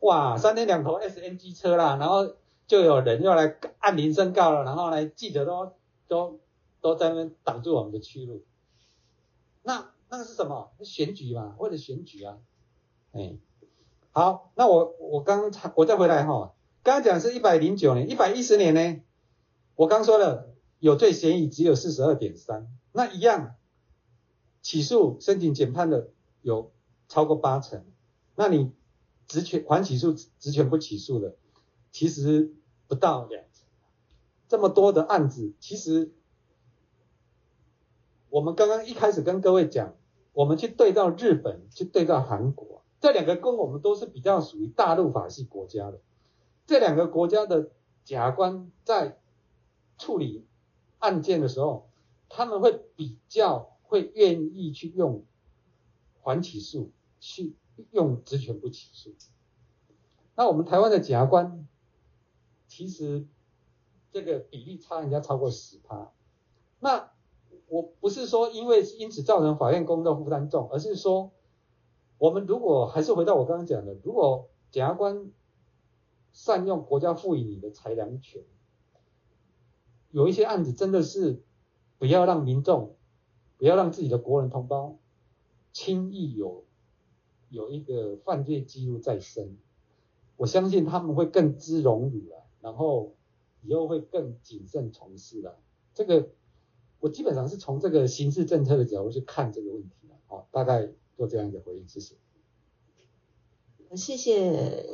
[0.00, 2.34] 哇，三天两头 SNG 车啦，然后
[2.66, 5.72] 就有人要来按铃声告了，然后来记者都
[6.06, 6.40] 都
[6.80, 8.44] 都在那边挡住我们的去路。
[9.62, 10.70] 那那个是什么？
[10.82, 12.38] 选举嘛，为了选举啊。
[13.12, 13.36] 哎，
[14.12, 19.00] 好，那我我刚才我再回来哈，刚刚讲是一百零九年，一百一十年呢，
[19.74, 23.54] 我刚说了有罪嫌疑只有四十二点三，那一样。
[24.60, 26.10] 起诉申请减判的
[26.42, 26.72] 有
[27.08, 27.86] 超过八成，
[28.34, 28.72] 那你
[29.26, 31.36] 职权缓起诉职权不起诉的，
[31.92, 32.52] 其实
[32.86, 33.64] 不到两成。
[34.48, 36.12] 这么多的案子，其实
[38.28, 39.94] 我们刚刚一开始跟各位讲，
[40.32, 46.00] 我们去对照日本，去对照韩国，这两个跟我们都是比较属于大陆法系国家的，
[46.68, 47.72] 这两个国家的
[48.04, 49.18] 检察官在
[49.98, 50.46] 处理
[51.00, 51.90] 案件的时候，
[52.28, 53.74] 他们会比较。
[53.88, 55.24] 会愿意去用
[56.20, 57.56] 缓起诉，去
[57.90, 59.14] 用职权不起诉。
[60.34, 61.66] 那我们台湾的检察官，
[62.66, 63.26] 其实
[64.12, 66.12] 这个比例差人家超过十趴。
[66.80, 67.10] 那
[67.68, 71.32] 我不是说因为因此造成法院工作负担重，而是说
[72.18, 75.30] 我们如果还是回到我刚刚讲的，如果检察官
[76.38, 78.44] 善用国家赋予你的裁量权，
[80.12, 81.42] 有一些案子真的是
[81.98, 82.94] 不要让民众。
[83.56, 85.00] 不要让自己的国人同胞
[85.72, 86.64] 轻易有
[87.48, 89.58] 有一个犯罪记录在身，
[90.36, 93.16] 我相信他们会更知荣辱了，然后
[93.62, 95.58] 以后会更谨慎从事了。
[95.92, 96.30] 这个
[97.00, 100.14] 我基本上是从这个刑事政策的角度去看这个问题了。
[100.28, 102.14] 好，大概做这样一个回应，谢谢。
[103.96, 104.86] 谢谢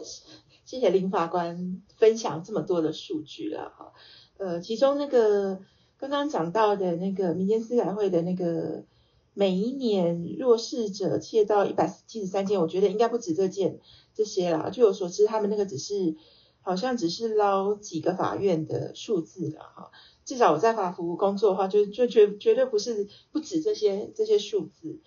[0.64, 3.92] 谢谢林法官分享这么多的数据了哈，
[4.38, 5.60] 呃，其中那个。
[5.96, 8.84] 刚刚讲到的那个民间司改会的那个
[9.32, 13.78] 每一年弱势者窃盗一百七十三件，我觉得应该不止这件
[14.12, 14.68] 这些啦。
[14.70, 16.16] 据我所知，他们那个只是
[16.60, 19.90] 好像只是捞几个法院的数字了哈。
[20.26, 25.00] 至少我在法服务工作的话，就就绝绝对不是不止这些这些数字。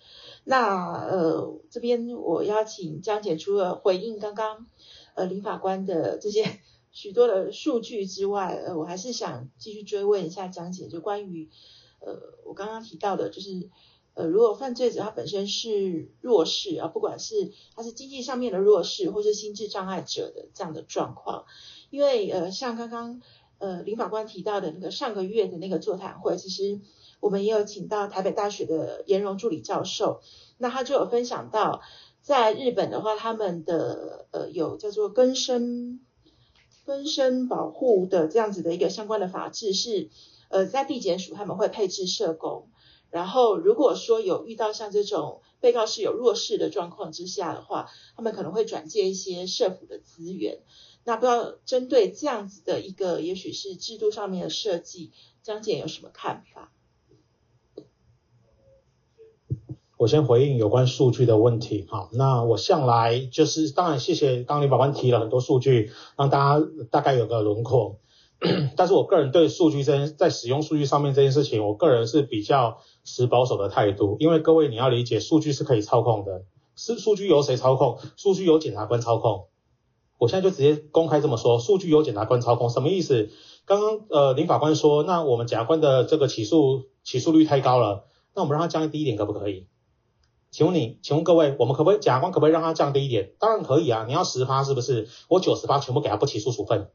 [0.44, 4.66] 那呃这边我邀请江姐，除了回应刚刚
[5.18, 6.60] 呃林法官的这些。
[6.90, 11.48] 许多的数据之外，呃，我还是想继续追问一下江姐，就关于，
[12.00, 13.68] 呃，我刚刚提到的，就是，
[14.14, 21.44] 呃，如果犯罪者他本身是弱势啊，不管是他是经济上面的弱势，或是心智障碍者的这样的状况，
[21.90, 23.20] 因为呃，像刚刚
[23.58, 26.80] 呃林法官提到的那个上个月的那个座谈会，其实
[27.20, 30.20] 我们也有请到台北大学的颜荣助理教授，
[30.56, 31.82] 那他就有分享到，
[32.28, 36.00] 在日本的话，他们的呃有叫做更生。
[36.84, 40.10] 分身保护的这样子的一个相关的法制是，
[40.48, 42.68] 呃，在地检署他们会配置社工，
[43.10, 50.60] 然后如果说有遇到像这种被告是有弱势的状况之下的话，他们可能会转介一些社福的资源。
[51.04, 56.72] 那不知道针对这样子的一个，也许是制度上面的设计，江检有什么看法？
[59.98, 67.98] 我先回应有关数据的问题，好，那我向来就是，当然谢谢刚林法官提了很多数据，让大家大概有个轮廓，
[68.76, 76.44] 但是我个人对数据这件在使用数据上面这件事情，我个人是比较持保守的态度，因为各位你要理解，数据是可以操控的，
[76.76, 77.98] 是数据由谁操控？
[78.16, 79.46] 数据由检察官操控，
[80.16, 83.30] 我现在就直接公开这么说，数据由检察官操控，什么意思？
[83.64, 88.04] 刚刚呃林法官说，那我们检察官的这个起诉起诉率太高了，
[88.36, 89.66] 那我们让他降低一点可不可以？
[90.50, 93.32] 请问你，请问各位，我们可不可以检察官可不可以让他降低一点？
[93.38, 95.06] 当然可以啊，你要十趴是不是？
[95.28, 96.88] 我九十趴全部给他不起诉处分，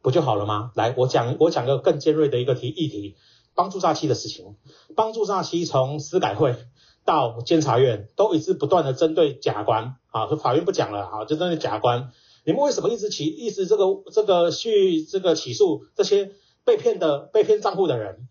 [0.00, 0.72] 不就好了吗？
[0.74, 3.16] 来，我讲我讲个更尖锐的一个题议题，
[3.54, 4.56] 帮助诈欺的事情。
[4.96, 6.56] 帮助诈欺从司改会
[7.04, 12.12] 到监察院都一直不断的针对甲官啊，法院不讲了啊，就针对甲官，
[12.46, 16.32] 你们为什么一直起一直这个这个去这个起诉这些
[16.64, 18.26] 被骗的被骗账户的人？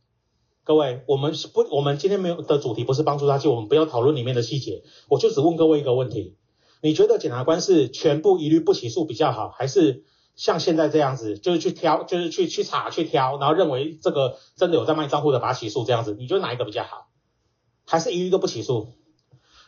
[0.63, 4.83] 各位，我们是不，我们今天没有的主题不是帮助他，就我们不要讨论里面的细节。
[5.09, 6.37] 我就只问各位一个问题：
[6.83, 10.03] 你觉得检察官是全部一律不起诉比较好，还是
[10.35, 16.15] 像现在这样子，就是去挑，就是去去查去挑，然后认为这个真的有在卖账户的，把他起诉这样子？
[16.19, 17.07] 你觉得哪一个比较好？
[17.87, 18.89] 还是一律都不起诉？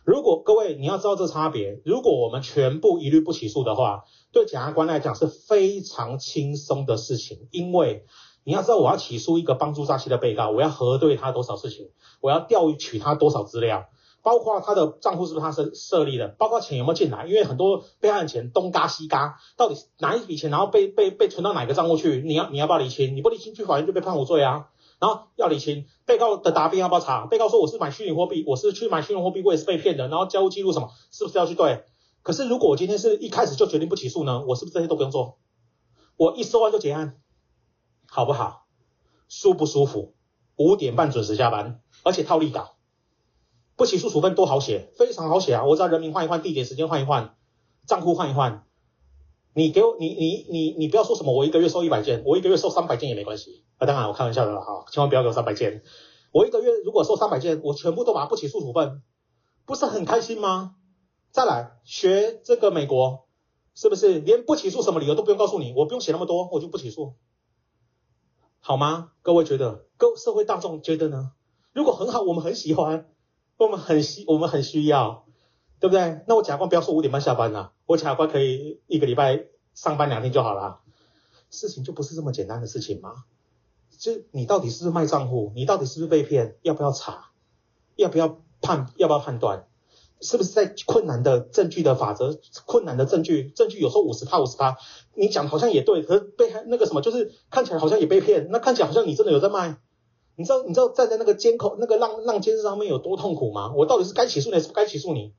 [0.06, 8.06] 如果各位你要知道这差别，如果我们全部一律不起诉的话，对检察官来讲是非常轻松的事情，因为。
[8.44, 11.90] 你要知道，我要起诉一个帮助诈欺的被告，我要核对他多少事情，
[12.22, 13.86] 我要调取他多少资料，
[14.22, 23.16] 包括他的账户是不是他设设立的，包括钱有没有进来，因为很多被害人钱东嘎西嘎，到底哪一笔钱，然后被被被存到哪个账户去，你要你要不要理清？
[23.16, 24.70] 你不理清，去法院就被判无罪啊。
[25.00, 27.26] 然后要理清，被告的答辩要不要查？
[27.26, 31.84] 被告说我是买虚拟货币，我是去买虚拟货币，我也是被骗的，然后交易记录什么，是不是要去对？
[32.22, 35.40] 可是如果我今天是一开始就决定不起诉呢，我是不是这些都不用做？
[36.16, 37.18] 我一收完就结案，
[38.16, 38.68] 好不好？
[39.28, 40.14] 舒不舒服？
[40.56, 42.76] 五点半准时下班，而且套利稿。
[43.76, 45.66] 不起诉处分多好写，非常好写啊！
[45.66, 47.36] 我在人名换一换，地点时间换一换，
[47.88, 48.68] 账户换一换。
[49.56, 53.66] 你给我，你你你你不要说什么，我一个月收一百件，我一个月收三百件也没关系。
[53.78, 55.82] 啊，当然我开玩笑的了哈，千万不要给我三百件。
[56.32, 59.02] 我一个月如果收三百件，我全部都把它不起诉处分，
[59.66, 60.76] 不是很开心吗？
[61.32, 63.28] 再来学这个美国，
[63.74, 65.74] 是不是连不起诉什么理由都不用告诉你？
[65.76, 67.16] 我不用写那么多，我就不起诉，
[68.66, 69.12] 好吗？
[69.22, 71.34] 各位觉得，各社会大众觉得呢？
[71.74, 73.10] 如果很好，我们很喜欢。
[73.58, 75.26] 我们很需，我们很需要，
[75.82, 76.22] 对不对？
[76.30, 80.80] 那我假官不要说五点半下班了，我假可以一个礼拜上班两天就好了。
[81.50, 83.26] 事情就不是这么简单的事情吗？
[83.90, 85.52] 就你到底是不是卖账户？
[85.56, 86.58] 你到底是不是被骗？
[86.62, 87.32] 要不要查？
[87.98, 88.88] 要不要判？
[88.96, 89.68] 要不要判断？
[90.24, 92.40] 是不是在困难的证据的法则？
[92.66, 94.78] 困难的证据，证据有时候五十趴五十趴，
[95.14, 99.78] 你讲好像也对，可是被害那个什么，就是看起来好像也被骗，那看起来好像你真的有在卖。
[100.36, 103.72] 你知道你知道站在那个监控那个浪浪尖上面有多痛苦吗？
[103.76, 105.36] 我到底是该起诉你还是不该起诉你？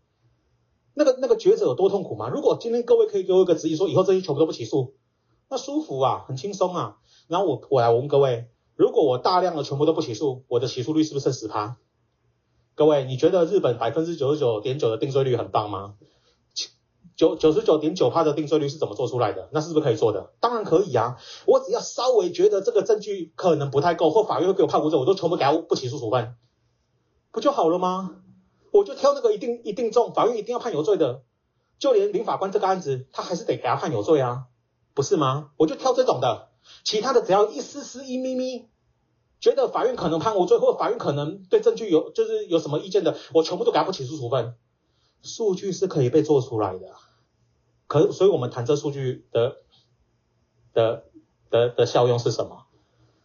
[0.95, 2.29] 那个那个抉择有多痛苦吗？
[2.29, 4.95] 如果今天各位可以给我一个指引，说以后这些全部都不起诉，
[5.51, 6.99] 那舒服啊，很轻松啊。
[7.27, 8.47] 然后我我来问各位，
[8.77, 11.77] 如果我大量的全部都不起诉，我的起诉率是不是剩十趴？
[12.77, 15.95] 各位，你觉得日本百分之九十九点九的定罪率很棒吗？
[17.15, 19.49] 九九十九点九趴的定罪率是怎么做出来的？
[19.53, 20.33] 那是不是可以做的？
[20.41, 21.17] 当然可以啊！
[21.47, 26.35] 我只要稍微觉得这个证据可能不太够，或法院会给我判无罪，我都全部给他不起诉处分，
[27.31, 28.17] 不就好了吗？
[28.73, 31.23] 我就挑那个一定一定重，法院一定要判有罪的，
[31.79, 34.47] 就连林法官这个案子，他还是得给他判有罪啊，
[34.95, 35.51] 不是吗？
[35.57, 36.49] 我就挑这种的，
[36.83, 38.69] 其他的只要一丝丝一咪咪，
[39.45, 44.55] 觉得法院可能判无罪，或法院可能对证据有就是有什么意见的，我全部都给他不起诉处分。
[45.23, 46.87] 数据是可以被做出来的。
[47.87, 49.57] 可，所以我们谈这数据的
[50.73, 51.05] 的
[51.51, 52.65] 的的效用是什么？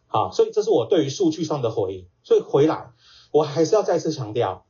[0.08, 2.10] 好，所以这是我对于数据上的回应。
[2.22, 2.92] 所以回来，
[3.32, 4.66] 我还是要再次强调，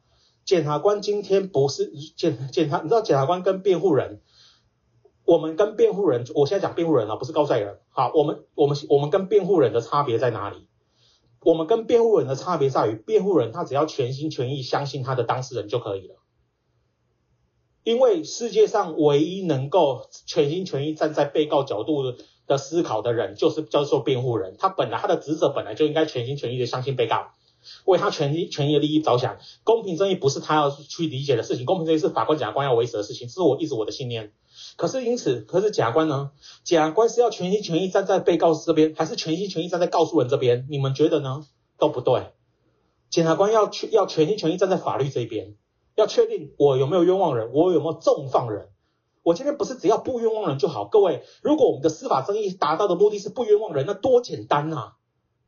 [0.46, 4.22] 检察官今天不是检检察，你知道检察官跟辩护人，
[5.26, 7.80] 我们跟辩护人，我现在讲辩护人啊，不是告债人。
[7.90, 10.69] 好，我们我们我们跟辩护人的差别在哪里？
[11.42, 16.16] 我们跟辩护人的差别在于，辩护人他只要全心全意相信他的当事人就可以了。
[17.84, 22.14] 因为世界上唯一能够全心全意站在被告角度
[22.46, 24.58] 的思考的人，就是叫做辩护人。
[24.60, 27.30] 他本来他的职责本来就应该全心全意的相信被告，
[27.86, 29.38] 为他全心全意的利益着想。
[29.64, 34.34] 公平正义不是他要去理解的事情，公平正义是法官、检察官要维持的事情，这是我一直我的信念。
[34.80, 36.32] 可是因此，可是检察官呢？
[36.64, 40.68] 检察官是要全心全意站在被告这边，还是全心全意站在告诉人这边？
[40.70, 41.46] 你们觉得呢？
[41.78, 42.28] 都不对。
[43.10, 45.56] 检察官要去要全心全意站在法律这边。
[45.96, 48.70] 要确定我有没有冤枉人，我有没有重放人。
[49.22, 50.86] 我今天不是只要不冤枉人就好。
[50.86, 54.94] 各位，如果我们的司法正义达到的目的是不冤枉人，那多简单啊，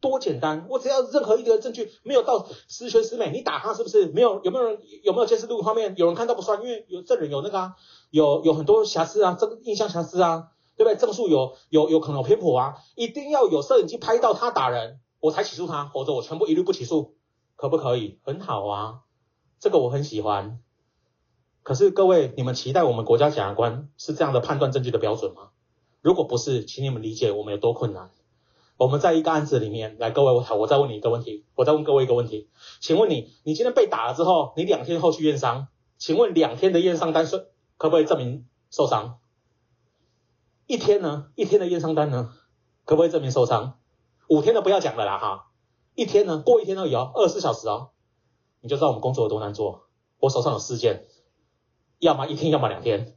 [0.02, 0.66] 多简单！
[0.68, 4.42] 我只要任何一个证据没有到十全十美，你打他是不是没有？
[4.44, 5.94] 有没有人有没有监视录影画面？
[5.96, 7.76] 有人看到不算，因为有证人有那个啊，
[8.10, 10.98] 有有很多瑕疵啊，证印象瑕疵啊，对不对？
[10.98, 17.16] 证数有有有可能有偏颇啊，一定要有摄影机拍到他打人，我才起诉他，否则我全部一律不起诉，
[17.56, 18.20] 可不可以？
[18.24, 19.02] 很好啊。
[19.60, 20.60] 这个我很喜欢，
[21.62, 25.50] 可是各位，你们期待我们国家检察官是这样的判断证据的标准吗？
[26.02, 28.10] 如果不是，请你们理解我们有多困难。
[28.82, 32.50] 我们在一个案子里面，来，各位，我我再问你一个问题，我再问各位一个问题，
[32.80, 35.68] 请问你，你今天被打了之后，你两天后去验伤，
[36.00, 39.20] 请问两天的验伤单是可不可以证明受伤？
[40.66, 41.28] 一天呢？
[41.36, 42.34] 一天的验伤单呢？
[42.84, 43.78] 可不可以证明受伤？
[44.28, 45.52] 五天的不要讲了啦哈，
[45.94, 46.40] 一天呢？
[46.40, 47.92] 过一天而已哦，二十四小时哦。
[48.62, 49.90] 你就知道我们工作有多难做。
[50.18, 51.06] 我手上有四件，
[52.00, 53.16] 要么一天，要么两天。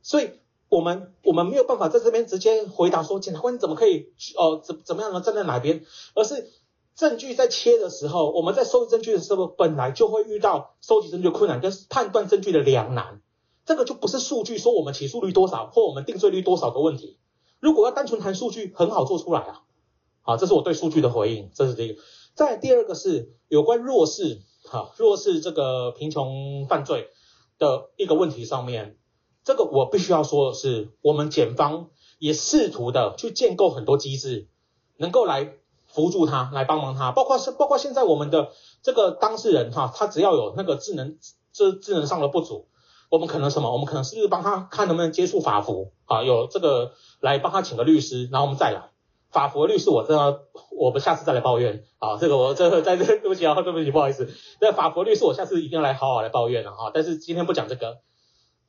[0.00, 0.30] 所以，
[0.70, 5.20] 我们我们没有办法在这边直接回答说，检察官怎么可以哦怎怎么样呢？
[5.20, 5.84] 站在哪边？
[6.14, 6.50] 而是
[6.94, 13.20] 证据在切的时候，我们在收集证据的时候，本来就会遇到收集证据的困难，跟判断证据的两难。
[13.66, 17.18] 这个就不是数据说我们起诉率多少或我们定罪率多少的问题。
[17.58, 19.62] 如果要单纯谈数据，很好做出来啊。
[20.22, 21.50] 好，这是我对数据的回应。
[21.52, 22.00] 这是第一个。
[22.34, 27.08] 再第二个是有关弱势，哈，弱势这个贫穷犯罪
[27.58, 28.98] 的一个问题上面，
[29.50, 31.88] 这个我必须要说的是，我们检方
[32.20, 34.46] 也试图的去建构很多机制，
[34.96, 35.54] 能够来
[35.88, 41.18] 辅助他，来帮忙他，包括是包括现在我们的这个当事人哈，他只要有那个智能
[41.52, 42.68] 这智能上的不足，
[43.08, 45.90] 我们可能什么，我们可能是不是帮他看能不能接触法服？
[46.04, 48.90] 啊，有这个来帮他请个律师，然后我们再来。
[49.32, 50.42] 法服律师，我真的
[50.78, 51.82] 我们下次再来抱怨。
[51.98, 54.28] 啊，这个我这个在这对不起啊，对不起，不好意思，
[54.60, 57.98] 那法服律师我下次一定要来好好来抱怨了哈，但是今天不讲这个，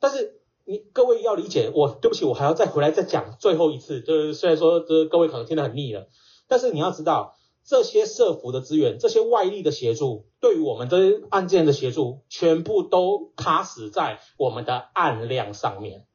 [0.00, 0.41] 但是。
[0.64, 4.00] 你各位要理解，我对不起，我还要再回来再讲最后一次。
[4.00, 6.08] 就是虽然说这各位可能听得很腻了，
[6.46, 16.06] 但是你要知道，这些社福的资源，这些外力的协助，对于我们这些案件的协助，全部都卡死在我们的案量上面。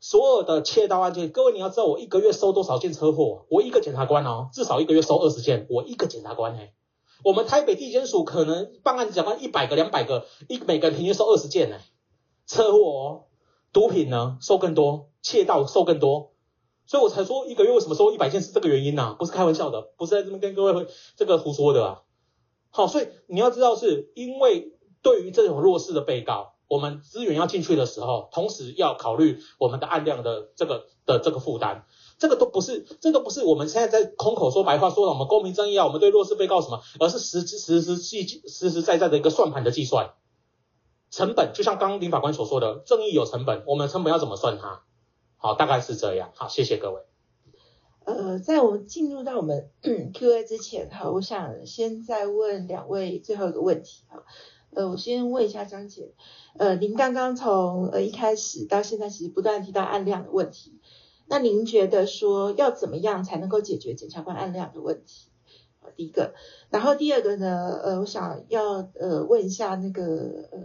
[0.00, 3.46] 所有的窃盗案件，各位你要知道，我一个月收多少件车祸？
[3.48, 5.66] 我一个检察官哦，至少一个月收二十件。
[5.70, 6.74] 我一个检察官哎，
[7.24, 11.80] 我们台北地检署可能办案检察官一百个、两百个，一每个人平均收二十件哎，
[12.46, 13.24] 车祸哦。
[13.74, 16.32] 毒品呢收更多，窃盗收更多，
[16.86, 20.86] 所以我才说一个月为什么收一百件是这个原因呐、啊，不是开玩笑的，不是在这边跟各位
[21.16, 22.02] 这个胡说的啊。
[22.70, 24.72] 好，所以你要知道是因为
[25.02, 31.82] 对于这种弱势的被告，我们资源要进去的时候，同时要考虑我们的案量的这个的这个负担，
[32.16, 40.14] 这个都不是，这个不是我们现在在空口说白话说了我们公平正义啊，我们对弱势被告什么，而是实实实际实实在在的一个算盘的计算。
[41.16, 44.82] 成本就像刚刚林法官所说的，正义有成本，我们成本要怎么算它？
[45.36, 46.32] 好，大概是这样。
[46.34, 47.02] 好，谢谢各位。
[48.04, 49.70] 呃，在我们进入到我们
[50.12, 54.24] Q&A 之前哈，我想先再问两位最后一个问题哈。
[54.74, 56.14] 呃，我先问一下张姐，
[56.58, 60.80] 呃，您刚刚从呃一开始到现在，其实不断提到案量的问题，
[61.28, 65.28] 那您觉得说要怎么样才能够解决检察官案量的问题？
[65.80, 66.34] 好，第一个，
[66.70, 70.58] 然后第二个呢，呃，我想要呃问一下那个呃。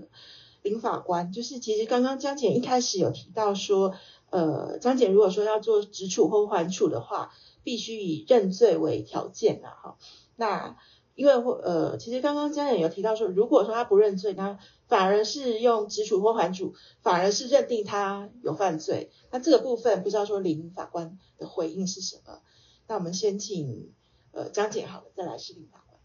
[0.70, 3.96] 林法官，就是其实刚刚张检一开始有提到说，
[4.30, 7.34] 呃，张检如果说要做直处或缓处的话，
[7.64, 9.98] 必须以认罪为条件的哈。
[10.36, 10.78] 那
[11.16, 19.10] 因为呃，其实刚刚江姐有提到说，如果说他不认罪，那反而是用直处或缓处，反而是认定他有犯罪。
[19.32, 22.42] 那这个部分不知道说林法官的回应是什么？
[22.88, 23.92] 那我们先请
[24.32, 26.00] 呃张姐好了，再来是林法官。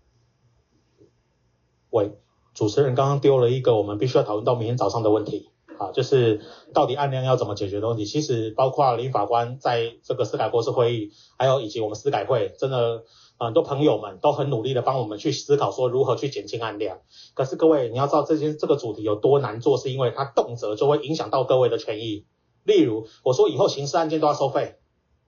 [1.90, 2.23] 喂。
[2.54, 6.40] 主持人刚刚丢了一个我们必须要讨论到明天早上的问题，啊，就是
[6.72, 8.04] 到底案量要怎么解决的问题。
[8.04, 13.02] 其实包括林法官在这个司改国是会议，还有以及我们司改会，真的
[13.38, 16.98] 很多朋友们都很努力的帮我们去思考说如何去减轻案量。
[17.34, 22.24] 可是各位你要知道这件这个主题有多难做，是因为它动辄就会影响到各位的权益。
[22.62, 24.76] 例如我说以后刑事案件都要收费，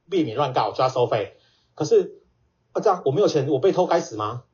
[0.08, 1.36] 避免乱告就要收费。
[1.74, 2.22] 可是
[2.70, 4.44] 啊这样我没有钱，我被偷该死吗？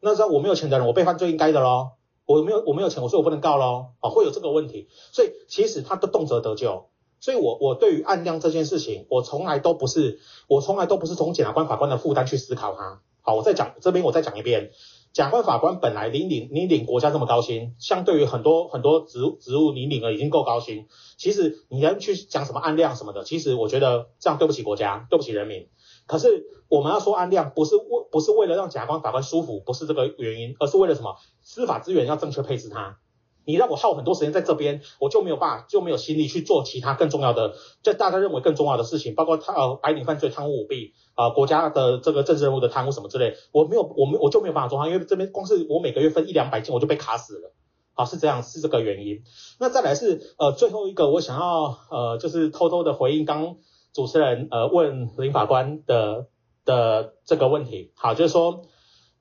[0.00, 1.90] 那这样我没有钱的人，我被犯罪应该的喽。
[2.26, 6.88] 我没有我没有钱，我说我不能告喽，啊，会有这个问题，所以其实他的动辄得咎，
[7.20, 13.00] 所以我我对于案量这件事情，我从来都不是我从来都不是从检察官法官的负担去思考它。
[13.22, 14.70] 好，我再讲这边我再讲一遍，
[15.12, 20.86] 检察官法官本来领领你领国家这么高薪，相对于很多很多职职务你领了已经够高薪，
[21.16, 25.68] 其实你要去讲什么案量什么的，其实我觉得这样对不起国家，对不起人民。
[26.06, 31.16] 可是我们要说案量，不是为不是为了让检察官法官舒服，不是这个原因，而是为了什么？
[31.42, 32.98] 司法资源要正确配置它。
[33.44, 47.52] 你让我耗很多时间在这边，我就没有办法，就没有心力去做其他更重要的，就大家认为更重要的事情，包括他呃白领犯罪、贪污舞弊啊、呃，国家的这个政治任务的贪污什么之类，我没有，我没我就没有办法做它，因为这边光是我每个月分一两百件，我就被卡死了。
[47.94, 49.22] 好，是这样，是这个原因。
[49.60, 53.58] 那再来是呃最后一个，我想要呃就是偷偷的回应刚。
[53.96, 56.26] 主持人呃问林法官的
[56.66, 58.66] 的这个问题，好，就是说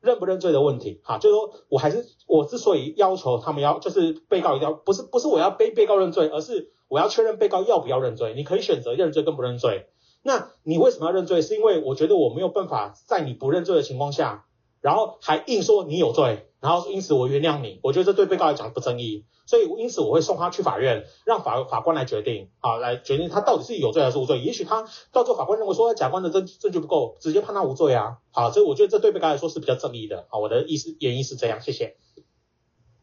[0.01, 9.87] 认不认罪的问题，好，就是说我还是我之所以要求他们要就是被告一定要不是不是我要被被告认罪，而是我要确认被告要不要认罪，你可以选择认罪跟不认罪。
[10.21, 11.41] 那你为什么要认罪？
[11.41, 14.45] 是因为我觉得我没有办法在你不认罪的情况下，
[14.85, 19.25] 然后还硬说你有罪，然后因此我原谅你，我觉得这对被告来讲不正义。
[19.47, 24.39] 所以，因此我会送他去法院，让法法官来决定，啊，来决定他到底是有罪还是无罪。
[24.41, 28.19] 也许他到最后法官认为说，甲官的证证据不够，直接判他无罪啊。
[28.29, 30.27] 好，所以我觉得这对被告来说是比较正义的。
[30.29, 31.95] 好，我的意思原因是这样，谢谢。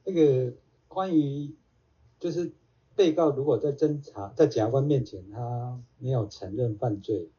[0.04, 0.52] 那个
[0.86, 1.56] 关于
[2.20, 2.54] 就是
[2.94, 7.30] 被告如果在侦查在检察官面前他没有承认犯罪，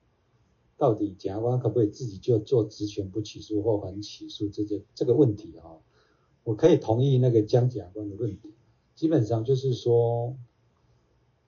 [0.78, 5.80] 到底检察官可不可以自己就做职权不起诉或缓起诉这件这个问题啊？
[6.44, 8.54] 我可以同意那个江检察官的论点。
[8.95, 10.38] 基本上就是说，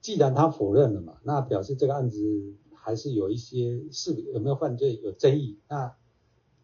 [0.00, 5.96] 既然他否认了嘛，那表示这个案子还是有一些是有没有犯罪有争议，那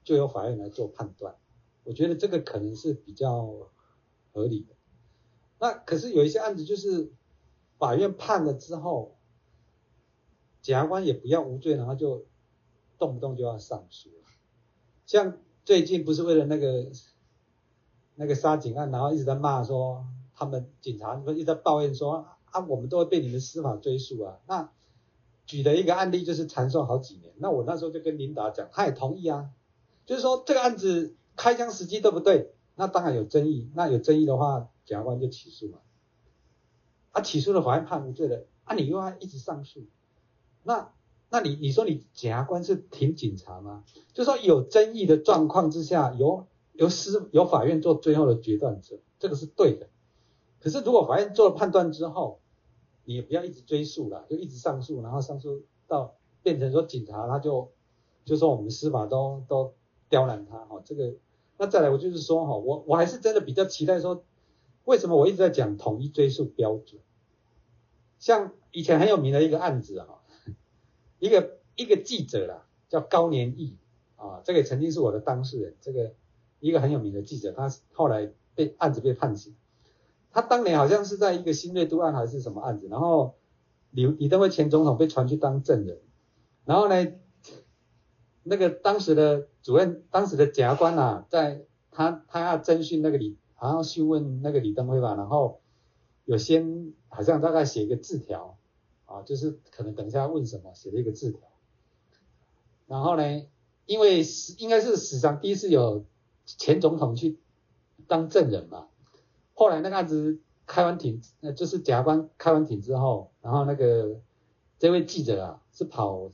[0.03, 1.37] 就由法院来做判断。
[1.85, 3.71] 我觉得这个可能是比较
[4.33, 4.75] 合理的。
[5.59, 7.13] 那可是有一些案子就是
[7.79, 9.17] 法院判了之后，
[10.61, 12.25] 检察官也不要无罪，然后就
[13.03, 14.11] 动不动就要上诉。
[15.07, 16.87] 像最近不是为了那个
[18.15, 20.07] 那个杀警案，然后一直在骂说
[20.37, 24.39] 他们警察一直在抱怨说啊，我们都会被你们司法追诉啊。
[24.47, 24.71] 那
[25.47, 29.51] 举的一个案例就是缠讼好几年，那我那时候就跟琳达讲，他也同意啊，
[30.07, 32.55] 就是说这个案子开枪时机对不对？
[32.77, 35.79] 那当然有争议，那有争议的话，检察官就起诉嘛。
[37.11, 39.85] 啊，起诉了，法院判无罪了，啊，你又要一直上诉，
[40.63, 40.93] 那。
[41.33, 43.85] 那你你说你检察官是挺警察吗？
[44.13, 49.89] 就说有争议的状况之下，由由司由法院做最后的决断者，这个是对的。
[50.61, 52.41] 可是如果法院做了判断之后，
[53.07, 57.73] 你也不要一直追诉了，就一直上诉，然后上诉到变成说警察他就
[58.27, 59.73] 就说我们司法都都
[60.11, 61.15] 刁难他哈，这个
[61.57, 64.23] 那再来我就是说哈，我我还是真的比较期待说，
[64.85, 67.01] 为什么我一直在讲统一追诉标准？
[68.19, 70.19] 像以前很有名的一个案子啊。
[71.23, 73.77] 一个一个记者啦，叫高年义
[74.17, 76.15] 啊，这个曾经是我的当事人，这个
[76.59, 79.55] 一个很有名的记者，他后来被案子被判刑，
[80.33, 83.37] 他当年好像是在一个新锐都案还是什么案子，然后
[83.93, 86.01] 李李登辉前总统被传去当证人，
[86.65, 87.13] 然后呢，
[88.43, 95.61] 那个当时的主任，当时的检察官啊，在他他要征询那个李，好像询问那个李登辉吧，然后
[96.25, 98.59] 有先好像大概写一个字条。
[99.13, 101.41] 啊，就是可能等一下问什么，写了一个字条，
[102.87, 103.47] 然后呢，
[103.85, 106.07] 因为是应该是史上第一次有
[106.47, 107.39] 前总统去
[108.09, 108.87] 当证人嘛，
[109.53, 114.19] 后来那个案子开完庭，那就是检察官开完庭之后，然后那个
[114.79, 116.31] 这位记者啊是跑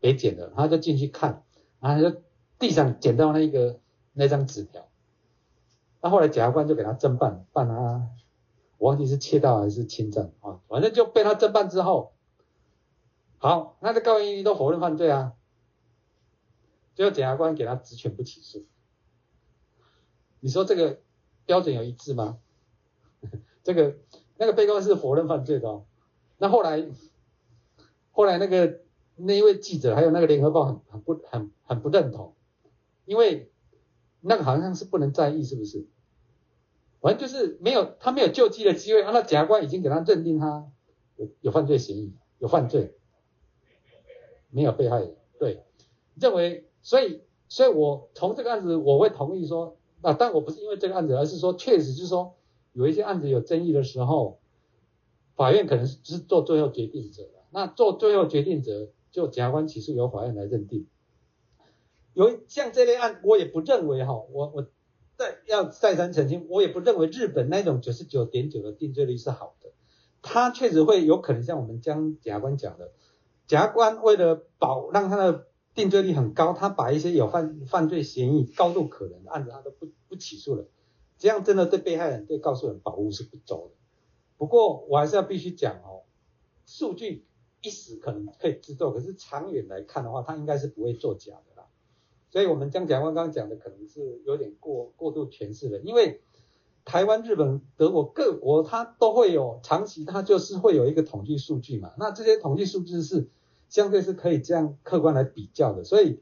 [0.00, 1.44] 北检的，他就进去看，
[1.78, 2.20] 然后就
[2.58, 3.78] 地上捡到那个
[4.12, 4.88] 那张纸条，
[6.00, 8.08] 那后来检察官就给他侦办，办他，
[8.78, 12.14] 我忘记是窃盗还是侵占啊，反正就被他侦办之后。
[13.38, 15.34] 好，那这高员一都否认犯罪啊，
[16.94, 18.64] 最后检察官给他职权不起诉。
[20.40, 21.00] 你说这个
[21.44, 22.38] 标准有一致吗？
[23.62, 23.96] 这个
[24.36, 25.82] 那个被告是否认犯罪的。
[26.38, 26.88] 那后来
[28.12, 28.80] 后来那个
[29.16, 32.34] 那一位记者还有那个联合报很很不很很不认同，
[33.04, 33.52] 因为
[34.20, 35.86] 那个好像是不能在意，是不是？
[37.00, 40.70] 反正就是没有他没有救济的机会，那检察官已经给他认定他
[41.16, 42.96] 有有犯罪嫌疑，有犯罪。
[44.56, 45.62] 没有被害人，对，
[46.18, 52.36] 认为，所以，所以我从这个案子，我会同意说，啊，但我不是因为这个案子，而是说，确实就是说，
[52.72, 54.38] 有一些案子有争议的时候，
[55.34, 60.86] 法院可能是是做最后决定者，那做最后决定者，就检察官起诉由法院来认定。
[62.14, 64.66] 有像这类案，我也不认为哈，我我
[65.18, 69.68] 再要再三澄清，我也不认为日本那种九十九点九的定罪率是好的，
[70.22, 72.92] 它确实会有可能像我们将检察官讲的。
[73.46, 80.66] 检察官为了保让他的定罪率很高，他把一些有犯犯罪嫌疑、高度可能的案子他都不不起诉了，
[81.16, 83.76] 这样真的对被害人、对告诉人保护是不周的。
[84.36, 86.02] 不过我还是要必须讲哦，
[86.66, 87.24] 数据
[87.62, 91.68] 一时可能可以制作，可是长远来看的话，他应该是不会作假的啦。
[92.30, 96.20] 所以我们将检察官刚刚讲的可能是有点过过度诠释了，因为
[96.84, 103.28] 台湾、日本、德国各国它都会有长期，它就是会有一个统计数据嘛，那这些统计数据是。
[103.68, 106.20] 相对是可以这样客观来比较的，所以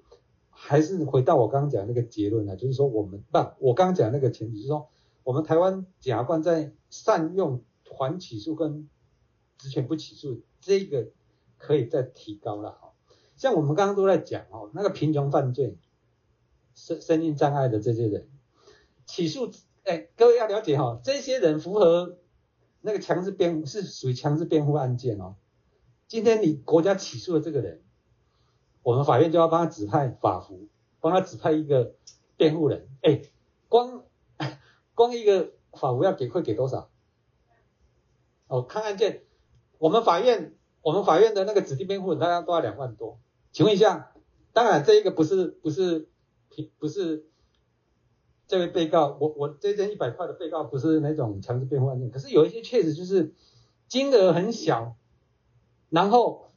[0.51, 4.89] 还是回到我刚刚讲那个结论呢，就是说我们不，我刚刚讲那个前提是说，
[5.23, 8.89] 我们台湾检察官在善用缓起诉跟
[9.59, 11.09] 职权不起诉这个
[11.59, 12.93] 可以再提高了哈。
[13.37, 15.77] 像我们刚刚都在讲哦，那个贫穷犯罪、
[16.75, 18.29] 身身心障碍的这些人
[19.07, 19.51] 起诉，
[19.85, 22.17] 哎，各位要了解哈，这些人符合
[22.81, 25.37] 那个强制辩护是属于强制辩护案件哦。
[26.07, 27.83] 今天你国家起诉了这个人，
[28.83, 30.69] 我们法院就要帮他指派法服，
[31.01, 31.95] 帮他指派一个
[32.37, 32.89] 辩护人。
[33.01, 33.23] 哎，
[33.69, 34.05] 光
[34.95, 36.91] 光一个法服要给会给多少？
[38.47, 39.25] 哦，看案件，
[39.79, 43.19] 我们法院我们法院的那个指定辩护人大概都要两万多。
[43.51, 44.13] 请问一下，
[44.53, 46.11] 当然这一个不是不是
[46.51, 47.27] 平不是
[48.47, 53.35] 这位被告，我我这件一百块的被告不是那种强制辩护案件，可是有一些确实就是
[53.89, 54.97] 金额很小。
[55.95, 56.51] 然后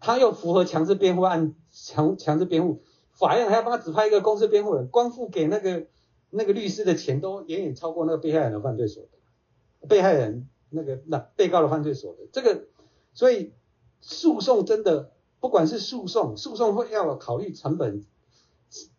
[0.00, 2.82] 他又符合强制辩护案，强强制辩护，
[3.12, 5.86] 法院还要帮他指派一个公司辩护人，光付给那个
[6.28, 12.66] 那个律师的钱都远远超过那个被害人的犯罪所得，被害人那个那被告的犯罪所得，这个
[13.14, 13.54] 所以
[14.02, 18.04] 诉讼真的不管是诉讼，诉讼会要考虑成本，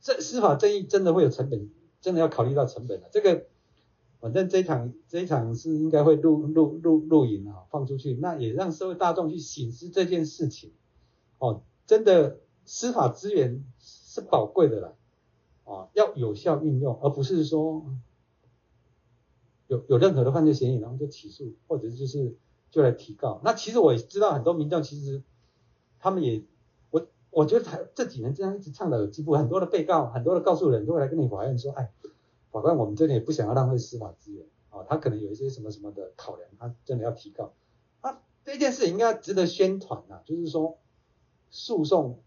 [0.02, 1.70] 这司法正义真的会有成本，
[2.02, 3.46] 真的要考虑到成本的这个。
[4.20, 10.72] 反正这场这场是应该会录录录录影啊，放出去，那也让社会大众去醒思这件事情。
[11.40, 14.94] 哦，真的司法资源是宝贵的啦。
[15.66, 17.86] 啊，要有效运用，而不是说
[19.68, 22.36] 有有任何的犯罪嫌疑，然后就起诉，或者就是
[22.72, 23.42] 就来提告。
[23.44, 25.22] 那其实我也知道很多民众其实
[26.00, 26.42] 他们也，
[26.90, 31.92] 我我觉得他这几年这样一直倡导有进步，很多的被告，很多的告诉人都会来跟你法院说，哎，
[32.58, 37.54] 法官我们这里也不想要浪费司法资源啊，他可能有一些什么什么的考量，他真的要提告。
[38.02, 40.80] 啊，这件事应该值得宣传呐，就是说
[41.52, 42.20] 诉讼。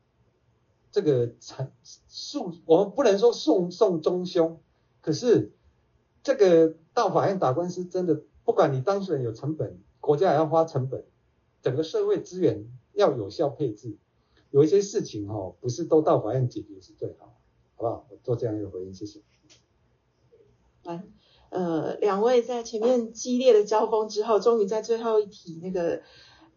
[0.93, 1.71] 这个成
[2.09, 4.59] 诉，我们不能说诉讼中凶，
[5.01, 5.53] 可是
[6.25, 11.05] 这个到法院打官司，真的不管你当事人有成本，国家也要花成本，
[11.63, 13.99] 整个社会资源要有效配置，
[14.51, 17.37] 有一些事情哦，不是都到法院解决是最好，
[17.77, 18.07] 好不好？
[18.11, 19.21] 我做这样一个回应，谢谢。
[21.51, 26.03] 呃，两位在前面激烈的交锋之后，终于在最后一题那个。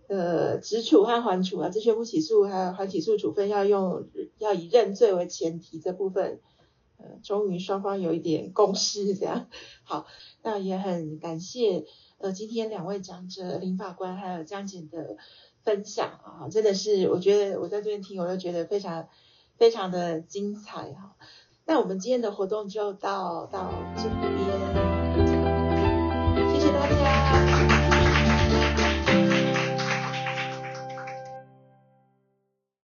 [0.09, 4.05] 呃，直处和缓处啊，这宣不起诉还有缓起诉处分要用
[4.37, 6.41] 要以认罪为前提这部分，
[6.97, 9.47] 呃，终于双方有一点共识，这样
[9.85, 10.05] 好，
[10.43, 11.85] 那也很感谢
[12.17, 15.15] 呃今天两位讲者林法官还有江检的
[15.63, 19.07] 分享啊，真的是我觉得我在这边听，我都觉得非常
[19.57, 21.15] 非常的精彩哈。
[21.65, 24.82] 那我们今天的活动就到到这边，